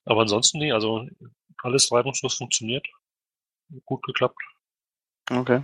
Aber 0.05 0.21
ansonsten, 0.21 0.57
nee, 0.57 0.71
also 0.71 1.07
alles 1.61 1.91
reibungslos 1.91 2.33
funktioniert. 2.33 2.87
Gut 3.85 4.01
geklappt. 4.03 4.41
Okay. 5.29 5.61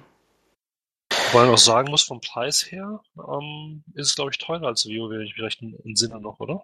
Wobei 1.36 1.46
man 1.46 1.54
auch 1.54 1.60
sagen 1.60 1.90
muss, 1.92 2.04
vom 2.04 2.22
Preis 2.22 2.72
her 2.72 3.02
ähm, 3.18 3.84
ist 3.94 4.08
es, 4.08 4.16
glaube 4.16 4.32
ich, 4.32 4.38
teurer 4.38 4.68
als 4.68 4.86
WoW, 4.86 5.10
wenn 5.10 5.22
ich 5.22 5.36
mich 5.36 5.44
recht 5.44 5.62
entsinne 5.84 6.20
noch, 6.20 6.40
oder? 6.40 6.64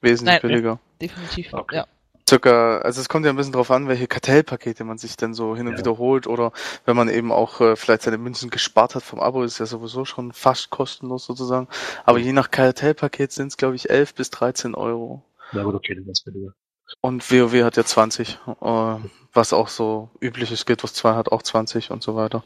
Wesentlich 0.00 0.40
Nein. 0.40 0.42
billiger. 0.42 0.78
Definitiv. 1.00 1.52
Okay. 1.52 1.76
Ja. 1.76 1.86
Circa, 2.28 2.78
also 2.78 3.00
es 3.00 3.08
kommt 3.08 3.24
ja 3.24 3.32
ein 3.32 3.36
bisschen 3.36 3.52
drauf 3.52 3.70
an, 3.70 3.88
welche 3.88 4.06
Kartellpakete 4.06 4.84
man 4.84 4.98
sich 4.98 5.16
denn 5.16 5.34
so 5.34 5.56
hin 5.56 5.66
und 5.66 5.72
Ja. 5.72 5.78
wieder 5.78 5.98
holt 5.98 6.26
oder 6.26 6.52
wenn 6.84 6.94
man 6.94 7.08
eben 7.08 7.32
auch 7.32 7.60
äh, 7.60 7.74
vielleicht 7.74 8.02
seine 8.02 8.18
Münzen 8.18 8.50
gespart 8.50 8.94
hat 8.94 9.02
vom 9.02 9.18
Abo, 9.18 9.42
ist 9.42 9.58
ja 9.58 9.66
sowieso 9.66 10.04
schon 10.04 10.32
fast 10.32 10.70
kostenlos 10.70 11.24
sozusagen. 11.24 11.68
Aber 12.04 12.18
je 12.18 12.32
nach 12.32 12.50
Kartellpaket 12.50 13.32
sind 13.32 13.48
es, 13.48 13.56
glaube 13.56 13.76
ich, 13.76 13.90
11 13.90 14.14
bis 14.14 14.30
13 14.30 14.74
Euro. 14.74 15.24
Na 15.52 15.62
gut, 15.64 15.74
okay, 15.74 15.94
dann 15.94 16.04
ganz 16.04 16.22
billiger. 16.22 16.52
Und 17.00 17.30
WoW 17.32 17.64
hat 17.64 17.76
ja 17.76 17.84
20, 17.84 18.38
äh, 18.60 18.96
was 19.32 19.52
auch 19.52 19.68
so 19.68 20.10
üblich 20.20 20.52
ist. 20.52 20.66
Guild 20.66 20.82
Wars 20.82 20.94
2 20.94 21.14
hat 21.14 21.32
auch 21.32 21.42
20 21.42 21.90
und 21.90 22.02
so 22.02 22.14
weiter. 22.14 22.44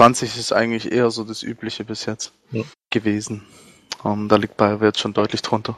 20 0.00 0.36
ist 0.36 0.52
eigentlich 0.52 0.92
eher 0.92 1.10
so 1.10 1.24
das 1.24 1.42
Übliche 1.42 1.84
bis 1.84 2.06
jetzt 2.06 2.32
Ja. 2.52 2.62
gewesen. 2.90 3.44
Ähm, 4.04 4.28
da 4.28 4.36
liegt 4.36 4.56
BioWare 4.56 4.86
jetzt 4.86 5.00
schon 5.00 5.12
deutlich 5.12 5.42
drunter. 5.42 5.76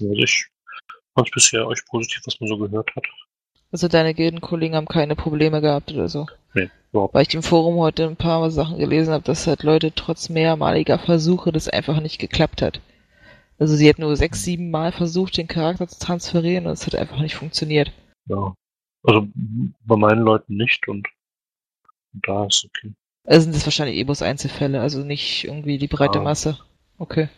Also 0.00 0.12
ich 0.12 0.46
fand 1.14 1.30
bisher 1.30 1.66
euch 1.66 1.84
positiv, 1.86 2.22
was 2.24 2.40
man 2.40 2.48
so 2.48 2.56
gehört 2.56 2.90
hat. 2.96 3.04
Also 3.70 3.88
deine 3.88 4.14
Gildenkollegen 4.14 4.76
haben 4.76 4.86
keine 4.86 5.14
Probleme 5.16 5.60
gehabt 5.60 5.92
oder 5.92 6.08
so. 6.08 6.26
Nee, 6.54 6.70
überhaupt 6.90 7.14
Weil 7.14 7.26
ich 7.26 7.34
im 7.34 7.42
Forum 7.42 7.76
heute 7.76 8.06
ein 8.06 8.16
paar 8.16 8.50
Sachen 8.50 8.78
gelesen 8.78 9.12
habe, 9.12 9.24
dass 9.24 9.46
halt 9.46 9.62
Leute 9.62 9.92
trotz 9.94 10.28
mehrmaliger 10.28 10.98
Versuche 10.98 11.52
das 11.52 11.68
einfach 11.68 12.00
nicht 12.00 12.18
geklappt 12.18 12.62
hat. 12.62 12.80
Also 13.58 13.76
sie 13.76 13.88
hat 13.88 13.98
nur 13.98 14.16
sechs, 14.16 14.42
sieben 14.42 14.70
Mal 14.70 14.92
versucht, 14.92 15.36
den 15.36 15.46
Charakter 15.48 15.86
zu 15.86 15.98
transferieren 15.98 16.66
und 16.66 16.72
es 16.72 16.86
hat 16.86 16.94
einfach 16.94 17.20
nicht 17.20 17.36
funktioniert. 17.36 17.92
Ja. 18.26 18.54
Also 19.04 19.28
bei 19.34 19.96
meinen 19.96 20.22
Leuten 20.22 20.56
nicht 20.56 20.88
und, 20.88 21.08
und 22.14 22.28
da 22.28 22.46
ist 22.46 22.64
okay. 22.64 22.92
Also 23.24 23.42
sind 23.44 23.54
das 23.54 23.64
wahrscheinlich 23.66 23.96
eh 23.96 24.04
bloß 24.04 24.22
Einzelfälle, 24.22 24.80
also 24.80 25.00
nicht 25.00 25.44
irgendwie 25.44 25.78
die 25.78 25.88
breite 25.88 26.18
Ah. 26.18 26.22
Masse. 26.22 26.58
Okay. 26.98 27.28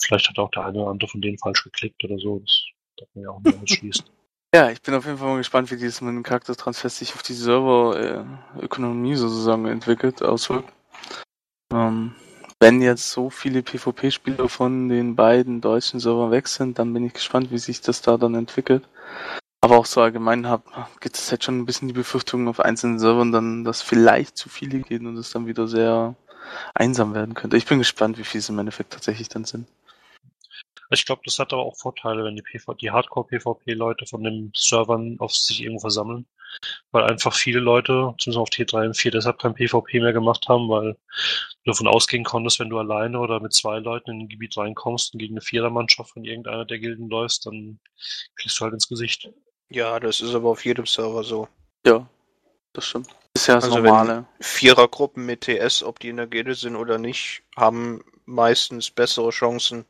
Vielleicht 0.00 0.28
hat 0.28 0.38
auch 0.38 0.50
der 0.50 0.66
eine 0.66 0.78
oder 0.78 0.90
andere 0.90 1.08
von 1.10 1.20
denen 1.20 1.38
falsch 1.38 1.64
geklickt 1.64 2.02
oder 2.04 2.18
so. 2.18 2.38
Das 2.40 2.62
darf 2.98 3.08
man 3.14 3.24
ja 3.24 3.30
auch 3.30 3.40
nicht 3.40 3.62
ausschließen. 3.62 4.04
Ja, 4.54 4.70
ich 4.70 4.80
bin 4.80 4.94
auf 4.94 5.04
jeden 5.04 5.18
Fall 5.18 5.28
mal 5.28 5.36
gespannt, 5.38 5.70
wie 5.70 5.76
dieses 5.76 6.00
mit 6.00 6.14
dem 6.14 6.22
Charaktertransfer 6.22 6.88
sich 6.88 7.12
auf 7.14 7.22
die 7.22 7.34
Server-Ökonomie 7.34 9.16
sozusagen 9.16 9.66
entwickelt, 9.66 10.22
auswirkt. 10.22 10.72
Ähm, 11.74 12.14
wenn 12.60 12.80
jetzt 12.80 13.10
so 13.10 13.28
viele 13.28 13.62
PvP-Spieler 13.62 14.48
von 14.48 14.88
den 14.88 15.14
beiden 15.14 15.60
deutschen 15.60 16.00
Servern 16.00 16.30
weg 16.30 16.48
sind, 16.48 16.78
dann 16.78 16.94
bin 16.94 17.04
ich 17.04 17.12
gespannt, 17.12 17.50
wie 17.50 17.58
sich 17.58 17.82
das 17.82 18.00
da 18.00 18.16
dann 18.16 18.34
entwickelt. 18.34 18.88
Aber 19.66 19.78
auch 19.78 19.86
so 19.86 20.00
allgemein 20.00 20.46
gibt 21.00 21.16
es 21.16 21.28
halt 21.32 21.42
schon 21.42 21.58
ein 21.58 21.66
bisschen 21.66 21.88
die 21.88 21.94
Befürchtung 21.94 22.46
auf 22.46 22.60
einzelnen 22.60 23.00
Servern 23.00 23.32
dann, 23.32 23.64
dass 23.64 23.82
vielleicht 23.82 24.36
zu 24.36 24.48
viele 24.48 24.78
gehen 24.78 25.08
und 25.08 25.16
es 25.16 25.32
dann 25.32 25.48
wieder 25.48 25.66
sehr 25.66 26.14
einsam 26.72 27.14
werden 27.14 27.34
könnte. 27.34 27.56
Ich 27.56 27.66
bin 27.66 27.78
gespannt, 27.78 28.16
wie 28.16 28.22
viele 28.22 28.38
es 28.38 28.48
im 28.48 28.60
Endeffekt 28.60 28.92
tatsächlich 28.92 29.28
dann 29.28 29.44
sind. 29.44 29.66
Ich 30.90 31.04
glaube, 31.04 31.22
das 31.24 31.40
hat 31.40 31.52
aber 31.52 31.64
auch 31.64 31.76
Vorteile, 31.76 32.22
wenn 32.22 32.36
die, 32.36 32.42
PV 32.42 32.74
die 32.74 32.92
Hardcore-PvP-Leute 32.92 34.06
von 34.06 34.22
den 34.22 34.52
Servern 34.54 35.16
auf 35.18 35.34
sich 35.34 35.60
irgendwo 35.60 35.80
versammeln. 35.80 36.26
Weil 36.92 37.02
einfach 37.02 37.34
viele 37.34 37.58
Leute, 37.58 38.14
zumindest 38.18 38.38
auf 38.38 38.50
T3 38.50 38.86
und 38.86 38.96
4, 38.96 39.10
deshalb 39.10 39.40
kein 39.40 39.54
PvP 39.54 39.98
mehr 39.98 40.12
gemacht 40.12 40.46
haben, 40.46 40.68
weil 40.68 40.92
du 40.92 41.72
davon 41.72 41.88
ausgehen 41.88 42.22
konntest, 42.22 42.60
wenn 42.60 42.70
du 42.70 42.78
alleine 42.78 43.18
oder 43.18 43.40
mit 43.40 43.52
zwei 43.52 43.80
Leuten 43.80 44.12
in 44.12 44.20
ein 44.20 44.28
Gebiet 44.28 44.56
reinkommst 44.56 45.12
und 45.12 45.18
gegen 45.18 45.34
eine 45.34 45.40
Vierermannschaft 45.40 46.12
von 46.12 46.24
irgendeiner 46.24 46.64
der 46.64 46.78
Gilden 46.78 47.08
läufst, 47.08 47.46
dann 47.46 47.80
kriegst 48.36 48.60
du 48.60 48.62
halt 48.62 48.72
ins 48.72 48.86
Gesicht. 48.86 49.28
Ja, 49.70 49.98
das 50.00 50.20
ist 50.20 50.34
aber 50.34 50.50
auf 50.50 50.64
jedem 50.64 50.86
Server 50.86 51.24
so. 51.24 51.48
Ja, 51.84 52.08
das 52.72 52.86
stimmt. 52.86 53.08
Ist 53.34 53.48
ja 53.48 53.56
das 53.56 53.64
Also 53.64 53.78
Normale. 53.78 54.26
Vierergruppen 54.40 55.26
mit 55.26 55.42
TS, 55.42 55.82
ob 55.82 55.98
die 55.98 56.08
in 56.08 56.16
der 56.16 56.26
Gilde 56.26 56.54
sind 56.54 56.76
oder 56.76 56.98
nicht, 56.98 57.42
haben 57.56 58.02
meistens 58.24 58.90
bessere 58.90 59.30
Chancen, 59.30 59.84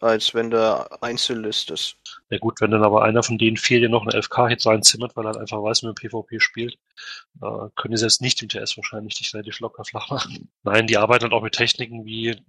als 0.00 0.34
wenn 0.34 0.50
du 0.50 1.02
Einzellist 1.02 1.70
ist. 1.70 1.96
Ja 2.30 2.38
gut, 2.38 2.60
wenn 2.60 2.72
dann 2.72 2.82
aber 2.82 3.04
einer 3.04 3.22
von 3.22 3.38
denen 3.38 3.56
vier 3.56 3.78
dir 3.78 3.88
noch 3.88 4.02
einen 4.02 4.10
11k-Hit 4.10 4.66
reinzimmert, 4.66 5.16
weil 5.16 5.24
er 5.24 5.28
halt 5.28 5.38
einfach 5.38 5.62
weiß, 5.62 5.82
wie 5.82 5.86
man 5.86 5.94
PvP 5.94 6.40
spielt, 6.40 6.78
äh, 7.40 7.68
können 7.76 7.92
die 7.92 7.98
selbst 7.98 8.20
nicht 8.20 8.42
im 8.42 8.48
TS 8.48 8.76
wahrscheinlich 8.76 9.14
dich 9.14 9.32
relativ 9.32 9.60
locker 9.60 9.84
flach 9.84 10.10
machen. 10.10 10.50
Nein, 10.64 10.86
die 10.86 10.96
arbeiten 10.96 11.24
halt 11.24 11.32
auch 11.32 11.42
mit 11.42 11.54
Techniken 11.54 12.04
wie, 12.04 12.42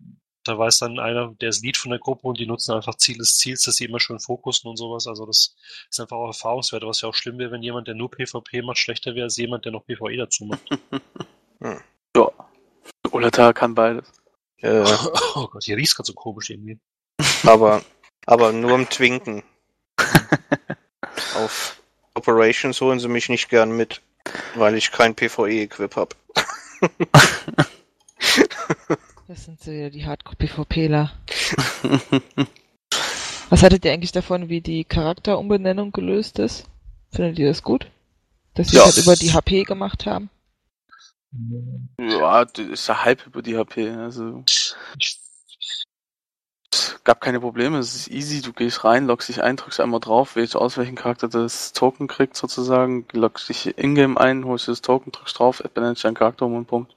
da 0.43 0.57
weiß 0.57 0.79
dann 0.79 0.99
einer, 0.99 1.33
der 1.39 1.49
ist 1.49 1.63
Lead 1.63 1.77
von 1.77 1.91
der 1.91 1.99
Gruppe 1.99 2.27
und 2.27 2.39
die 2.39 2.45
nutzen 2.45 2.73
einfach 2.73 2.95
Ziel 2.95 3.17
des 3.17 3.37
Ziels, 3.37 3.61
dass 3.63 3.75
sie 3.75 3.85
immer 3.85 3.99
schön 3.99 4.19
fokussen 4.19 4.69
und 4.69 4.77
sowas. 4.77 5.07
Also 5.07 5.25
das 5.25 5.55
ist 5.89 5.99
einfach 5.99 6.17
auch 6.17 6.27
Erfahrungswerte, 6.27 6.85
was 6.85 7.01
ja 7.01 7.09
auch 7.09 7.15
schlimm 7.15 7.37
wäre, 7.37 7.51
wenn 7.51 7.63
jemand, 7.63 7.87
der 7.87 7.95
nur 7.95 8.11
PvP 8.11 8.61
macht, 8.61 8.77
schlechter 8.77 9.15
wäre 9.15 9.25
als 9.25 9.37
jemand, 9.37 9.65
der 9.65 9.71
noch 9.71 9.85
PvE 9.85 10.17
dazu 10.17 10.45
macht. 10.45 10.63
Ja. 12.15 12.29
Olata 13.11 13.53
kann 13.53 13.73
beides. 13.73 14.11
Äh, 14.57 14.83
Oh 15.35 15.47
Gott, 15.47 15.63
hier 15.63 15.77
riecht's 15.77 15.95
gerade 15.95 16.07
so 16.07 16.13
komisch 16.13 16.49
irgendwie. 16.49 16.77
aber, 17.43 17.81
aber 18.25 18.51
nur 18.51 18.75
im 18.75 18.89
Twinken. 18.89 19.43
Auf 21.35 21.81
Operations 22.13 22.79
holen 22.81 22.99
sie 22.99 23.07
mich 23.07 23.29
nicht 23.29 23.49
gern 23.49 23.75
mit, 23.75 24.01
weil 24.55 24.75
ich 24.75 24.91
kein 24.91 25.15
PvE-Equip 25.15 25.95
hab. 25.95 26.15
Das 29.27 29.45
sind 29.45 29.61
so 29.61 29.71
wieder 29.71 29.89
die 29.89 30.05
Hardcore-PvPler. 30.05 31.11
Was 33.49 33.63
hattet 33.63 33.85
ihr 33.85 33.93
eigentlich 33.93 34.11
davon, 34.11 34.49
wie 34.49 34.61
die 34.61 34.83
Charakterumbenennung 34.83 35.91
gelöst 35.91 36.39
ist? 36.39 36.65
Findet 37.11 37.39
ihr 37.39 37.47
das 37.47 37.63
gut? 37.63 37.87
Dass 38.55 38.69
sie 38.69 38.77
Ja. 38.77 38.85
das 38.85 38.95
halt 38.95 39.05
über 39.05 39.15
die 39.15 39.33
HP 39.33 39.63
gemacht 39.63 40.05
haben? 40.05 40.29
Ja, 41.99 42.45
das 42.45 42.65
ist 42.67 42.87
ja 42.87 43.03
halb 43.03 43.25
über 43.25 43.41
die 43.41 43.57
HP. 43.57 43.89
Also 43.89 44.43
gab 47.03 47.21
keine 47.21 47.39
Probleme. 47.39 47.77
Es 47.79 47.95
ist 47.95 48.07
easy. 48.09 48.41
Du 48.41 48.53
gehst 48.53 48.83
rein, 48.83 49.05
loggst 49.07 49.29
dich 49.29 49.41
ein, 49.43 49.57
drückst 49.57 49.79
einmal 49.79 49.99
drauf, 49.99 50.35
wählst 50.35 50.55
aus, 50.55 50.77
welchen 50.77 50.95
Charakter 50.95 51.27
das 51.27 51.73
Token 51.73 52.07
kriegt 52.07 52.35
sozusagen, 52.35 53.05
loggst 53.13 53.49
dich 53.49 53.77
in-game 53.77 54.17
ein, 54.17 54.45
holst 54.45 54.67
das 54.67 54.81
Token, 54.81 55.11
drückst 55.11 55.39
drauf, 55.39 55.63
benennst 55.73 56.03
deinen 56.03 56.15
Charakter 56.15 56.45
um 56.45 56.55
und 56.55 56.67
Punkt. 56.67 56.95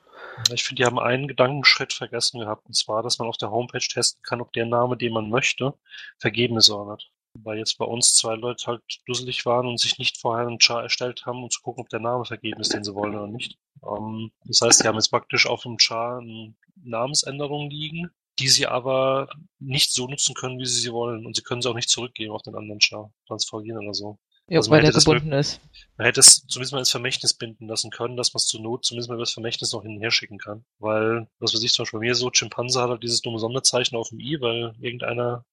Ich 0.53 0.65
finde, 0.65 0.83
die 0.83 0.87
haben 0.87 0.99
einen 0.99 1.29
Gedankenschritt 1.29 1.93
vergessen 1.93 2.41
gehabt, 2.41 2.67
und 2.67 2.75
zwar, 2.75 3.03
dass 3.03 3.19
man 3.19 3.29
auf 3.29 3.37
der 3.37 3.51
Homepage 3.51 3.79
testen 3.79 4.23
kann, 4.23 4.41
ob 4.41 4.53
der 4.53 4.67
Name, 4.67 4.97
den 4.97 5.13
man 5.13 5.31
möchte, 5.31 5.75
vergeben 6.19 6.57
ist 6.57 6.71
oder 6.71 6.93
nicht. 6.95 7.11
Weil 7.35 7.59
jetzt 7.59 7.77
bei 7.79 7.85
uns 7.85 8.15
zwei 8.15 8.35
Leute 8.35 8.67
halt 8.67 8.83
dusselig 9.07 9.45
waren 9.45 9.67
und 9.67 9.79
sich 9.79 9.99
nicht 9.99 10.19
vorher 10.19 10.47
einen 10.47 10.61
Char 10.61 10.83
erstellt 10.83 11.27
haben, 11.27 11.43
um 11.43 11.51
zu 11.51 11.61
gucken, 11.61 11.83
ob 11.83 11.89
der 11.91 12.01
Name 12.01 12.25
vergeben 12.25 12.61
ist, 12.61 12.73
den 12.73 12.85
sie 12.85 12.95
wollen 12.95 13.15
oder 13.15 13.27
nicht. 13.27 13.59
Ähm, 13.83 14.33
das 14.45 14.61
heißt, 14.63 14.83
die 14.83 14.89
haben 14.89 14.97
jetzt 14.97 15.11
praktisch 15.11 15.47
auf 15.47 15.63
dem 15.63 15.79
Char 15.79 16.19
eine 16.19 16.55
Namensänderung 16.77 17.69
liegen, 17.69 18.11
die 18.39 18.49
sie 18.49 18.67
aber 18.67 19.29
nicht 19.59 19.93
so 19.93 20.07
nutzen 20.07 20.35
können, 20.35 20.59
wie 20.59 20.67
sie 20.67 20.81
sie 20.81 20.93
wollen. 20.93 21.27
Und 21.27 21.37
sie 21.37 21.43
können 21.43 21.63
sie 21.63 21.69
auch 21.69 21.75
nicht 21.75 21.91
zurückgeben 21.91 22.33
auf 22.33 22.43
den 22.43 22.55
anderen 22.55 22.81
Char, 22.81 23.13
transferieren 23.27 23.83
oder 23.83 23.95
so. 23.95 24.19
Ja, 24.49 24.59
Also 24.59 24.71
man 24.71 24.77
weil 24.77 24.83
der 24.83 24.89
hätte 24.89 24.97
das 24.97 25.05
gebunden 25.05 25.33
ist. 25.33 25.61
Man 25.97 26.07
hätte 26.07 26.21
es 26.21 26.47
zumindest 26.47 26.73
mal 26.73 26.79
ins 26.79 26.91
Vermächtnis 26.91 27.35
binden 27.35 27.67
lassen 27.67 27.91
können, 27.91 28.17
dass 28.17 28.33
man 28.33 28.39
es 28.39 28.47
zur 28.47 28.61
Not 28.61 28.85
zumindest 28.85 29.09
mal 29.09 29.15
über 29.15 29.23
das 29.23 29.33
Vermächtnis 29.33 29.73
noch 29.73 29.83
hin 29.83 29.97
und 29.97 30.01
her 30.01 30.11
schicken 30.11 30.39
kann. 30.39 30.65
Weil, 30.79 31.29
was 31.39 31.55
weiß 31.55 31.63
ich, 31.63 31.73
zum 31.73 31.83
Beispiel 31.83 32.01
bei 32.01 32.07
mir 32.07 32.15
so, 32.15 32.31
Chimpanse 32.31 32.81
hat 32.81 32.91
halt 32.91 33.03
dieses 33.03 33.23
dumme 33.23 33.39
Sonderzeichen 33.39 33.97
auf 33.97 34.11
dem 34.11 34.21
i, 34.21 34.41
weil 34.41 34.75
irgendeiner 34.81 35.45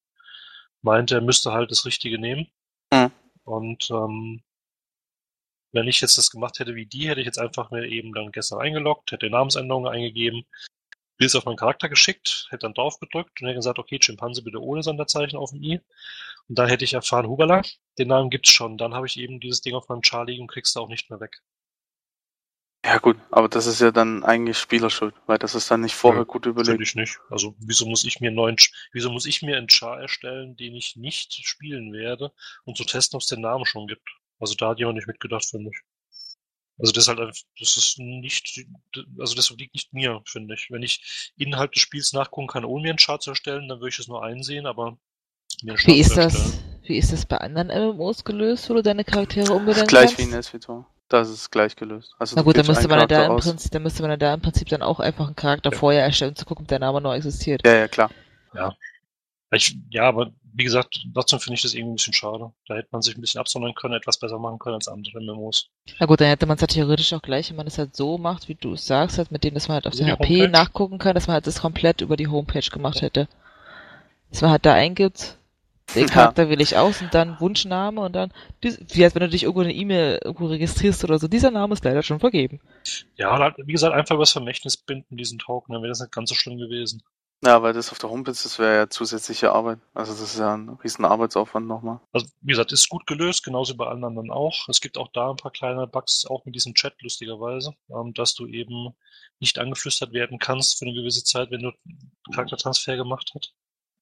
meinte, 0.81 1.15
er 1.15 1.21
müsste 1.21 1.53
halt 1.53 1.71
das 1.71 1.85
Richtige 1.85 2.19
nehmen. 2.19 2.47
Mhm. 2.91 3.11
Und 3.45 3.89
ähm, 3.89 4.43
wenn 5.71 5.87
ich 5.87 6.01
jetzt 6.01 6.17
das 6.17 6.29
gemacht 6.29 6.59
hätte 6.59 6.75
wie 6.75 6.85
die, 6.85 7.09
hätte 7.09 7.21
ich 7.21 7.25
jetzt 7.25 7.39
einfach 7.39 7.71
mir 7.71 7.87
eben 7.87 8.13
dann 8.13 8.31
gestern 8.31 8.59
eingeloggt, 8.59 9.11
hätte 9.11 9.29
Namensänderungen 9.29 9.91
eingegeben, 9.91 10.45
Bild 11.17 11.35
auf 11.35 11.45
meinen 11.45 11.57
Charakter 11.57 11.89
geschickt, 11.89 12.47
hätte 12.49 12.61
dann 12.61 12.73
drauf 12.73 12.99
gedrückt 12.99 13.41
und 13.41 13.47
hätte 13.47 13.57
gesagt, 13.57 13.79
okay, 13.79 13.97
Chimpanse 13.99 14.43
bitte 14.43 14.61
ohne 14.61 14.83
Sonderzeichen 14.83 15.37
auf 15.37 15.51
dem 15.51 15.63
i. 15.63 15.79
Und 16.47 16.59
dann 16.59 16.67
hätte 16.67 16.83
ich 16.83 16.93
erfahren, 16.93 17.27
Hubala, 17.27 17.61
den 17.97 18.07
Namen 18.09 18.29
gibt's 18.29 18.51
schon. 18.51 18.77
Dann 18.77 18.93
habe 18.93 19.07
ich 19.07 19.17
eben 19.17 19.39
dieses 19.39 19.61
Ding 19.61 19.75
auf 19.75 19.89
meinem 19.89 20.03
Char 20.03 20.25
liegen 20.25 20.43
und 20.43 20.47
kriegst 20.51 20.75
du 20.75 20.79
auch 20.79 20.89
nicht 20.89 21.09
mehr 21.09 21.19
weg. 21.19 21.41
Ja 22.85 22.97
gut, 22.99 23.17
aber 23.31 23.47
das 23.49 23.65
ist 23.65 23.79
ja 23.81 23.91
dann 23.91 24.23
eigentlich 24.23 24.57
Spielerschuld, 24.57 25.15
weil 25.25 25.37
das 25.37 25.55
ist 25.55 25.71
dann 25.71 25.81
nicht 25.81 25.95
vorher 25.95 26.25
Nö, 26.25 26.25
gut 26.25 26.45
überlegt. 26.45 26.81
ich 26.81 26.95
nicht. 26.95 27.19
Also 27.29 27.55
wieso 27.59 27.85
muss 27.87 28.03
ich 28.03 28.19
mir 28.19 28.27
einen 28.27 28.35
neuen, 28.35 28.57
wieso 28.91 29.09
muss 29.09 29.25
ich 29.25 29.41
mir 29.41 29.57
einen 29.57 29.69
Char 29.69 30.01
erstellen, 30.01 30.55
den 30.57 30.75
ich 30.75 30.95
nicht 30.97 31.33
spielen 31.47 31.93
werde, 31.93 32.33
um 32.65 32.75
zu 32.75 32.83
testen, 32.85 33.15
ob 33.17 33.21
es 33.21 33.27
den 33.29 33.41
Namen 33.41 33.65
schon 33.65 33.87
gibt? 33.87 34.07
Also 34.39 34.55
da 34.55 34.69
hat 34.69 34.79
jemand 34.79 34.97
nicht 34.97 35.07
mitgedacht, 35.07 35.45
finde 35.45 35.71
ich. 35.71 35.81
Also 36.77 36.91
das 36.91 37.05
ist 37.05 37.07
halt 37.07 37.19
einfach, 37.19 37.41
das 37.59 37.77
ist 37.77 37.99
nicht, 37.99 38.65
also 39.19 39.35
das 39.35 39.49
liegt 39.51 39.75
nicht 39.75 39.93
mir, 39.93 40.21
finde 40.25 40.55
ich. 40.55 40.69
Wenn 40.69 40.83
ich 40.83 41.31
Inhalt 41.37 41.75
des 41.75 41.81
Spiels 41.81 42.13
nachgucken 42.13 42.47
kann, 42.47 42.65
ohne 42.65 42.83
mir 42.83 42.89
einen 42.89 42.97
Chart 42.97 43.21
zu 43.21 43.31
erstellen, 43.31 43.69
dann 43.69 43.79
würde 43.79 43.89
ich 43.89 43.99
es 43.99 44.07
nur 44.07 44.23
einsehen, 44.23 44.65
aber 44.65 44.97
mir 45.63 45.75
Wie 45.85 45.99
ist 45.99 46.15
das, 46.17 46.59
wie 46.83 46.97
ist 46.97 47.11
das 47.13 47.25
bei 47.25 47.37
anderen 47.37 47.67
MMOs 47.67 48.23
gelöst, 48.23 48.69
wo 48.69 48.73
du 48.75 48.83
deine 48.83 49.03
Charaktere 49.03 49.45
Das 49.47 49.55
umbenennen 49.55 49.83
ist 49.83 49.89
gleich 49.89 50.15
kannst? 50.15 50.31
wie 50.31 50.35
in 50.35 50.43
SVTOR. 50.43 50.85
Das 51.09 51.29
ist 51.29 51.51
gleich 51.51 51.75
gelöst. 51.75 52.15
Also 52.17 52.35
Na 52.35 52.41
gut, 52.41 52.57
dann 52.57 52.65
müsste 52.65 52.87
man 52.87 52.99
ja 52.99 53.05
da 53.07 53.25
im. 53.27 53.37
Prinzip, 53.37 53.71
dann 53.71 53.83
müsste 53.83 54.01
man 54.01 54.11
ja 54.11 54.17
da 54.17 54.33
im 54.33 54.41
Prinzip 54.41 54.67
dann 54.69 54.81
auch 54.81 54.99
einfach 54.99 55.27
einen 55.27 55.35
Charakter 55.35 55.71
Ja. 55.71 55.77
vorher 55.77 56.03
erstellen, 56.03 56.31
um 56.31 56.35
zu 56.35 56.45
gucken, 56.45 56.63
ob 56.63 56.69
der 56.69 56.79
Name 56.79 57.01
noch 57.01 57.13
existiert. 57.13 57.61
Ja, 57.65 57.75
ja, 57.75 57.87
klar. 57.87 58.09
Ich, 59.51 59.77
ja, 59.91 60.07
aber 60.07 60.31
wie 60.55 60.63
gesagt, 60.63 61.05
trotzdem 61.13 61.39
finde 61.39 61.55
ich 61.55 61.61
das 61.61 61.75
irgendwie 61.75 61.91
ein 61.93 61.95
bisschen 61.97 62.13
schade. 62.13 62.51
Da 62.67 62.73
hätte 62.75 62.87
man 62.91 63.03
sich 63.03 63.15
ein 63.15 63.21
bisschen 63.21 63.39
absondern 63.39 63.75
können, 63.75 63.93
etwas 63.93 64.17
besser 64.17 64.39
machen 64.39 64.57
können 64.57 64.75
als 64.75 64.87
andere 64.87 65.21
MMOs. 65.21 65.67
Na 65.99 66.07
gut, 66.07 66.21
dann 66.21 66.27
hätte 66.27 66.47
man 66.47 66.55
es 66.55 66.61
ja 66.61 66.67
theoretisch 66.67 67.13
auch 67.13 67.21
gleich, 67.21 67.49
wenn 67.51 67.57
man 67.57 67.67
es 67.67 67.77
halt 67.77 67.95
so 67.95 68.17
macht, 68.17 68.47
wie 68.49 68.55
du 68.55 68.73
es 68.73 68.87
sagst, 68.87 69.19
halt 69.19 69.31
mit 69.31 69.43
dem, 69.43 69.53
dass 69.53 69.67
man 69.67 69.75
halt 69.75 69.85
auf 69.85 69.93
der 69.95 70.07
HP 70.07 70.23
Homepage? 70.41 70.47
nachgucken 70.49 70.97
kann, 70.97 71.13
dass 71.13 71.27
man 71.27 71.35
halt 71.35 71.45
das 71.45 71.61
komplett 71.61 72.01
über 72.01 72.17
die 72.17 72.27
Homepage 72.27 72.67
gemacht 72.71 73.03
hätte. 73.03 73.27
Dass 74.31 74.41
man 74.41 74.49
halt 74.49 74.65
da 74.65 74.73
eingibt, 74.73 75.37
den 75.95 76.07
Ja. 76.07 76.13
Charakter 76.13 76.49
wähle 76.49 76.63
ich 76.63 76.77
aus 76.77 77.01
und 77.01 77.13
dann 77.13 77.39
Wunschname 77.39 78.01
und 78.01 78.13
dann, 78.13 78.33
wie 78.61 79.03
als 79.03 79.15
wenn 79.15 79.21
du 79.21 79.29
dich 79.29 79.43
irgendwo 79.43 79.61
eine 79.61 79.73
E-Mail 79.73 80.19
irgendwo 80.23 80.47
registrierst 80.47 81.03
oder 81.03 81.19
so, 81.19 81.27
dieser 81.27 81.51
Name 81.51 81.73
ist 81.73 81.83
leider 81.83 82.03
schon 82.03 82.19
vergeben. 82.19 82.61
Ja, 83.15 83.37
halt, 83.37 83.55
wie 83.57 83.71
gesagt, 83.71 83.93
einfach 83.93 84.15
übers 84.15 84.31
Vermächtnis 84.31 84.77
binden, 84.77 85.17
diesen 85.17 85.39
Token, 85.39 85.73
dann 85.73 85.81
wäre 85.81 85.91
das 85.91 86.01
nicht 86.01 86.11
ganz 86.11 86.29
so 86.29 86.35
schlimm 86.35 86.57
gewesen. 86.57 87.03
Ja, 87.45 87.61
weil 87.61 87.73
das 87.73 87.91
auf 87.91 87.99
der 87.99 88.09
Homepage, 88.09 88.31
das 88.31 88.57
wäre 88.57 88.75
ja 88.77 88.89
zusätzliche 88.89 89.51
Arbeit. 89.51 89.79
Also 89.93 90.13
das 90.13 90.21
ist 90.21 90.39
ja 90.39 90.53
ein 90.53 90.69
riesen 90.69 91.03
Arbeitsaufwand 91.03 91.67
nochmal. 91.67 91.99
Also, 92.13 92.27
wie 92.39 92.51
gesagt, 92.51 92.71
ist 92.71 92.87
gut 92.87 93.05
gelöst, 93.05 93.43
genauso 93.43 93.75
bei 93.75 93.85
allen 93.85 94.05
anderen 94.05 94.31
auch. 94.31 94.69
Es 94.69 94.79
gibt 94.79 94.97
auch 94.97 95.09
da 95.11 95.29
ein 95.29 95.35
paar 95.35 95.51
kleine 95.51 95.85
Bugs, 95.85 96.25
auch 96.25 96.45
mit 96.45 96.55
diesem 96.55 96.73
Chat, 96.73 96.93
lustigerweise, 97.01 97.75
ähm, 97.89 98.13
dass 98.13 98.33
du 98.33 98.47
eben 98.47 98.95
nicht 99.39 99.59
angeflüstert 99.59 100.13
werden 100.13 100.39
kannst 100.39 100.79
für 100.79 100.85
eine 100.85 100.93
gewisse 100.93 101.25
Zeit, 101.25 101.51
wenn 101.51 101.63
du 101.63 101.71
Charaktertransfer 102.33 102.95
gemacht 102.95 103.33
hat, 103.35 103.53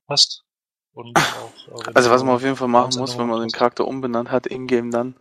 hast. 0.08 0.46
Und 0.94 1.18
auch, 1.18 1.88
äh, 1.88 1.92
Also 1.94 2.10
was 2.10 2.24
man 2.24 2.36
auf 2.36 2.44
jeden 2.44 2.56
Fall 2.58 2.68
machen 2.68 3.00
muss, 3.00 3.18
wenn 3.18 3.28
man 3.28 3.40
den. 3.40 3.50
Charakter 3.50 3.88
umbenannt 3.88 4.30
hat, 4.30 4.46
in-game 4.46 4.92
dann, 4.92 5.16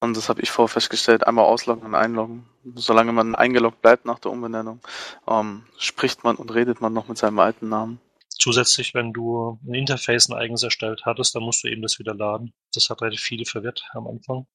und 0.00 0.16
das 0.16 0.28
habe 0.28 0.40
ich 0.40 0.50
vorher 0.50 0.72
festgestellt, 0.72 1.26
einmal 1.26 1.44
ausloggen 1.44 1.84
und 1.84 1.94
einloggen. 1.94 2.46
Solange 2.74 3.12
man 3.12 3.34
eingeloggt 3.34 3.82
bleibt 3.82 4.06
nach 4.06 4.18
der 4.18 4.30
Umbenennung, 4.30 4.80
ähm, 5.28 5.64
spricht 5.76 6.24
man 6.24 6.36
und 6.36 6.54
redet 6.54 6.80
man 6.80 6.92
noch 6.92 7.08
mit 7.08 7.18
seinem 7.18 7.38
alten 7.38 7.68
Namen. 7.68 8.00
Zusätzlich, 8.28 8.94
wenn 8.94 9.12
du 9.12 9.58
ein 9.66 9.74
Interface 9.74 10.30
ein 10.30 10.34
eigenes 10.34 10.62
erstellt 10.62 11.02
hattest, 11.04 11.34
dann 11.34 11.42
musst 11.42 11.62
du 11.64 11.68
eben 11.68 11.82
das 11.82 11.98
wieder 11.98 12.14
laden. 12.14 12.54
Das 12.72 12.88
hat 12.88 13.02
relativ 13.02 13.20
viele 13.20 13.44
verwirrt 13.44 13.84
am 13.92 14.06
Anfang. 14.06 14.46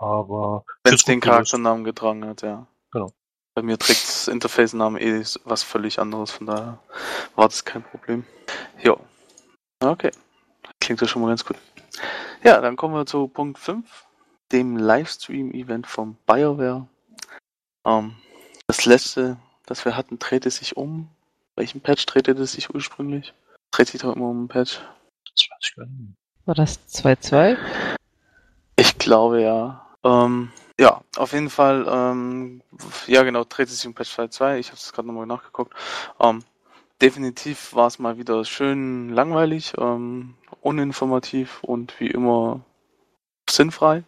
Aber 0.00 0.64
Wenn 0.84 0.94
es 0.94 1.04
den. 1.04 1.20
Charakternamen 1.20 1.84
getragen 1.84 2.24
hat, 2.26 2.40
ja. 2.40 2.66
Genau. 2.92 3.12
Bei 3.54 3.62
mir 3.62 3.78
trägt 3.78 4.02
das 4.08 4.28
Interface-Name 4.28 5.00
eh 5.00 5.22
was 5.44 5.62
völlig 5.62 5.98
anderes, 5.98 6.30
von 6.30 6.46
daher 6.46 6.78
war 7.34 7.48
das 7.48 7.64
kein 7.64 7.82
Problem. 7.82 8.24
Jo. 8.82 8.98
Okay. 9.80 10.10
Klingt 10.80 11.00
ja 11.00 11.06
schon 11.06 11.22
mal 11.22 11.28
ganz 11.28 11.44
gut. 11.44 11.56
Ja, 12.42 12.60
dann 12.60 12.76
kommen 12.76 12.94
wir 12.94 13.06
zu 13.06 13.28
Punkt 13.28 13.58
5, 13.58 14.06
dem 14.52 14.76
Livestream-Event 14.76 15.86
von 15.86 16.16
BioWare. 16.26 16.86
Ähm, 17.84 18.16
das 18.66 18.84
letzte, 18.84 19.36
das 19.66 19.84
wir 19.84 19.96
hatten, 19.96 20.18
drehte 20.18 20.50
sich 20.50 20.76
um. 20.76 21.08
Welchen 21.56 21.80
Patch 21.80 22.04
drehte 22.06 22.32
es 22.32 22.52
sich 22.52 22.74
ursprünglich? 22.74 23.32
Dreht 23.70 23.88
sich 23.88 24.00
doch 24.00 24.14
immer 24.14 24.28
um 24.28 24.38
einen 24.38 24.48
Patch. 24.48 24.80
Das 25.34 25.46
weiß 25.50 25.58
ich 25.62 25.76
gar 25.76 25.86
nicht. 25.86 26.14
War 26.44 26.54
das 26.54 26.78
2-2? 26.88 27.56
Ich 28.76 28.98
glaube 28.98 29.42
ja. 29.42 29.86
Ähm, 30.04 30.52
ja, 30.78 31.00
auf 31.16 31.32
jeden 31.32 31.50
Fall, 31.50 31.86
ähm, 31.88 32.62
ja 33.06 33.22
genau, 33.22 33.44
dreht 33.44 33.68
sich 33.68 33.86
um 33.86 33.94
Patch 33.94 34.18
2.2. 34.18 34.58
Ich 34.58 34.68
habe 34.68 34.76
es 34.76 34.92
gerade 34.92 35.08
nochmal 35.08 35.26
nachgeguckt. 35.26 35.74
Ähm, 36.20 36.44
definitiv 37.00 37.74
war 37.74 37.86
es 37.86 37.98
mal 37.98 38.18
wieder 38.18 38.44
schön 38.44 39.10
langweilig, 39.10 39.74
ähm, 39.78 40.34
uninformativ 40.60 41.62
und 41.62 41.98
wie 42.00 42.08
immer 42.08 42.60
sinnfrei 43.48 44.04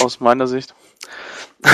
aus 0.00 0.20
meiner 0.20 0.46
Sicht. 0.46 0.74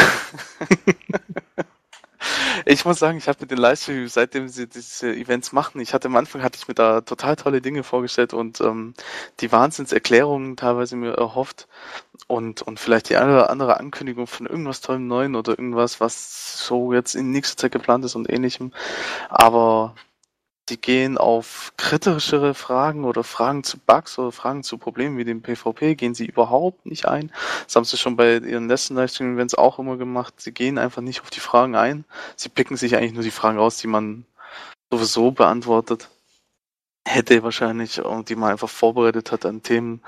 ich 2.67 2.85
muss 2.85 2.99
sagen, 2.99 3.19
ich 3.19 3.29
habe 3.29 3.39
mit 3.41 3.51
den 3.51 3.59
Livestreams, 3.59 4.13
seitdem 4.13 4.49
sie 4.49 4.69
diese 4.69 5.15
Events 5.15 5.53
machen, 5.53 5.81
ich 5.81 5.95
hatte 5.95 6.09
am 6.09 6.17
Anfang 6.17 6.43
hatte 6.43 6.59
ich 6.61 6.69
mir 6.69 6.75
da 6.75 7.01
total 7.01 7.37
tolle 7.37 7.63
Dinge 7.63 7.83
vorgestellt 7.83 8.35
und 8.35 8.61
ähm, 8.61 8.95
die 9.41 9.51
Wahnsinnserklärungen 9.53 10.57
teilweise 10.57 10.97
mir 10.97 11.13
erhofft 11.15 11.69
und 12.27 12.63
und 12.63 12.81
vielleicht 12.81 13.09
die 13.09 13.17
eine 13.17 13.33
oder 13.33 13.51
andere 13.51 13.79
Ankündigung 13.81 14.27
von 14.27 14.47
irgendwas 14.47 14.81
tollem 14.81 15.07
Neuen 15.07 15.37
oder 15.37 15.53
irgendwas, 15.53 16.01
was 16.01 16.67
so 16.67 16.93
jetzt 16.93 17.15
in 17.15 17.31
nächster 17.31 17.57
Zeit 17.57 17.73
geplant 17.73 18.05
ist 18.05 18.15
und 18.17 18.31
ähnlichem. 18.31 18.73
Aber 19.31 19.95
die 20.71 20.81
gehen 20.81 21.19
auf 21.19 21.73
kritischere 21.77 22.55
Fragen 22.55 23.05
oder 23.05 23.25
Fragen 23.25 23.65
zu 23.65 23.79
Bugs 23.79 24.19
oder 24.19 24.33
Fragen 24.33 24.63
zu 24.63 24.79
Problemen 24.79 25.19
wie 25.19 25.25
dem 25.25 25.43
PvP, 25.43 25.95
gehen 25.95 26.15
sie 26.15 26.27
überhaupt 26.27 26.87
nicht 26.87 27.07
ein. 27.07 27.33
Das 27.65 27.77
haben 27.77 27.85
sie 27.85 27.97
schon 27.97 28.17
bei 28.17 28.39
ihren 28.39 28.69
letzten 28.69 28.95
Livestream-Events 28.95 29.55
auch 29.55 29.79
immer 29.79 29.97
gemacht. 29.97 30.35
Sie 30.39 30.53
gehen 30.53 30.79
einfach 30.79 31.03
nicht 31.03 31.23
auf 31.23 31.31
die 31.31 31.41
Fragen 31.41 31.77
ein. 31.77 32.05
Sie 32.37 32.49
picken 32.49 32.77
sich 32.77 32.97
eigentlich 32.97 33.15
nur 33.15 33.23
die 33.23 33.31
Fragen 33.31 33.59
raus, 33.59 33.79
die 33.79 33.87
man 33.87 34.25
sowieso 34.91 35.31
beantwortet 35.31 36.09
hätte 37.09 37.43
wahrscheinlich 37.43 38.01
und 38.05 38.29
die 38.29 38.37
man 38.37 38.53
einfach 38.53 38.69
vorbereitet 38.69 39.33
hat 39.33 39.47
an 39.47 39.63
Themen. 39.63 40.03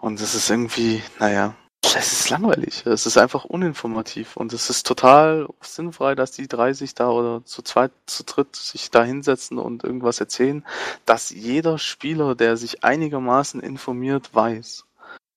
Und 0.00 0.20
es 0.20 0.34
ist 0.34 0.50
irgendwie, 0.50 1.02
naja, 1.18 1.54
es 1.96 2.12
ist 2.12 2.30
langweilig. 2.30 2.84
Es 2.86 3.06
ist 3.06 3.18
einfach 3.18 3.44
uninformativ 3.44 4.36
und 4.36 4.52
es 4.52 4.70
ist 4.70 4.86
total 4.86 5.48
sinnfrei, 5.60 6.14
dass 6.14 6.32
die 6.32 6.48
drei 6.48 6.72
sich 6.72 6.94
da 6.94 7.08
oder 7.08 7.44
zu 7.44 7.62
zweit, 7.62 7.92
zu 8.06 8.24
dritt 8.24 8.56
sich 8.56 8.90
da 8.90 9.04
hinsetzen 9.04 9.58
und 9.58 9.84
irgendwas 9.84 10.20
erzählen, 10.20 10.64
dass 11.06 11.30
jeder 11.30 11.78
Spieler, 11.78 12.34
der 12.34 12.56
sich 12.56 12.84
einigermaßen 12.84 13.60
informiert, 13.60 14.34
weiß. 14.34 14.84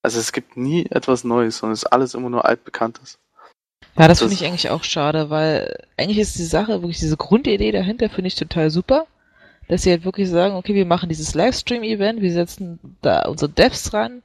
Also 0.02 0.20
es 0.20 0.32
gibt 0.32 0.58
nie 0.58 0.88
etwas 0.90 1.24
Neues, 1.24 1.58
sondern 1.58 1.74
es 1.74 1.84
ist 1.84 1.92
alles 1.92 2.14
immer 2.16 2.30
nur 2.30 2.46
altbekanntes. 2.46 3.20
Ja, 3.98 4.08
das, 4.08 4.20
das 4.20 4.20
finde 4.20 4.34
ich 4.34 4.46
eigentlich 4.46 4.70
auch 4.70 4.84
schade, 4.84 5.30
weil 5.30 5.86
eigentlich 5.98 6.18
ist 6.18 6.38
die 6.38 6.44
Sache, 6.44 6.82
wirklich 6.82 7.00
diese 7.00 7.18
Grundidee 7.18 7.72
dahinter 7.72 8.10
finde 8.10 8.30
ich 8.30 8.36
total 8.36 8.72
super, 8.72 9.06
dass 9.68 9.84
sie 9.84 9.92
halt 9.92 10.06
wirklich 10.06 10.30
sagen, 10.30 10.56
okay, 10.56 10.74
wir 10.74 10.86
machen 10.86 11.10
dieses 11.10 11.36
Livestream-Event, 11.36 12.22
wir 12.22 12.32
setzen 12.32 12.80
da 13.02 13.28
unsere 13.28 13.52
Devs 13.52 13.94
ran 13.94 14.24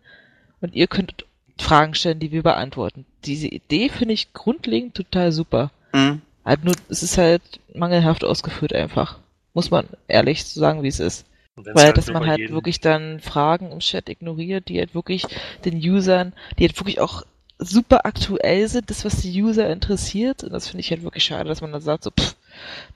und 0.61 0.74
ihr 0.74 0.87
könnt 0.87 1.26
Fragen 1.59 1.94
stellen, 1.94 2.20
die 2.20 2.32
wir 2.32 2.42
beantworten. 2.42 3.07
Diese 3.24 3.48
Idee 3.48 3.88
finde 3.88 4.14
ich 4.14 4.32
grundlegend 4.32 4.94
total 4.94 5.32
super. 5.32 5.70
Mhm. 5.92 6.20
Halt 6.44 6.64
nur, 6.64 6.74
es 6.88 7.02
ist 7.02 7.18
halt 7.18 7.42
mangelhaft 7.74 8.24
ausgeführt 8.24 8.72
einfach. 8.72 9.18
Muss 9.54 9.70
man 9.70 9.86
ehrlich 10.07 10.44
so 10.44 10.61
sagen, 10.61 10.82
wie 10.82 10.88
es 10.88 11.00
ist. 11.00 11.24
Weil, 11.57 11.86
halt 11.86 11.96
dass 11.96 12.09
man 12.09 12.26
halt 12.26 12.50
wirklich 12.50 12.80
dann 12.80 13.20
Fragen 13.20 13.72
im 13.72 13.78
Chat 13.80 14.11
ignoriert, 14.11 14.68
die 14.68 14.78
halt 14.78 14.94
wirklich 14.94 15.24
den 15.64 15.76
Usern, 15.76 16.34
die 16.59 16.64
halt 16.64 16.78
wirklich 16.78 17.00
auch 17.00 17.22
super 17.59 18.04
aktuell 18.04 18.68
sind, 18.68 18.90
das, 18.90 19.07
was 19.07 19.22
die 19.22 19.42
User 19.42 19.68
interessiert. 19.70 20.44
Und 20.44 20.52
das 20.52 20.68
finde 20.68 20.82
ich 20.82 20.90
halt 20.90 21.02
wirklich 21.02 21.24
schade, 21.24 21.48
dass 21.48 21.62
man 21.62 21.72
dann 21.72 21.80
sagt, 21.80 22.04
so, 22.04 22.11
pff, 22.11 22.36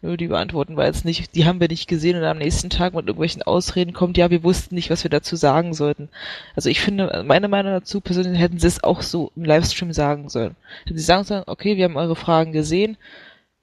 nö, 0.03 0.17
die 0.17 0.29
beantworten 0.29 0.77
wir 0.77 0.87
jetzt 0.87 1.05
nicht, 1.05 1.35
die 1.35 1.45
haben 1.45 1.61
wir 1.61 1.69
nicht 1.69 1.89
gesehen 1.89 2.17
und 2.17 2.25
am 2.25 2.39
nächsten 2.39 2.71
Tag 2.71 2.95
mit 2.95 3.07
irgendwelchen 3.07 3.43
Ausreden 3.43 3.93
kommt, 3.93 4.17
ja, 4.17 4.31
wir 4.31 4.43
wussten 4.43 4.75
nicht, 4.75 4.91
was 4.91 5.05
wir 5.05 5.11
dazu 5.11 5.37
sagen 5.37 5.75
sollten. 5.75 6.09
Also 6.57 6.69
ich 6.69 6.81
finde, 6.81 7.25
meine 7.27 7.49
Meinung 7.49 7.73
dazu 7.73 8.01
persönlich 8.01 8.41
hätten 8.41 8.59
sie 8.59 8.67
es 8.67 8.83
auch 8.83 9.03
so 9.03 9.33
im 9.37 9.45
Livestream 9.45 9.93
sagen 9.93 10.29
sollen. 10.29 10.57
Hätten 10.85 10.99
sie 10.99 11.05
sagen 11.05 11.25
sollen, 11.25 11.45
okay, 11.47 11.77
wir 11.77 11.85
haben 11.85 11.97
eure 11.97 12.17
Fragen 12.17 12.53
gesehen, 12.53 12.97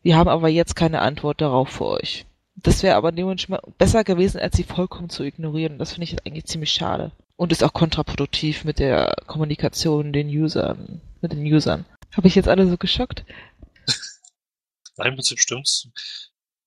wir 0.04 0.16
haben 0.16 0.30
aber 0.30 0.48
jetzt 0.48 0.76
keine 0.76 1.02
Antwort 1.02 1.42
darauf 1.42 1.70
für 1.70 1.88
euch. 1.88 2.26
Das 2.56 2.82
wäre 2.82 2.96
aber 2.96 3.12
dementsprechend 3.12 3.78
besser 3.78 4.04
gewesen, 4.04 4.40
als 4.40 4.58
sie 4.58 4.64
vollkommen 4.64 5.10
zu 5.10 5.24
ignorieren. 5.24 5.78
Das 5.78 5.94
finde 5.94 6.06
ich 6.06 6.26
eigentlich 6.26 6.46
ziemlich 6.46 6.72
schade. 6.72 7.12
Und 7.36 7.52
ist 7.52 7.64
auch 7.64 7.74
kontraproduktiv 7.74 8.66
mit 8.66 8.80
der 8.80 9.16
Kommunikation 9.28 10.12
den 10.12 10.28
Usern, 10.28 11.02
mit 11.22 11.34
den 11.34 11.46
Usern. 11.46 11.86
Habe 12.16 12.28
ich 12.28 12.36
jetzt 12.36 12.48
alle 12.48 12.68
so 12.68 12.78
geschockt? 12.78 13.26
Nein, 14.98 15.10
im 15.10 15.16
Prinzip 15.16 15.40
stimmt's. 15.40 15.90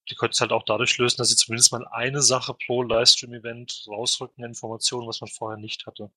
Die 0.09 0.17
könnten 0.17 0.33
es 0.33 0.41
halt 0.41 0.51
auch 0.51 0.65
dadurch 0.65 0.99
lösen, 0.99 1.19
dass 1.19 1.29
sie 1.29 1.37
zumindest 1.37 1.71
mal 1.71 1.87
eine 1.89 2.21
Sache 2.21 2.55
pro 2.67 2.83
Livestream-Event 2.83 3.87
rausrücken, 3.89 4.45
Informationen, 4.45 5.07
was 5.07 5.21
man 5.21 5.31
vorher 5.31 5.59
nicht 5.59 5.87
hatte. 5.87 6.11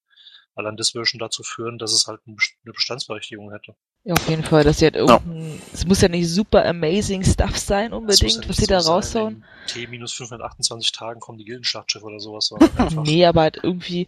Allein 0.55 0.77
das 0.77 0.93
würde 0.93 1.05
schon 1.05 1.19
dazu 1.19 1.43
führen, 1.43 1.77
dass 1.77 1.93
es 1.93 2.07
halt 2.07 2.21
eine 2.25 2.35
Bestandsberechtigung 2.73 3.51
hätte. 3.51 3.75
Ja, 4.03 4.13
auf 4.15 4.27
jeden 4.27 4.43
Fall, 4.43 4.63
dass 4.63 4.79
sie 4.79 4.85
halt 4.85 4.95
irgendein, 4.95 5.61
es 5.71 5.83
ja. 5.83 5.87
muss 5.87 6.01
ja 6.01 6.09
nicht 6.09 6.29
super 6.29 6.65
amazing 6.65 7.23
Stuff 7.23 7.57
sein 7.57 7.93
unbedingt, 7.93 8.43
ja 8.43 8.49
was 8.49 8.57
sie 8.57 8.67
da 8.67 8.79
raushauen. 8.79 9.45
T 9.67 9.87
minus 9.87 10.13
528 10.13 10.91
Tagen 10.91 11.19
kommen 11.19 11.37
die 11.37 11.45
Gildenschlachtschiffe 11.45 12.05
oder 12.05 12.19
sowas. 12.19 12.53
nee, 13.03 13.25
aber 13.25 13.41
halt 13.41 13.59
irgendwie 13.63 14.07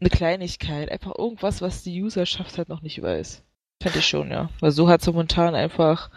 eine 0.00 0.10
Kleinigkeit, 0.10 0.90
einfach 0.90 1.14
irgendwas, 1.16 1.62
was 1.62 1.82
die 1.82 2.02
Userschaft 2.02 2.58
halt 2.58 2.68
noch 2.68 2.82
nicht 2.82 3.00
weiß. 3.00 3.42
Fände 3.82 3.98
ich 3.98 4.06
schon, 4.06 4.30
ja. 4.30 4.50
Weil 4.60 4.70
so 4.70 4.88
hat 4.88 5.00
es 5.00 5.06
momentan 5.06 5.54
einfach, 5.54 6.10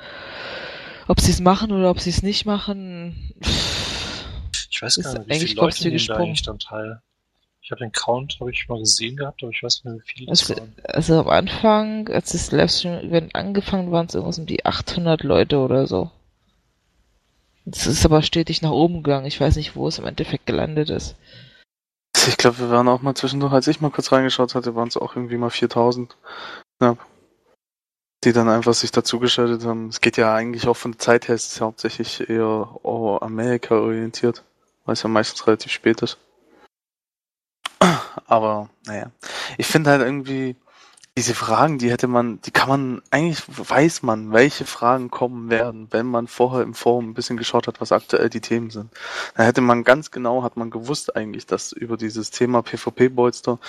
ob 1.10 1.20
sie 1.20 1.32
es 1.32 1.42
machen 1.42 1.72
oder 1.72 1.90
ob 1.90 2.00
sie 2.00 2.12
es 2.12 2.22
nicht 2.22 2.46
machen. 2.46 3.34
Ich 4.70 4.82
weiß 4.82 5.02
gar 5.02 5.14
nicht, 5.14 5.30
wie 5.30 5.48
viele 5.48 5.62
Leute 5.62 5.90
nehmen 5.90 6.06
da 6.08 6.16
eigentlich 6.16 6.44
dann 6.44 6.60
teil. 6.60 7.02
Ich 7.62 7.72
habe 7.72 7.80
den 7.80 7.92
Count, 7.92 8.38
habe 8.40 8.52
ich 8.52 8.68
mal 8.70 8.80
gesehen 8.80 9.18
gehabt, 9.18 9.44
aber 9.44 9.52
ich 9.52 9.62
weiß 9.62 9.84
nicht, 9.84 10.04
wie 10.08 10.14
viele 10.14 10.30
also, 10.30 10.56
waren. 10.56 10.76
Also 10.86 11.20
am 11.20 11.30
Anfang, 11.30 12.08
als 12.10 12.32
das 12.32 12.52
Livestream-Event 12.52 13.36
angefangen 13.36 13.92
waren 13.92 14.06
es 14.06 14.16
irgendwas 14.16 14.40
um 14.40 14.46
die 14.46 14.66
800 14.66 15.24
Leute 15.24 15.58
oder 15.58 15.88
so. 15.88 16.12
Das 17.66 17.88
ist 17.88 18.06
aber 18.06 18.22
stetig 18.22 18.62
nach 18.62 18.72
oben 18.72 19.04
gegangen. 19.04 19.26
Ich 19.26 19.42
weiß 19.42 19.56
nicht, 19.56 19.76
wo 19.76 19.88
es 19.88 20.00
im 20.00 20.06
Endeffekt 20.06 20.46
gelandet 20.46 20.90
ist. 20.90 21.16
Ich 22.28 22.38
glaube, 22.38 22.60
wir 22.60 22.70
waren 22.70 22.88
auch 22.88 23.02
mal 23.02 23.16
zwischendurch, 23.16 23.54
als 23.54 23.68
ich 23.68 23.82
mal 23.82 23.92
kurz 23.92 24.12
reingeschaut 24.12 24.56
hatte, 24.56 24.76
waren 24.76 24.88
es 24.88 24.98
auch 24.98 25.16
irgendwie 25.16 25.38
mal 25.38 25.50
4000 25.50 26.16
knapp. 26.80 27.00
Die 28.24 28.34
dann 28.34 28.50
einfach 28.50 28.74
sich 28.74 28.92
dazugeschaltet 28.92 29.64
haben. 29.66 29.88
Es 29.88 30.02
geht 30.02 30.18
ja 30.18 30.34
eigentlich 30.34 30.68
auch 30.68 30.76
von 30.76 30.92
der 30.92 31.00
Zeit 31.00 31.28
her, 31.28 31.36
es 31.36 31.48
ist 31.48 31.62
hauptsächlich 31.62 32.30
eher 32.30 32.70
Amerika 33.22 33.76
orientiert, 33.76 34.44
weil 34.86 34.94
es 34.94 35.04
ja 35.04 35.10
meistens 35.10 35.48
relativ 35.48 35.72
spät 35.72 36.02
ist. 36.02 36.18
Aber, 38.26 38.70
naja. 38.86 39.12
Ich 39.58 39.68
finde 39.68 39.92
halt 39.92 40.02
irgendwie, 40.02 40.58
diese 41.18 41.36
Fragen, 41.36 41.80
die 41.80 41.92
hätte 41.92 42.08
man, 42.08 42.40
die 42.42 42.52
kann 42.52 42.70
man, 42.70 43.02
eigentlich 43.12 43.44
weiß 43.48 44.04
man, 44.04 44.32
welche 44.32 44.66
Fragen 44.66 45.12
kommen 45.12 45.50
werden, 45.50 45.88
wenn 45.92 46.06
man 46.06 46.28
vorher 46.28 46.64
im 46.64 46.74
Forum 46.74 47.10
ein 47.10 47.14
bisschen 47.14 47.38
geschaut 47.38 47.68
hat, 47.68 47.82
was 47.82 47.92
aktuell 47.92 48.30
die 48.30 48.42
Themen 48.42 48.70
sind. 48.70 48.90
Da 49.36 49.44
hätte 49.44 49.62
man 49.62 49.84
ganz 49.84 50.12
genau, 50.12 50.44
hat 50.44 50.56
man 50.56 50.70
gewusst 50.70 51.16
eigentlich, 51.16 51.46
dass 51.46 51.72
über 51.72 51.98
dieses 51.98 52.32
Thema 52.32 52.62
PvP-Bolster, 52.62 53.60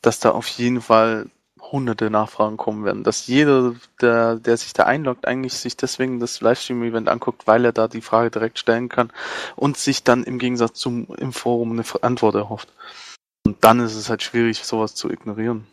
dass 0.00 0.20
da 0.20 0.30
auf 0.30 0.46
jeden 0.48 0.80
Fall 0.80 1.26
hunderte 1.72 2.10
Nachfragen 2.10 2.56
kommen 2.56 2.84
werden, 2.84 3.04
dass 3.04 3.26
jeder, 3.26 3.74
der, 4.00 4.36
der 4.36 4.56
sich 4.56 4.72
da 4.72 4.84
einloggt, 4.84 5.26
eigentlich 5.26 5.54
sich 5.54 5.76
deswegen 5.76 6.20
das 6.20 6.40
Livestream-Event 6.40 7.08
anguckt, 7.08 7.46
weil 7.46 7.64
er 7.64 7.72
da 7.72 7.88
die 7.88 8.00
Frage 8.00 8.30
direkt 8.30 8.58
stellen 8.58 8.88
kann 8.88 9.12
und 9.56 9.76
sich 9.76 10.04
dann 10.04 10.24
im 10.24 10.38
Gegensatz 10.38 10.78
zum 10.78 11.06
im 11.16 11.32
Forum 11.32 11.72
eine 11.72 11.84
Antwort 12.02 12.34
erhofft. 12.34 12.72
Und 13.46 13.62
dann 13.62 13.80
ist 13.80 13.94
es 13.94 14.08
halt 14.08 14.22
schwierig, 14.22 14.64
sowas 14.64 14.94
zu 14.94 15.10
ignorieren, 15.10 15.66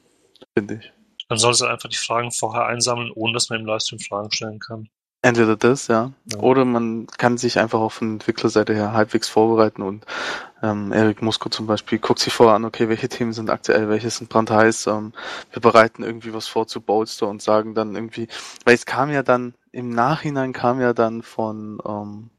finde 0.57 0.75
ich. 0.75 0.91
Man 1.29 1.37
sollte 1.37 1.69
einfach 1.69 1.89
die 1.89 1.95
Fragen 1.95 2.31
vorher 2.31 2.65
einsammeln, 2.65 3.11
ohne 3.15 3.33
dass 3.33 3.49
man 3.49 3.61
im 3.61 3.65
Livestream 3.65 3.99
Fragen 3.99 4.31
stellen 4.31 4.59
kann. 4.59 4.89
Entweder 5.23 5.55
das, 5.55 5.87
ja. 5.87 6.11
ja. 6.31 6.39
Oder 6.39 6.65
man 6.65 7.05
kann 7.05 7.37
sich 7.37 7.59
einfach 7.59 7.79
auf 7.79 7.93
von 7.93 8.13
Entwicklerseite 8.13 8.73
her 8.73 8.93
halbwegs 8.93 9.29
vorbereiten 9.29 9.83
und 9.83 10.05
ähm, 10.63 10.91
Erik 10.91 11.21
Musko 11.21 11.49
zum 11.49 11.67
Beispiel 11.67 11.99
guckt 11.99 12.19
sich 12.19 12.33
vorher 12.33 12.55
an, 12.55 12.65
okay, 12.65 12.89
welche 12.89 13.07
Themen 13.07 13.31
sind 13.31 13.51
aktuell, 13.51 13.87
welche 13.87 14.09
sind 14.09 14.29
brandheiß, 14.29 14.87
ähm, 14.87 15.13
wir 15.51 15.61
bereiten 15.61 16.03
irgendwie 16.03 16.33
was 16.33 16.47
vor 16.47 16.65
zu 16.65 16.81
Bolster 16.81 17.27
und 17.27 17.41
sagen 17.41 17.75
dann 17.75 17.93
irgendwie, 17.93 18.27
weil 18.65 18.73
es 18.73 18.87
kam 18.87 19.11
ja 19.11 19.21
dann, 19.21 19.53
im 19.71 19.89
Nachhinein 19.89 20.53
kam 20.53 20.81
ja 20.81 20.93
dann 20.93 21.21
von, 21.21 21.79
ähm, 21.85 22.31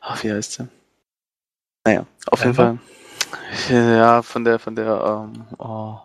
ach, 0.00 0.24
wie 0.24 0.32
heißt 0.32 0.52
sie? 0.54 0.68
Naja, 1.84 2.06
auf 2.26 2.40
jeden 2.40 2.54
Fall, 2.54 2.78
ja, 3.70 4.22
von 4.22 4.42
der, 4.42 4.58
von 4.58 4.74
der, 4.74 5.30
ähm, 5.32 5.44
oh, 5.58 5.98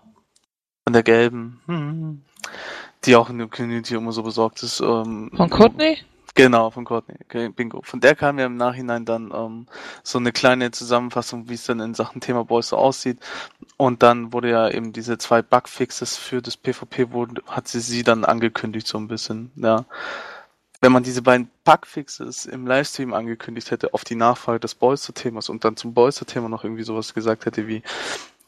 von 0.84 0.94
der 0.94 1.02
gelben, 1.02 1.62
hm, 1.66 2.22
die 3.06 3.16
auch 3.16 3.32
in 3.32 3.40
der 3.40 3.48
Community 3.48 3.96
immer 3.96 4.12
so 4.12 4.22
besorgt 4.22 4.62
ist. 4.62 4.82
Ähm, 4.82 5.32
von 5.36 5.50
Courtney? 5.50 5.98
Genau, 6.34 6.70
von 6.70 6.86
Courtney. 6.86 7.16
Okay, 7.26 7.50
bingo. 7.50 7.82
Von 7.84 8.00
der 8.00 8.16
kam 8.16 8.40
ja 8.40 8.46
im 8.46 8.56
Nachhinein 8.56 9.06
dann 9.06 9.32
ähm, 9.34 9.66
so 10.04 10.18
eine 10.18 10.32
kleine 10.32 10.72
Zusammenfassung, 10.72 11.50
wie 11.50 11.56
es 11.56 11.66
dann 11.66 11.82
in 11.82 11.94
Sachen 11.94 12.22
Thema 12.22 12.46
Boys 12.46 12.70
so 12.70 12.78
aussieht. 12.78 13.20
Und 13.78 14.02
dann 14.02 14.32
wurde 14.32 14.50
ja 14.50 14.70
eben 14.70 14.94
diese 14.94 15.18
zwei 15.18 15.42
Bugfixes 15.42 16.18
für 16.18 16.42
das 16.42 16.56
PvP 16.56 17.12
wurden, 17.12 17.40
hat 17.48 17.68
sie 17.68 17.82
sie 17.82 18.04
dann 18.04 18.24
angekündigt 18.24 18.88
so 18.88 18.98
ein 18.98 19.08
bisschen. 19.08 19.52
Ja. 19.56 19.86
Wenn 20.80 20.94
man 20.94 21.04
diese 21.04 21.22
beiden 21.22 21.52
Bugfixes 21.64 22.46
im 22.46 22.66
Livestream 22.66 23.14
angekündigt 23.14 23.70
hätte 23.70 23.94
auf 23.94 24.04
die 24.04 24.16
Nachfrage 24.16 24.60
des 24.60 24.74
Boyster-Themas 24.76 25.50
und 25.50 25.64
dann 25.66 25.76
zum 25.76 25.94
Boyster-Thema 25.94 26.50
noch 26.50 26.64
irgendwie 26.64 26.84
sowas 26.84 27.14
gesagt 27.14 27.46
hätte 27.46 27.68
wie, 27.68 27.84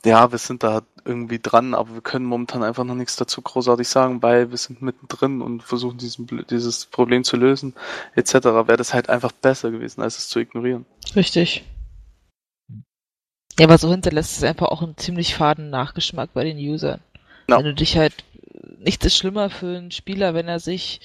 ja, 0.06 0.32
wir 0.32 0.38
sind 0.38 0.64
da 0.64 0.84
irgendwie 1.06 1.40
dran, 1.40 1.74
aber 1.74 1.94
wir 1.96 2.02
können 2.02 2.26
momentan 2.26 2.64
einfach 2.64 2.84
noch 2.84 2.96
nichts 2.96 3.16
dazu 3.16 3.42
großartig 3.42 3.88
sagen, 3.88 4.22
weil 4.22 4.52
wir 4.52 4.58
sind 4.58 4.82
mittendrin 4.82 5.42
und 5.42 5.64
versuchen 5.64 5.98
diesen, 5.98 6.28
dieses 6.50 6.86
Problem 6.86 7.24
zu 7.24 7.38
lösen, 7.38 7.74
etc. 8.16 8.34
Wäre 8.34 8.78
das 8.78 8.94
halt 8.94 9.10
einfach 9.10 9.32
besser 9.32 9.72
gewesen, 9.72 10.02
als 10.02 10.18
es 10.18 10.30
zu 10.30 10.40
ignorieren. 10.40 10.86
Richtig. 11.16 11.64
Ja, 13.60 13.66
aber 13.66 13.78
so 13.78 13.90
hinterlässt 13.92 14.38
es 14.38 14.44
einfach 14.44 14.68
auch 14.68 14.82
einen 14.82 14.98
ziemlich 14.98 15.36
faden 15.36 15.70
Nachgeschmack 15.70 16.34
bei 16.34 16.44
den 16.44 16.58
Usern. 16.58 17.00
Ja. 17.50 17.58
Wenn 17.58 17.66
du 17.66 17.74
dich 17.74 17.98
halt, 17.98 18.24
nichts 18.80 19.06
ist 19.06 19.18
schlimmer 19.18 19.50
für 19.50 19.78
einen 19.78 19.92
Spieler, 19.92 20.34
wenn 20.34 20.48
er 20.48 20.60
sich 20.60 21.02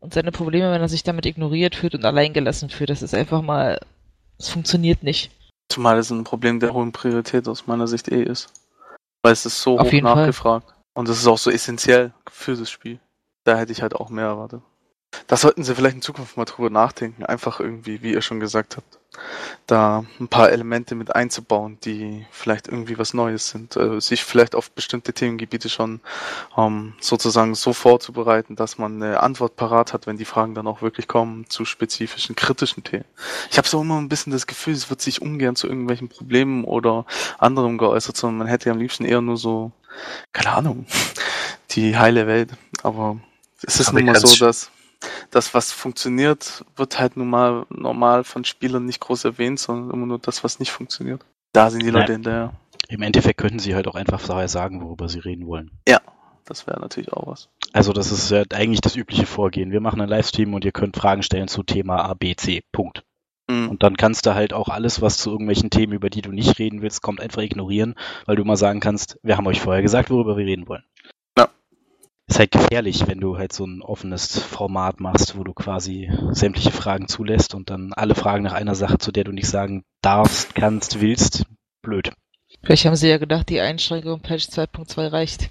und 0.00 0.14
seine 0.14 0.32
Probleme, 0.32 0.70
wenn 0.72 0.80
er 0.80 0.88
sich 0.88 1.04
damit 1.04 1.26
ignoriert 1.26 1.74
fühlt 1.74 1.94
und 1.94 2.04
alleingelassen 2.04 2.70
fühlt. 2.70 2.90
Das 2.90 3.02
ist 3.02 3.14
einfach 3.14 3.42
mal, 3.42 3.80
es 4.38 4.48
funktioniert 4.48 5.02
nicht. 5.02 5.30
Zumal 5.68 5.98
es 5.98 6.10
ein 6.10 6.24
Problem 6.24 6.60
der 6.60 6.72
hohen 6.72 6.92
Priorität 6.92 7.48
aus 7.48 7.66
meiner 7.66 7.86
Sicht 7.88 8.08
eh 8.08 8.22
ist. 8.22 8.52
Weil 9.22 9.32
es 9.32 9.44
ist 9.46 9.60
so 9.60 9.78
Auf 9.78 9.88
hoch 9.88 9.92
jeden 9.92 10.06
Fall. 10.06 10.16
nachgefragt. 10.16 10.74
Und 10.94 11.08
es 11.08 11.18
ist 11.18 11.26
auch 11.26 11.38
so 11.38 11.50
essentiell 11.50 12.12
für 12.30 12.56
das 12.56 12.70
Spiel. 12.70 13.00
Da 13.44 13.56
hätte 13.56 13.72
ich 13.72 13.82
halt 13.82 13.94
auch 13.94 14.08
mehr 14.08 14.26
erwartet. 14.26 14.62
Da 15.26 15.36
sollten 15.36 15.64
sie 15.64 15.74
vielleicht 15.74 15.96
in 15.96 16.02
Zukunft 16.02 16.36
mal 16.36 16.44
drüber 16.44 16.70
nachdenken. 16.70 17.24
Einfach 17.24 17.60
irgendwie, 17.60 18.02
wie 18.02 18.12
ihr 18.12 18.22
schon 18.22 18.40
gesagt 18.40 18.76
habt, 18.76 18.98
da 19.66 20.04
ein 20.20 20.28
paar 20.28 20.50
Elemente 20.50 20.94
mit 20.94 21.14
einzubauen, 21.14 21.78
die 21.84 22.26
vielleicht 22.30 22.68
irgendwie 22.68 22.98
was 22.98 23.14
Neues 23.14 23.48
sind. 23.48 23.76
Äh, 23.76 24.00
sich 24.00 24.24
vielleicht 24.24 24.54
auf 24.54 24.70
bestimmte 24.70 25.12
Themengebiete 25.12 25.68
schon 25.68 26.00
ähm, 26.56 26.94
sozusagen 27.00 27.54
so 27.54 27.72
vorzubereiten, 27.72 28.56
dass 28.56 28.78
man 28.78 29.02
eine 29.02 29.22
Antwort 29.22 29.56
parat 29.56 29.92
hat, 29.92 30.06
wenn 30.06 30.16
die 30.16 30.24
Fragen 30.24 30.54
dann 30.54 30.66
auch 30.66 30.82
wirklich 30.82 31.08
kommen 31.08 31.48
zu 31.48 31.64
spezifischen, 31.64 32.36
kritischen 32.36 32.84
Themen. 32.84 33.04
Ich 33.50 33.58
habe 33.58 33.68
so 33.68 33.80
immer 33.80 33.98
ein 33.98 34.08
bisschen 34.08 34.32
das 34.32 34.46
Gefühl, 34.46 34.74
es 34.74 34.90
wird 34.90 35.00
sich 35.00 35.22
ungern 35.22 35.56
zu 35.56 35.66
irgendwelchen 35.66 36.08
Problemen 36.08 36.64
oder 36.64 37.06
anderem 37.38 37.78
geäußert, 37.78 38.16
sondern 38.16 38.38
man 38.38 38.46
hätte 38.48 38.70
am 38.70 38.78
liebsten 38.78 39.04
eher 39.04 39.20
nur 39.20 39.36
so, 39.36 39.72
keine 40.32 40.54
Ahnung, 40.54 40.86
die 41.72 41.96
heile 41.96 42.26
Welt. 42.26 42.50
Aber 42.82 43.18
es 43.62 43.80
ist 43.80 43.92
nun 43.92 44.04
mal 44.04 44.14
so, 44.20 44.44
dass 44.44 44.70
das, 45.30 45.54
was 45.54 45.72
funktioniert, 45.72 46.64
wird 46.76 46.98
halt 46.98 47.16
nun 47.16 47.28
mal 47.28 47.66
normal 47.70 48.24
von 48.24 48.44
Spielern 48.44 48.84
nicht 48.84 49.00
groß 49.00 49.24
erwähnt, 49.24 49.58
sondern 49.58 49.90
immer 49.90 50.06
nur 50.06 50.18
das, 50.18 50.44
was 50.44 50.58
nicht 50.58 50.70
funktioniert. 50.70 51.24
Da 51.52 51.70
sind 51.70 51.82
die 51.82 51.90
Nein. 51.90 52.02
Leute 52.02 52.12
hinterher. 52.12 52.52
Im 52.88 53.02
Endeffekt 53.02 53.38
könnten 53.38 53.58
sie 53.58 53.74
halt 53.74 53.88
auch 53.88 53.94
einfach 53.94 54.20
vorher 54.20 54.48
sagen, 54.48 54.82
worüber 54.82 55.08
sie 55.08 55.18
reden 55.18 55.46
wollen. 55.46 55.70
Das 56.46 56.66
wäre 56.66 56.80
natürlich 56.80 57.12
auch 57.12 57.26
was. 57.26 57.48
Also 57.72 57.92
das 57.92 58.12
ist 58.12 58.30
ja 58.30 58.44
eigentlich 58.52 58.80
das 58.80 58.96
übliche 58.96 59.26
Vorgehen. 59.26 59.72
Wir 59.72 59.80
machen 59.80 60.00
einen 60.00 60.08
Livestream 60.08 60.54
und 60.54 60.64
ihr 60.64 60.72
könnt 60.72 60.96
Fragen 60.96 61.22
stellen 61.22 61.48
zu 61.48 61.64
Thema 61.64 62.04
A, 62.04 62.14
B, 62.14 62.34
C. 62.36 62.62
Punkt. 62.72 63.04
Mhm. 63.48 63.68
Und 63.68 63.82
dann 63.82 63.96
kannst 63.96 64.26
du 64.26 64.34
halt 64.34 64.52
auch 64.52 64.68
alles, 64.68 65.02
was 65.02 65.18
zu 65.18 65.30
irgendwelchen 65.30 65.70
Themen, 65.70 65.92
über 65.92 66.08
die 66.08 66.22
du 66.22 66.30
nicht 66.30 66.58
reden 66.58 66.82
willst, 66.82 67.02
kommt, 67.02 67.20
einfach 67.20 67.42
ignorieren, 67.42 67.96
weil 68.24 68.36
du 68.36 68.44
mal 68.44 68.56
sagen 68.56 68.80
kannst, 68.80 69.18
wir 69.22 69.36
haben 69.36 69.46
euch 69.46 69.60
vorher 69.60 69.82
gesagt, 69.82 70.10
worüber 70.10 70.36
wir 70.36 70.46
reden 70.46 70.68
wollen. 70.68 70.84
Ist 72.28 72.38
halt 72.40 72.50
gefährlich, 72.50 73.06
wenn 73.06 73.20
du 73.20 73.38
halt 73.38 73.52
so 73.52 73.64
ein 73.64 73.82
offenes 73.82 74.38
Format 74.40 74.98
machst, 75.00 75.36
wo 75.38 75.44
du 75.44 75.52
quasi 75.54 76.10
sämtliche 76.32 76.72
Fragen 76.72 77.06
zulässt 77.08 77.54
und 77.54 77.70
dann 77.70 77.92
alle 77.92 78.16
Fragen 78.16 78.42
nach 78.42 78.52
einer 78.52 78.74
Sache, 78.74 78.98
zu 78.98 79.12
der 79.12 79.24
du 79.24 79.32
nicht 79.32 79.48
sagen 79.48 79.84
darfst, 80.02 80.54
kannst, 80.54 81.00
willst. 81.00 81.44
Blöd. 81.82 82.12
Vielleicht 82.62 82.84
haben 82.84 82.96
sie 82.96 83.08
ja 83.08 83.16
gedacht, 83.18 83.48
die 83.48 83.60
Einschränkung 83.60 84.20
Patch 84.20 84.48
2.2 84.48 85.10
reicht. 85.10 85.48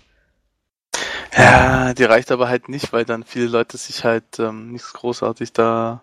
Ja, 1.36 1.94
die 1.94 2.04
reicht 2.04 2.32
aber 2.32 2.48
halt 2.48 2.70
nicht, 2.70 2.94
weil 2.94 3.06
dann 3.06 3.24
viele 3.24 3.48
Leute 3.48 3.78
sich 3.78 4.04
halt 4.04 4.40
ähm, 4.40 4.72
nichts 4.72 4.94
großartig 4.94 5.52
da. 5.54 6.02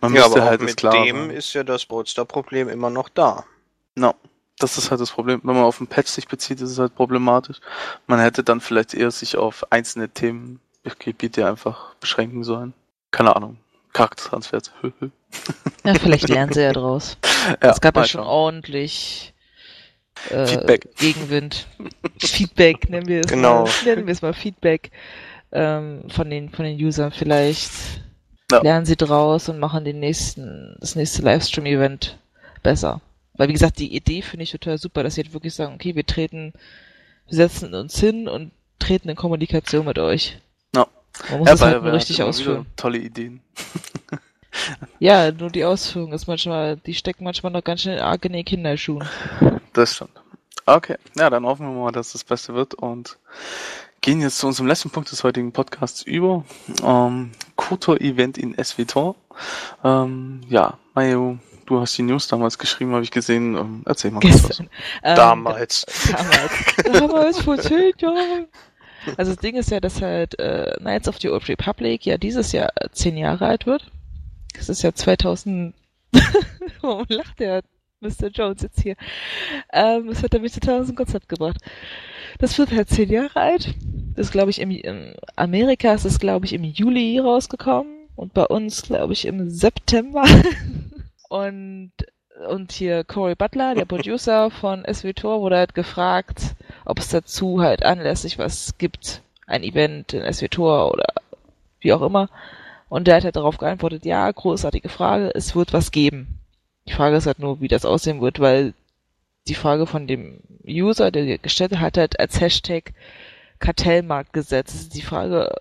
Man 0.00 0.12
Ja, 0.12 0.22
müsste 0.22 0.40
aber 0.40 0.44
auch 0.44 0.50
halt 0.50 0.60
das 0.60 0.66
mit 0.66 0.76
klar. 0.76 0.94
dem 1.04 1.30
ist 1.30 1.52
ja 1.54 1.64
das 1.64 1.90
Roadster-Problem 1.90 2.68
immer 2.68 2.90
noch 2.90 3.08
da. 3.08 3.44
No. 3.96 4.14
Das 4.58 4.78
ist 4.78 4.90
halt 4.90 5.00
das 5.00 5.10
Problem. 5.10 5.40
Wenn 5.42 5.54
man 5.54 5.64
auf 5.64 5.78
den 5.78 5.86
Patch 5.88 6.08
sich 6.10 6.28
bezieht, 6.28 6.60
ist 6.60 6.70
es 6.70 6.78
halt 6.78 6.94
problematisch. 6.94 7.58
Man 8.06 8.20
hätte 8.20 8.44
dann 8.44 8.60
vielleicht 8.60 8.94
eher 8.94 9.10
sich 9.10 9.36
auf 9.36 9.70
einzelne 9.72 10.08
Themengebiete 10.08 11.46
einfach 11.48 11.94
beschränken 11.96 12.44
sollen. 12.44 12.72
Keine 13.10 13.34
Ahnung. 13.34 13.58
Charaktertransfers. 13.92 14.72
Ja, 15.84 15.94
vielleicht 15.94 16.28
lernen 16.28 16.52
sie 16.52 16.62
ja 16.62 16.72
draus. 16.72 17.16
ja, 17.62 17.70
es 17.70 17.80
gab 17.80 17.96
ja 17.96 18.04
schon 18.04 18.20
schauen. 18.22 18.28
ordentlich 18.28 19.34
äh, 20.30 20.46
Feedback. 20.46 20.94
Gegenwind. 20.96 21.66
Feedback, 22.20 22.88
nennen 22.88 23.08
wir 23.08 23.20
es 23.20 23.26
Genau. 23.28 23.64
mal. 23.64 23.70
Nennen 23.84 24.06
wir 24.06 24.12
es 24.12 24.22
mal 24.22 24.34
Feedback 24.34 24.90
ähm, 25.52 26.04
von 26.10 26.30
den 26.30 26.50
von 26.50 26.64
den 26.64 26.76
Usern. 26.84 27.10
Vielleicht 27.12 27.70
Ja. 28.50 28.60
lernen 28.62 28.86
sie 28.86 28.96
draus 28.96 29.48
und 29.48 29.58
machen 29.58 29.84
den 29.84 30.00
nächsten, 30.00 30.76
das 30.80 30.94
nächste 30.96 31.22
Livestream-Event 31.22 32.18
besser. 32.62 33.00
Weil 33.34 33.48
wie 33.48 33.52
gesagt, 33.52 33.78
die 33.78 33.94
Idee 33.94 34.22
finde 34.22 34.44
ich 34.44 34.52
total 34.52 34.78
super, 34.78 35.02
dass 35.02 35.14
sie 35.16 35.22
halt 35.22 35.32
wirklich 35.32 35.54
sagen, 35.54 35.74
okay, 35.74 35.94
wir 35.94 36.06
treten, 36.06 36.52
wir 37.28 37.36
setzen 37.36 37.74
uns 37.74 37.98
hin 37.98 38.28
und 38.28 38.52
treten 38.78 39.08
in 39.08 39.16
Kommunikation 39.16 39.86
mit 39.86 39.98
euch. 39.98 40.38
Ja. 40.74 40.86
Man 41.30 41.40
muss 41.40 41.48
Ja, 41.48 41.60
weil 41.60 41.72
halt 41.72 41.82
nur 41.82 41.92
richtig 41.92 42.22
ausführen. 42.22 42.66
Tolle 42.76 42.98
Ideen. 42.98 43.40
Ja, 44.98 45.32
nur 45.32 45.50
die 45.50 45.64
Ausführung 45.64 46.12
ist 46.12 46.26
manchmal, 46.26 46.76
die 46.76 46.94
stecken 46.94 47.24
manchmal 47.24 47.52
noch 47.52 47.64
ganz 47.64 47.82
schön 47.82 47.98
arg 47.98 48.24
in 48.24 48.32
den 48.32 48.44
Kinderschuhen. 48.44 49.04
Das 49.72 49.96
stimmt. 49.96 50.12
Okay, 50.66 50.96
ja, 51.16 51.28
dann 51.28 51.44
hoffen 51.44 51.66
wir 51.66 51.82
mal, 51.82 51.92
dass 51.92 52.12
das 52.12 52.24
Beste 52.24 52.54
wird 52.54 52.74
und 52.74 53.18
gehen 54.00 54.20
jetzt 54.20 54.38
zu 54.38 54.46
unserem 54.46 54.66
letzten 54.66 54.90
Punkt 54.90 55.10
des 55.10 55.24
heutigen 55.24 55.52
Podcasts 55.52 56.02
über. 56.02 56.44
Ähm, 56.82 57.32
Kotor-Event 57.56 58.38
in 58.38 58.54
SWTOR. 58.62 59.16
Ähm, 59.82 60.42
ja, 60.48 60.78
Mayo, 60.94 61.38
du 61.66 61.80
hast 61.80 61.96
die 61.96 62.02
News 62.02 62.28
damals 62.28 62.58
geschrieben, 62.58 62.92
habe 62.92 63.02
ich 63.02 63.10
gesehen. 63.10 63.56
Ähm, 63.56 63.82
erzähl 63.84 64.10
mal 64.10 64.20
kurz 64.20 64.34
was. 64.34 64.48
Gestern. 64.48 64.70
Ähm, 65.02 65.16
Damals. 65.16 65.86
Damals. 66.10 66.76
Damals 66.92 67.40
vor 67.40 67.58
zehn 67.58 67.92
Jahren. 67.98 68.46
Also 69.16 69.32
das 69.32 69.40
Ding 69.40 69.56
ist 69.56 69.70
ja, 69.70 69.80
dass 69.80 70.00
halt 70.00 70.38
äh, 70.38 70.76
Knights 70.78 71.08
of 71.08 71.18
the 71.20 71.28
Old 71.28 71.48
Republic 71.48 72.06
ja 72.06 72.16
dieses 72.16 72.52
Jahr 72.52 72.70
äh, 72.76 72.88
zehn 72.92 73.16
Jahre 73.16 73.46
alt 73.46 73.66
wird. 73.66 73.90
Das 74.54 74.68
ist 74.68 74.82
ja 74.82 74.92
2000. 74.92 75.74
Warum 76.80 77.06
lacht 77.08 77.40
der 77.40 77.62
Mr. 78.00 78.28
Jones 78.32 78.62
jetzt 78.62 78.80
hier? 78.80 78.96
Ähm, 79.72 80.06
das 80.08 80.22
hat 80.22 80.34
er 80.34 80.40
mich 80.40 80.52
total 80.52 80.80
aus 80.80 80.86
dem 80.86 80.96
Konzept 80.96 81.28
gebracht. 81.28 81.58
Das 82.38 82.58
wird 82.58 82.72
halt 82.72 82.88
zehn 82.88 83.10
Jahre 83.10 83.40
alt. 83.40 83.74
Das 84.14 84.26
ist, 84.26 84.32
glaube 84.32 84.50
ich, 84.50 84.60
im, 84.60 84.70
in 84.70 85.14
Amerika 85.36 85.92
ist 85.92 86.04
es, 86.04 86.18
glaube 86.18 86.46
ich, 86.46 86.52
im 86.52 86.64
Juli 86.64 87.18
rausgekommen. 87.18 87.92
Und 88.16 88.32
bei 88.32 88.44
uns, 88.44 88.82
glaube 88.82 89.12
ich, 89.12 89.26
im 89.26 89.50
September. 89.50 90.24
und, 91.34 91.90
und 92.48 92.70
hier 92.70 93.02
Corey 93.02 93.34
Butler, 93.34 93.74
der 93.74 93.86
Producer 93.86 94.50
von 94.50 94.84
SWTOR, 94.86 95.40
wurde 95.40 95.56
halt 95.56 95.74
gefragt, 95.74 96.54
ob 96.84 97.00
es 97.00 97.08
dazu 97.08 97.60
halt 97.60 97.84
anlässlich 97.84 98.38
was 98.38 98.78
gibt. 98.78 99.20
Ein 99.48 99.64
Event 99.64 100.12
in 100.12 100.32
SWTOR 100.32 100.92
oder 100.92 101.06
wie 101.80 101.92
auch 101.92 102.02
immer. 102.02 102.28
Und 102.88 103.08
der 103.08 103.16
hat 103.16 103.24
halt 103.24 103.34
darauf 103.34 103.58
geantwortet, 103.58 104.04
ja, 104.04 104.30
großartige 104.30 104.88
Frage, 104.88 105.32
es 105.34 105.56
wird 105.56 105.72
was 105.72 105.90
geben. 105.90 106.38
Die 106.86 106.92
Frage 106.92 107.16
ist 107.16 107.26
halt 107.26 107.40
nur, 107.40 107.60
wie 107.60 107.68
das 107.68 107.84
aussehen 107.84 108.20
wird, 108.20 108.38
weil 108.38 108.72
die 109.48 109.56
Frage 109.56 109.88
von 109.88 110.06
dem 110.06 110.38
User, 110.64 111.10
der 111.10 111.38
gestellt 111.38 111.76
hat, 111.80 111.98
hat 111.98 112.20
als 112.20 112.40
Hashtag 112.40 112.92
Kartellmarkt 113.58 114.32
gesetzt. 114.32 114.94
Die 114.94 115.02
Frage, 115.02 115.52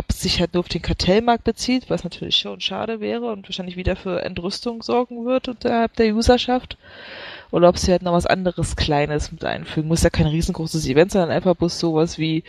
ob 0.00 0.08
es 0.08 0.22
sich 0.22 0.40
halt 0.40 0.54
nur 0.54 0.60
auf 0.60 0.68
den 0.68 0.80
Kartellmarkt 0.80 1.44
bezieht, 1.44 1.90
was 1.90 2.04
natürlich 2.04 2.36
schon 2.36 2.62
schade 2.62 3.00
wäre 3.00 3.30
und 3.30 3.46
wahrscheinlich 3.46 3.76
wieder 3.76 3.96
für 3.96 4.22
Entrüstung 4.22 4.82
sorgen 4.82 5.26
wird 5.26 5.48
unterhalb 5.48 5.94
der 5.96 6.14
Userschaft. 6.14 6.78
Oder 7.50 7.68
ob 7.68 7.76
sie 7.76 7.92
halt 7.92 8.00
noch 8.00 8.14
was 8.14 8.24
anderes 8.24 8.76
Kleines 8.76 9.30
mit 9.30 9.44
einfügen. 9.44 9.88
Muss 9.88 10.02
ja 10.02 10.08
kein 10.08 10.26
riesengroßes 10.26 10.86
Event 10.86 11.12
sein, 11.12 11.28
einfach 11.28 11.54
bloß 11.54 11.78
sowas 11.78 12.16
wie 12.16 12.44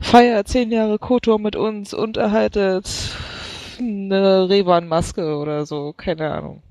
Feier 0.00 0.44
zehn 0.44 0.72
Jahre 0.72 0.98
Kotor 0.98 1.38
mit 1.38 1.54
uns 1.54 1.94
und 1.94 2.16
erhaltet 2.16 2.88
eine 3.78 4.48
Reban-Maske 4.48 5.36
oder 5.36 5.66
so, 5.66 5.92
keine 5.92 6.32
Ahnung. 6.32 6.64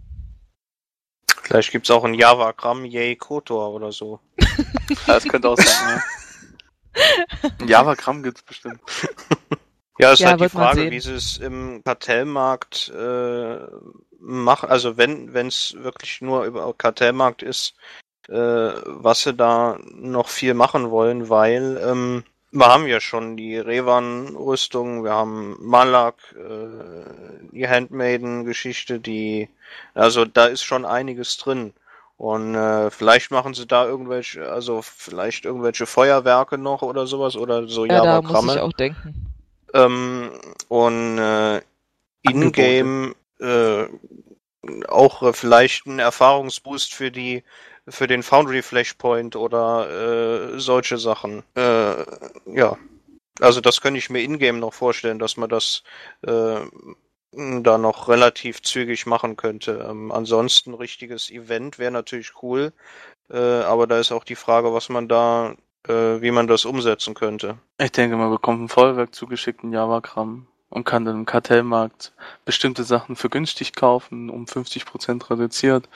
Vielleicht 1.44 1.72
gibt's 1.72 1.90
auch 1.90 2.04
ein 2.04 2.16
Java-Gramm 2.16 2.84
Yay 2.84 3.16
Kotor 3.16 3.74
oder 3.74 3.94
so. 3.94 4.20
Das 5.08 5.24
könnte 5.24 5.48
auch 5.48 5.58
sein, 5.58 5.68
ja. 5.88 6.02
Ein 7.60 7.68
Java-Gramm 7.68 8.24
gibt's 8.24 8.42
bestimmt. 8.42 8.80
Ja, 10.00 10.14
ist 10.14 10.20
Ja, 10.20 10.30
halt 10.30 10.42
die 10.42 10.50
Frage, 10.50 10.92
wie 10.92 11.00
sie 11.00 11.14
es 11.14 11.38
im 11.38 11.84
Kartellmarkt 11.84 12.90
äh, 12.98 13.58
machen. 14.20 14.70
Also 14.70 14.96
wenn 14.98 15.34
wenn 15.34 15.48
es 15.48 15.76
wirklich 15.78 16.22
nur 16.22 16.46
über 16.46 16.74
Kartellmarkt 16.74 17.44
ist, 17.44 17.76
äh, 18.30 18.34
was 18.34 19.24
sie 19.24 19.34
da 19.34 19.78
noch 19.94 20.30
viel 20.30 20.54
machen 20.54 20.90
wollen, 20.90 21.30
weil 21.30 21.80
ähm, 21.84 22.24
wir 22.52 22.66
haben 22.68 22.88
ja 22.88 23.02
schon 23.02 23.36
die 23.36 23.58
Revan-Rüstung, 23.58 25.04
wir 25.04 25.12
haben 25.12 25.58
Malak, 25.60 26.16
äh, 26.34 27.52
die 27.52 27.68
Handmaiden-Geschichte, 27.68 29.00
die 29.00 29.50
also 29.94 30.24
da 30.24 30.46
ist 30.46 30.64
schon 30.64 30.86
einiges 30.86 31.38
drin. 31.38 31.74
Und 32.18 32.56
äh, 32.56 32.90
vielleicht 32.90 33.32
machen 33.32 33.54
sie 33.54 33.66
da 33.66 33.86
irgendwelche, 33.86 34.50
also 34.50 34.82
vielleicht 34.82 35.46
irgendwelche 35.46 35.86
Feuerwerke 35.86 36.58
noch 36.58 36.82
oder 36.82 37.08
sowas 37.08 37.36
oder 37.36 37.68
so 37.68 37.86
Ja, 37.86 38.04
da 38.04 38.22
muss 38.22 38.56
ich 38.56 38.62
auch 38.62 38.74
denken. 38.74 39.29
Ähm, 39.74 40.32
und 40.68 41.18
äh, 41.18 41.62
in-game 42.24 43.16
äh, 43.40 43.86
auch 44.88 45.24
äh, 45.24 45.34
vielleicht 45.34 45.86
ein 45.86 46.00
Erfahrungsboost 46.00 46.94
für 46.94 47.12
die 47.12 47.44
für 47.88 48.08
den 48.08 48.24
Foundry 48.24 48.62
Flashpoint 48.62 49.36
oder 49.36 50.54
äh, 50.54 50.60
solche 50.60 50.98
Sachen. 50.98 51.44
Äh, 51.56 52.06
ja. 52.46 52.78
Also 53.40 53.62
das 53.62 53.82
könnte 53.82 53.98
ich 53.98 54.10
mir 54.10 54.22
in-game 54.22 54.60
noch 54.60 54.74
vorstellen, 54.74 55.18
dass 55.18 55.38
man 55.38 55.50
das 55.50 55.84
äh, 56.22 56.60
da 57.32 57.78
noch 57.78 58.10
relativ 58.10 58.62
zügig 58.62 59.06
machen 59.06 59.38
könnte. 59.38 59.86
Ähm, 59.90 60.12
ansonsten 60.12 60.74
richtiges 60.74 61.30
Event 61.30 61.80
wäre 61.80 61.92
natürlich 61.92 62.34
cool. 62.44 62.74
Äh, 63.30 63.38
aber 63.38 63.88
da 63.88 64.00
ist 64.00 64.12
auch 64.12 64.24
die 64.24 64.36
Frage, 64.36 64.74
was 64.74 64.90
man 64.90 65.08
da, 65.08 65.56
äh, 65.90 66.22
wie 66.22 66.32
man 66.32 66.48
das 66.48 66.66
umsetzen 66.66 67.14
könnte. 67.16 67.58
Ich 67.80 67.92
denke, 67.92 68.16
man 68.16 68.30
bekommt 68.32 68.62
ein 68.62 68.70
Vollwerk 68.70 69.14
zugeschickt 69.14 69.64
in 69.64 69.74
Java-Kram 69.74 70.48
und 70.70 70.84
kann 70.86 71.04
dann 71.06 71.16
im 71.16 71.26
Kartellmarkt 71.26 72.14
bestimmte 72.46 72.84
Sachen 72.84 73.16
für 73.16 73.30
günstig 73.30 73.74
kaufen, 73.74 74.30
um 74.30 74.46
50% 74.46 75.30
reduziert 75.32 75.90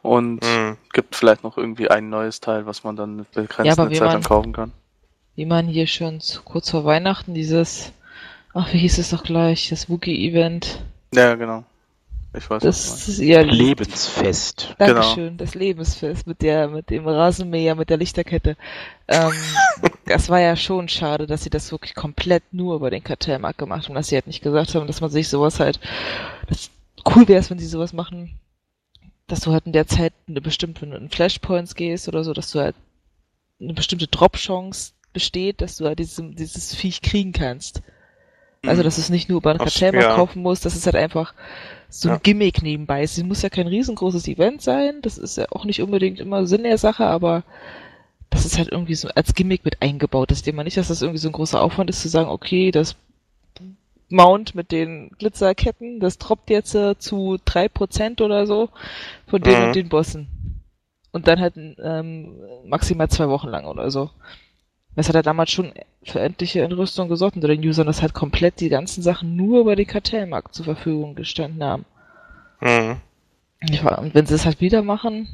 und 0.00 0.44
Hm. 0.44 0.76
gibt 0.92 1.16
vielleicht 1.16 1.42
noch 1.42 1.58
irgendwie 1.58 1.90
ein 1.90 2.08
neues 2.08 2.40
Teil, 2.40 2.64
was 2.66 2.84
man 2.84 2.94
dann 2.96 3.16
mit 3.16 3.26
Ja, 3.34 3.42
begrenzter 3.42 3.90
wie 3.90 3.94
Zeit 3.96 4.02
man- 4.06 4.12
dann 4.12 4.22
kaufen 4.22 4.52
kann. 4.52 4.72
Wie 5.34 5.46
man 5.46 5.66
hier 5.66 5.86
schon 5.86 6.20
zu, 6.20 6.42
kurz 6.42 6.70
vor 6.70 6.84
Weihnachten 6.84 7.34
dieses, 7.34 7.90
ach, 8.54 8.72
wie 8.72 8.78
hieß 8.78 8.98
es 8.98 9.10
doch 9.10 9.24
gleich, 9.24 9.70
das 9.70 9.88
Wookie-Event. 9.88 10.82
Ja, 11.14 11.34
genau. 11.34 11.64
Ich 12.34 12.48
weiß 12.48 12.62
Das 12.62 13.08
ist 13.08 13.18
ja 13.18 13.42
Lebensfest. 13.42 14.74
Dankeschön, 14.78 15.36
das 15.36 15.54
Lebensfest 15.54 16.26
mit 16.26 16.40
der, 16.40 16.68
mit 16.68 16.88
dem 16.88 17.06
Rasenmäher, 17.06 17.74
mit 17.74 17.90
der 17.90 17.98
Lichterkette. 17.98 18.56
Ähm, 19.06 19.32
das 20.06 20.30
war 20.30 20.40
ja 20.40 20.56
schon 20.56 20.88
schade, 20.88 21.26
dass 21.26 21.44
sie 21.44 21.50
das 21.50 21.72
wirklich 21.72 21.94
komplett 21.94 22.42
nur 22.52 22.76
über 22.76 22.90
den 22.90 23.04
Kartellmarkt 23.04 23.58
gemacht 23.58 23.86
haben, 23.86 23.94
dass 23.94 24.08
sie 24.08 24.16
halt 24.16 24.26
nicht 24.26 24.42
gesagt 24.42 24.74
haben, 24.74 24.86
dass 24.86 25.02
man 25.02 25.10
sich 25.10 25.28
sowas 25.28 25.60
halt, 25.60 25.78
das 26.48 26.70
cool 27.14 27.28
wäre 27.28 27.40
es, 27.40 27.50
wenn 27.50 27.58
sie 27.58 27.66
sowas 27.66 27.92
machen, 27.92 28.38
dass 29.26 29.40
du 29.40 29.52
halt 29.52 29.66
in 29.66 29.72
der 29.72 29.86
Zeit 29.86 30.14
eine 30.26 30.40
bestimmte, 30.40 30.82
wenn 30.82 30.90
du 30.92 30.96
in 30.96 31.10
Flashpoints 31.10 31.74
gehst 31.74 32.08
oder 32.08 32.24
so, 32.24 32.32
dass 32.32 32.50
du 32.50 32.60
halt 32.60 32.76
eine 33.60 33.74
bestimmte 33.74 34.06
Drop-Chance 34.06 34.92
besteht, 35.12 35.60
dass 35.60 35.76
du 35.76 35.84
halt 35.86 35.98
dieses, 35.98 36.22
dieses 36.34 36.74
Viech 36.74 37.02
kriegen 37.02 37.32
kannst. 37.32 37.82
Also, 38.64 38.80
Mhm. 38.80 38.84
dass 38.84 38.94
du 38.96 39.00
es 39.02 39.10
nicht 39.10 39.28
nur 39.28 39.38
über 39.38 39.52
den 39.52 39.58
Kartellmarkt 39.58 40.08
ja. 40.08 40.14
kaufen 40.14 40.42
musst, 40.42 40.64
dass 40.64 40.76
es 40.76 40.86
halt 40.86 40.96
einfach 40.96 41.34
so 41.94 42.08
ein 42.08 42.14
Ja. 42.14 42.20
Gimmick 42.22 42.62
nebenbei 42.62 43.02
ist. 43.02 43.18
Es 43.18 43.24
muss 43.24 43.42
ja 43.42 43.50
kein 43.50 43.66
riesengroßes 43.66 44.26
Event 44.28 44.62
sein, 44.62 45.02
das 45.02 45.18
ist 45.18 45.36
ja 45.36 45.46
auch 45.50 45.64
nicht 45.64 45.82
unbedingt 45.82 46.20
immer 46.20 46.46
Sinn 46.46 46.62
der 46.64 46.78
Sache, 46.78 47.04
aber 47.04 47.42
das 48.30 48.46
ist 48.46 48.56
halt 48.56 48.70
irgendwie 48.72 48.94
so 48.94 49.08
als 49.14 49.34
Gimmick 49.34 49.64
mit 49.64 49.82
eingebaut. 49.82 50.30
Das 50.30 50.38
ist 50.38 50.48
immer 50.48 50.64
nicht, 50.64 50.78
dass 50.78 50.88
das 50.88 51.02
irgendwie 51.02 51.18
so 51.18 51.28
ein 51.28 51.32
großer 51.32 51.60
Aufwand 51.60 51.90
ist, 51.90 52.00
zu 52.00 52.08
sagen, 52.08 52.30
okay, 52.30 52.70
das 52.70 52.96
Mount 54.08 54.54
mit 54.54 54.72
den 54.72 55.10
Glitzerketten, 55.18 56.00
das 56.00 56.18
droppt 56.18 56.48
jetzt 56.50 56.74
äh, 56.74 56.98
zu 56.98 57.38
drei 57.44 57.68
Prozent 57.68 58.20
oder 58.20 58.46
so 58.46 58.68
von 59.26 59.42
den 59.42 59.58
Mhm. 59.58 59.66
und 59.66 59.76
den 59.76 59.88
Bossen. 59.90 60.26
Und 61.12 61.28
dann 61.28 61.40
halt 61.40 61.54
ähm, 61.56 62.36
maximal 62.64 63.08
zwei 63.10 63.28
Wochen 63.28 63.48
lang 63.48 63.66
oder 63.66 63.90
so. 63.90 64.08
Das 64.94 65.08
hat 65.08 65.14
er 65.14 65.22
damals 65.22 65.50
schon 65.50 65.72
für 66.04 66.20
endliche 66.20 66.62
Entrüstung 66.62 67.08
gesorgt 67.08 67.36
unter 67.36 67.48
den 67.48 67.64
Usern, 67.66 67.86
dass 67.86 68.02
halt 68.02 68.12
komplett 68.12 68.60
die 68.60 68.68
ganzen 68.68 69.02
Sachen 69.02 69.36
nur 69.36 69.60
über 69.60 69.74
den 69.74 69.86
Kartellmarkt 69.86 70.54
zur 70.54 70.66
Verfügung 70.66 71.14
gestanden 71.14 71.64
haben. 71.64 71.84
Hm. 72.58 72.96
Ja, 73.70 73.98
und 73.98 74.14
wenn 74.14 74.26
sie 74.26 74.34
es 74.34 74.44
halt 74.44 74.60
wieder 74.60 74.82
machen. 74.82 75.28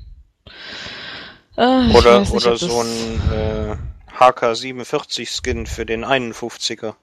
Äh, 1.57 1.93
Oder, 1.93 2.21
nicht, 2.21 2.33
oder 2.33 2.57
so 2.57 2.83
ein 2.83 3.21
äh, 3.33 3.77
HK47-Skin 4.17 5.67
für 5.67 5.85
den 5.85 6.05
51er. 6.05 6.95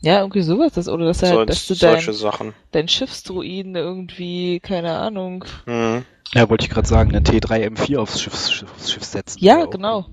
Ja, 0.00 0.20
irgendwie 0.20 0.42
sowas, 0.42 0.72
das, 0.72 0.88
oder 0.88 1.06
dass, 1.06 1.22
er 1.22 1.36
halt, 1.36 1.50
dass 1.50 1.66
du 1.66 1.74
dein, 1.74 1.94
solche 1.94 2.12
Sachen. 2.14 2.54
dein 2.70 2.88
Schiffsdruiden 2.88 3.76
irgendwie, 3.76 4.60
keine 4.60 4.96
Ahnung. 4.96 5.44
Hm. 5.64 6.04
Ja, 6.32 6.48
wollte 6.48 6.64
ich 6.64 6.70
gerade 6.70 6.88
sagen, 6.88 7.10
eine 7.10 7.20
T3M4 7.20 7.98
aufs 7.98 8.20
Schiff, 8.20 8.34
aufs 8.34 8.90
Schiff 8.90 9.04
setzen. 9.04 9.38
Ja, 9.42 9.64
genau. 9.66 10.06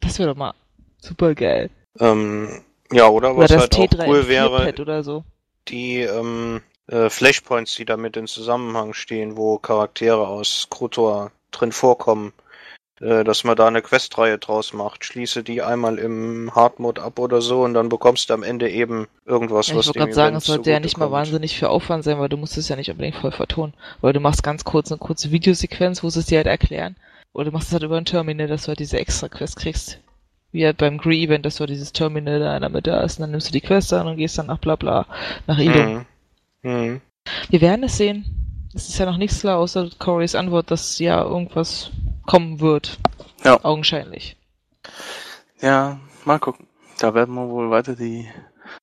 Das 0.00 0.18
wäre 0.18 0.30
doch 0.30 0.36
mal 0.36 0.54
super 1.00 1.34
geil. 1.34 1.70
Ähm, 1.98 2.62
ja, 2.92 3.08
oder 3.08 3.30
Oder 3.34 3.42
was 3.42 3.50
das 3.50 3.62
halt 3.62 3.74
auch 3.76 4.08
cool 4.08 4.20
T3 4.20 4.28
wäre, 4.28 5.02
so. 5.04 5.24
die 5.68 6.00
ähm, 6.00 6.60
äh, 6.88 7.08
Flashpoints, 7.08 7.76
die 7.76 7.84
damit 7.84 8.16
in 8.16 8.26
Zusammenhang 8.26 8.94
stehen, 8.94 9.36
wo 9.36 9.58
Charaktere 9.58 10.26
aus 10.26 10.66
Krutor 10.70 11.30
drin 11.52 11.72
vorkommen, 11.72 12.32
äh, 13.00 13.22
dass 13.24 13.44
man 13.44 13.56
da 13.56 13.68
eine 13.68 13.82
Questreihe 13.82 14.38
draus 14.38 14.72
macht. 14.72 15.04
Schließe 15.04 15.42
die 15.44 15.62
einmal 15.62 15.98
im 15.98 16.54
Hardmode 16.54 17.02
ab 17.02 17.18
oder 17.18 17.40
so 17.40 17.62
und 17.62 17.74
dann 17.74 17.88
bekommst 17.88 18.28
du 18.28 18.34
am 18.34 18.42
Ende 18.42 18.68
eben 18.68 19.06
irgendwas, 19.24 19.68
Ja, 19.68 19.76
was 19.76 19.86
ich 19.86 19.88
wollte 19.88 19.98
gerade 20.00 20.12
sagen, 20.14 20.36
es 20.36 20.44
sollte 20.44 20.70
ja 20.70 20.80
nicht 20.80 20.96
mal 20.98 21.06
zugutekommt. 21.06 21.12
wahnsinnig 21.12 21.58
viel 21.58 21.68
Aufwand 21.68 22.04
sein, 22.04 22.18
weil 22.18 22.28
du 22.28 22.36
musst 22.36 22.58
es 22.58 22.68
ja 22.68 22.76
nicht 22.76 22.90
unbedingt 22.90 23.16
voll 23.16 23.32
vertonen. 23.32 23.74
Oder 24.02 24.12
du 24.14 24.20
machst 24.20 24.42
ganz 24.42 24.64
kurz 24.64 24.90
eine 24.90 24.98
kurze 24.98 25.30
Videosequenz, 25.30 26.02
wo 26.02 26.10
sie 26.10 26.20
es 26.20 26.26
dir 26.26 26.38
halt 26.38 26.46
erklären. 26.48 26.96
Oder 27.32 27.46
du 27.46 27.52
machst 27.52 27.68
es 27.68 27.72
halt 27.74 27.84
über 27.84 27.96
ein 27.96 28.04
Terminal, 28.04 28.48
dass 28.48 28.62
du 28.62 28.68
halt 28.68 28.80
diese 28.80 28.98
extra 28.98 29.28
Quest 29.28 29.56
kriegst. 29.56 30.00
Wie 30.52 30.64
halt 30.64 30.78
beim 30.78 30.98
Gree-Event, 30.98 31.46
dass 31.46 31.56
du 31.56 31.66
dieses 31.66 31.92
Terminal 31.92 32.40
da 32.40 32.56
in 32.56 32.62
der 32.62 32.70
Mitte 32.70 32.92
hast 32.92 33.18
und 33.18 33.22
dann 33.22 33.30
nimmst 33.30 33.48
du 33.48 33.52
die 33.52 33.60
Quest 33.60 33.92
an 33.92 34.08
und 34.08 34.16
gehst 34.16 34.36
dann 34.38 34.46
nach 34.46 34.58
bla 34.58 34.76
bla, 34.76 35.06
nach 35.46 35.58
Ilum. 35.58 36.06
Hm. 36.62 36.70
Hm. 36.70 37.00
Wir 37.48 37.60
werden 37.60 37.84
es 37.84 37.96
sehen. 37.96 38.24
Es 38.74 38.88
ist 38.88 38.98
ja 38.98 39.06
noch 39.06 39.16
nichts 39.16 39.40
klar, 39.40 39.58
außer 39.58 39.90
Corys 39.98 40.34
Antwort, 40.34 40.70
dass 40.70 40.98
ja 40.98 41.22
irgendwas 41.22 41.90
kommen 42.26 42.60
wird. 42.60 42.98
Ja. 43.44 43.62
Augenscheinlich. 43.64 44.36
Ja, 45.60 45.98
mal 46.24 46.38
gucken. 46.38 46.66
Da 46.98 47.14
werden 47.14 47.34
wir 47.34 47.48
wohl 47.48 47.70
weiter 47.70 47.96
die 47.96 48.28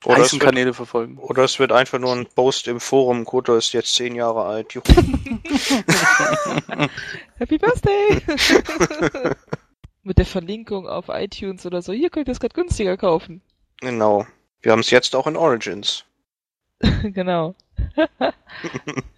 Oder, 0.04 0.18
es 0.18 0.24
heißen 0.24 0.42
wird, 0.42 0.50
Kanäle 0.50 0.74
verfolgen. 0.74 1.18
oder 1.18 1.44
es 1.44 1.60
wird 1.60 1.72
einfach 1.72 2.00
nur 2.00 2.14
ein 2.14 2.26
Post 2.36 2.68
im 2.68 2.80
Forum, 2.80 3.26
Koto 3.26 3.56
ist 3.56 3.74
jetzt 3.74 3.94
zehn 3.96 4.16
Jahre 4.16 4.44
alt. 4.46 4.74
Juhu. 4.74 4.84
Happy 7.38 7.58
Birthday! 7.58 8.22
Mit 10.08 10.20
der 10.20 10.26
Verlinkung 10.26 10.88
auf 10.88 11.10
iTunes 11.10 11.66
oder 11.66 11.82
so. 11.82 11.92
Hier 11.92 12.10
könnt 12.10 12.30
ihr 12.30 12.32
es 12.32 12.40
gerade 12.40 12.54
günstiger 12.54 12.96
kaufen. 12.96 13.42
genau. 13.82 14.26
Wir 14.62 14.72
haben 14.72 14.80
es 14.80 14.90
jetzt 14.90 15.14
auch 15.14 15.28
in 15.28 15.36
Origins. 15.36 16.06
genau. 17.04 17.56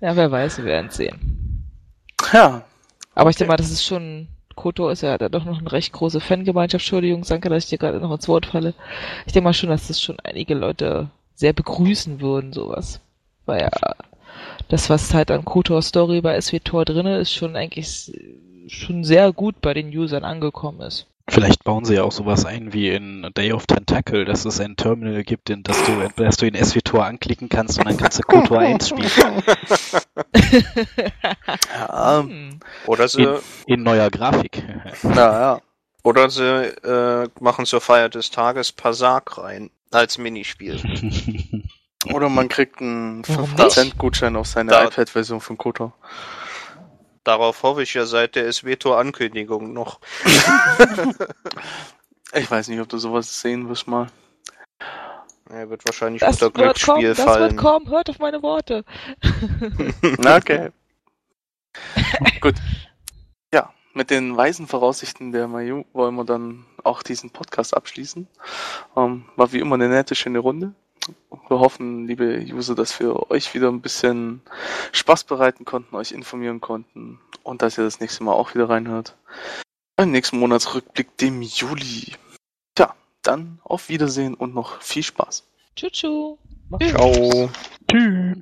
ja, 0.02 0.16
wer 0.16 0.32
weiß, 0.32 0.58
wir 0.58 0.66
werden 0.66 0.90
sehen. 0.90 1.64
Ja, 2.34 2.66
Aber 3.14 3.30
ich 3.30 3.36
denke 3.36 3.50
mal, 3.52 3.58
das 3.58 3.70
ist 3.70 3.86
schon. 3.86 4.30
Koto 4.56 4.90
ist 4.90 5.04
ja 5.04 5.20
da 5.20 5.30
doch 5.30 5.46
noch 5.46 5.60
eine 5.60 5.72
recht 5.72 5.94
große 5.94 6.20
Fangemeinschaft. 6.20 6.84
Entschuldigung, 6.84 7.22
danke, 7.22 7.50
dass 7.50 7.66
ich 7.66 7.70
dir 7.70 7.78
gerade 7.78 8.00
noch 8.00 8.12
ins 8.12 8.28
Wort 8.28 8.48
falle. 8.48 8.74
Ich 9.28 9.34
denke 9.34 9.44
mal 9.44 9.54
schon, 9.54 9.70
dass 9.70 9.90
das 9.90 10.02
schon 10.02 10.20
einige 10.22 10.56
Leute 10.56 11.12
sehr 11.36 11.54
begrüßen 11.54 12.20
würden, 12.20 12.52
sowas. 12.52 13.00
Weil 13.46 13.62
ja, 13.62 13.96
das, 14.70 14.90
was 14.90 15.14
halt 15.14 15.30
an 15.30 15.46
Kotor 15.46 15.84
Story 15.84 16.22
bei 16.22 16.42
SWTOR 16.42 16.84
drinne 16.84 17.20
ist, 17.20 17.32
schon 17.32 17.56
eigentlich 17.56 18.12
schon 18.70 19.04
sehr 19.04 19.32
gut 19.34 19.62
bei 19.62 19.74
den 19.74 19.90
Usern 19.90 20.24
angekommen 20.24 20.82
ist. 20.82 21.08
Vielleicht 21.30 21.64
bauen 21.64 21.86
sie 21.86 21.96
ja 21.96 22.04
auch 22.04 22.12
sowas 22.12 22.46
ein 22.46 22.74
wie 22.74 22.90
in 22.90 23.30
Day 23.38 23.54
of 23.54 23.68
Tentacle, 23.68 24.26
dass 24.26 24.46
es 24.46 24.60
ein 24.60 24.76
Terminal 24.76 25.24
gibt, 25.24 25.52
in 25.52 25.62
das 25.62 25.78
du, 25.84 25.92
dass 26.16 26.38
du 26.38 26.48
in 26.48 26.56
SWTOR 26.56 27.06
anklicken 27.06 27.50
kannst 27.50 27.78
und 27.78 27.88
dann 27.88 27.98
kannst 27.98 28.18
du 28.18 28.24
KOTOR 28.24 28.60
1 28.60 28.90
spielen. 28.90 29.44
ja, 31.78 32.24
Hm. 32.24 32.60
Oder 32.88 33.08
sie, 33.08 33.24
In, 33.24 33.40
in 33.68 33.84
neuer 33.84 34.10
Grafik. 34.10 34.64
ja, 35.04 35.16
ja. 35.16 35.62
oder 36.04 36.30
sie 36.32 36.44
äh, 36.44 37.30
machen 37.40 37.66
zur 37.68 37.82
Feier 37.82 38.10
des 38.10 38.32
Tages 38.32 38.72
Pasak 38.72 39.38
rein 39.38 39.70
als 39.92 40.18
Minispiel. 40.18 40.82
Oder 42.14 42.30
man 42.30 42.48
kriegt 42.48 42.80
einen 42.80 43.28
Warum 43.28 43.50
5% 43.56 43.98
Gutschein 43.98 44.38
auf 44.38 44.48
seine 44.48 44.72
iPad-Version 44.72 45.42
von 45.42 45.58
Kotor. 45.58 45.94
Darauf 47.30 47.62
hoffe 47.62 47.84
ich 47.84 47.94
ja 47.94 48.08
seit 48.08 48.34
der 48.34 48.52
SWTOR-Ankündigung 48.52 49.72
noch. 49.72 50.00
Ich 52.34 52.50
weiß 52.50 52.68
nicht, 52.68 52.80
ob 52.80 52.88
du 52.88 53.00
sowas 53.00 53.42
sehen 53.42 53.68
wirst 53.70 53.88
mal. 53.88 54.08
Er 55.50 55.68
wird 55.70 55.84
wahrscheinlich 55.88 56.20
Das 56.22 56.42
unter 56.42 56.46
wird 56.46 56.54
kommen, 56.54 57.00
Glücksspiel 57.00 57.08
das 57.16 57.22
fallen. 57.22 57.52
wird 57.52 57.58
kommen, 57.58 57.90
hört 57.90 58.08
auf 58.10 58.20
meine 58.20 58.44
Worte. 58.44 58.84
Na, 60.20 60.36
okay. 60.38 60.70
Gut. 62.40 62.54
Ja, 63.52 63.74
mit 63.94 64.12
den 64.12 64.38
weisen 64.38 64.68
Voraussichten 64.68 65.32
der 65.32 65.48
Mayu 65.48 65.86
wollen 65.94 66.14
wir 66.16 66.26
dann 66.26 66.66
auch 66.84 67.02
diesen 67.02 67.32
Podcast 67.32 67.76
abschließen. 67.76 68.28
Ähm, 68.96 69.26
war 69.36 69.52
wie 69.52 69.60
immer 69.60 69.74
eine 69.74 69.90
nette, 69.90 70.14
schöne 70.14 70.38
Runde. 70.40 70.74
Wir 71.48 71.60
hoffen, 71.60 72.08
liebe 72.08 72.46
User, 72.52 72.76
dass 72.76 73.00
wir 73.00 73.30
euch 73.32 73.54
wieder 73.54 73.70
ein 73.70 73.82
bisschen 73.82 74.42
Spaß 74.92 75.24
bereiten 75.24 75.66
konnten, 75.66 75.96
euch 75.96 76.12
informieren 76.12 76.62
konnten 76.62 77.20
und 77.44 77.62
dass 77.62 77.78
ihr 77.78 77.84
das 77.84 78.00
nächste 78.00 78.24
Mal 78.24 78.34
auch 78.34 78.54
wieder 78.54 78.70
reinhört. 78.70 79.16
Beim 79.96 80.12
nächsten 80.12 80.40
Monatsrückblick, 80.40 81.18
dem 81.18 81.42
Juli. 81.42 82.14
Tja, 82.76 82.96
dann 83.22 83.60
auf 83.64 83.90
Wiedersehen 83.90 84.34
und 84.34 84.54
noch 84.54 84.82
viel 84.82 85.04
Spaß. 85.04 85.48
Tschüss. 85.76 85.92
Ciao. 85.92 87.50
Tschüss. 87.90 88.38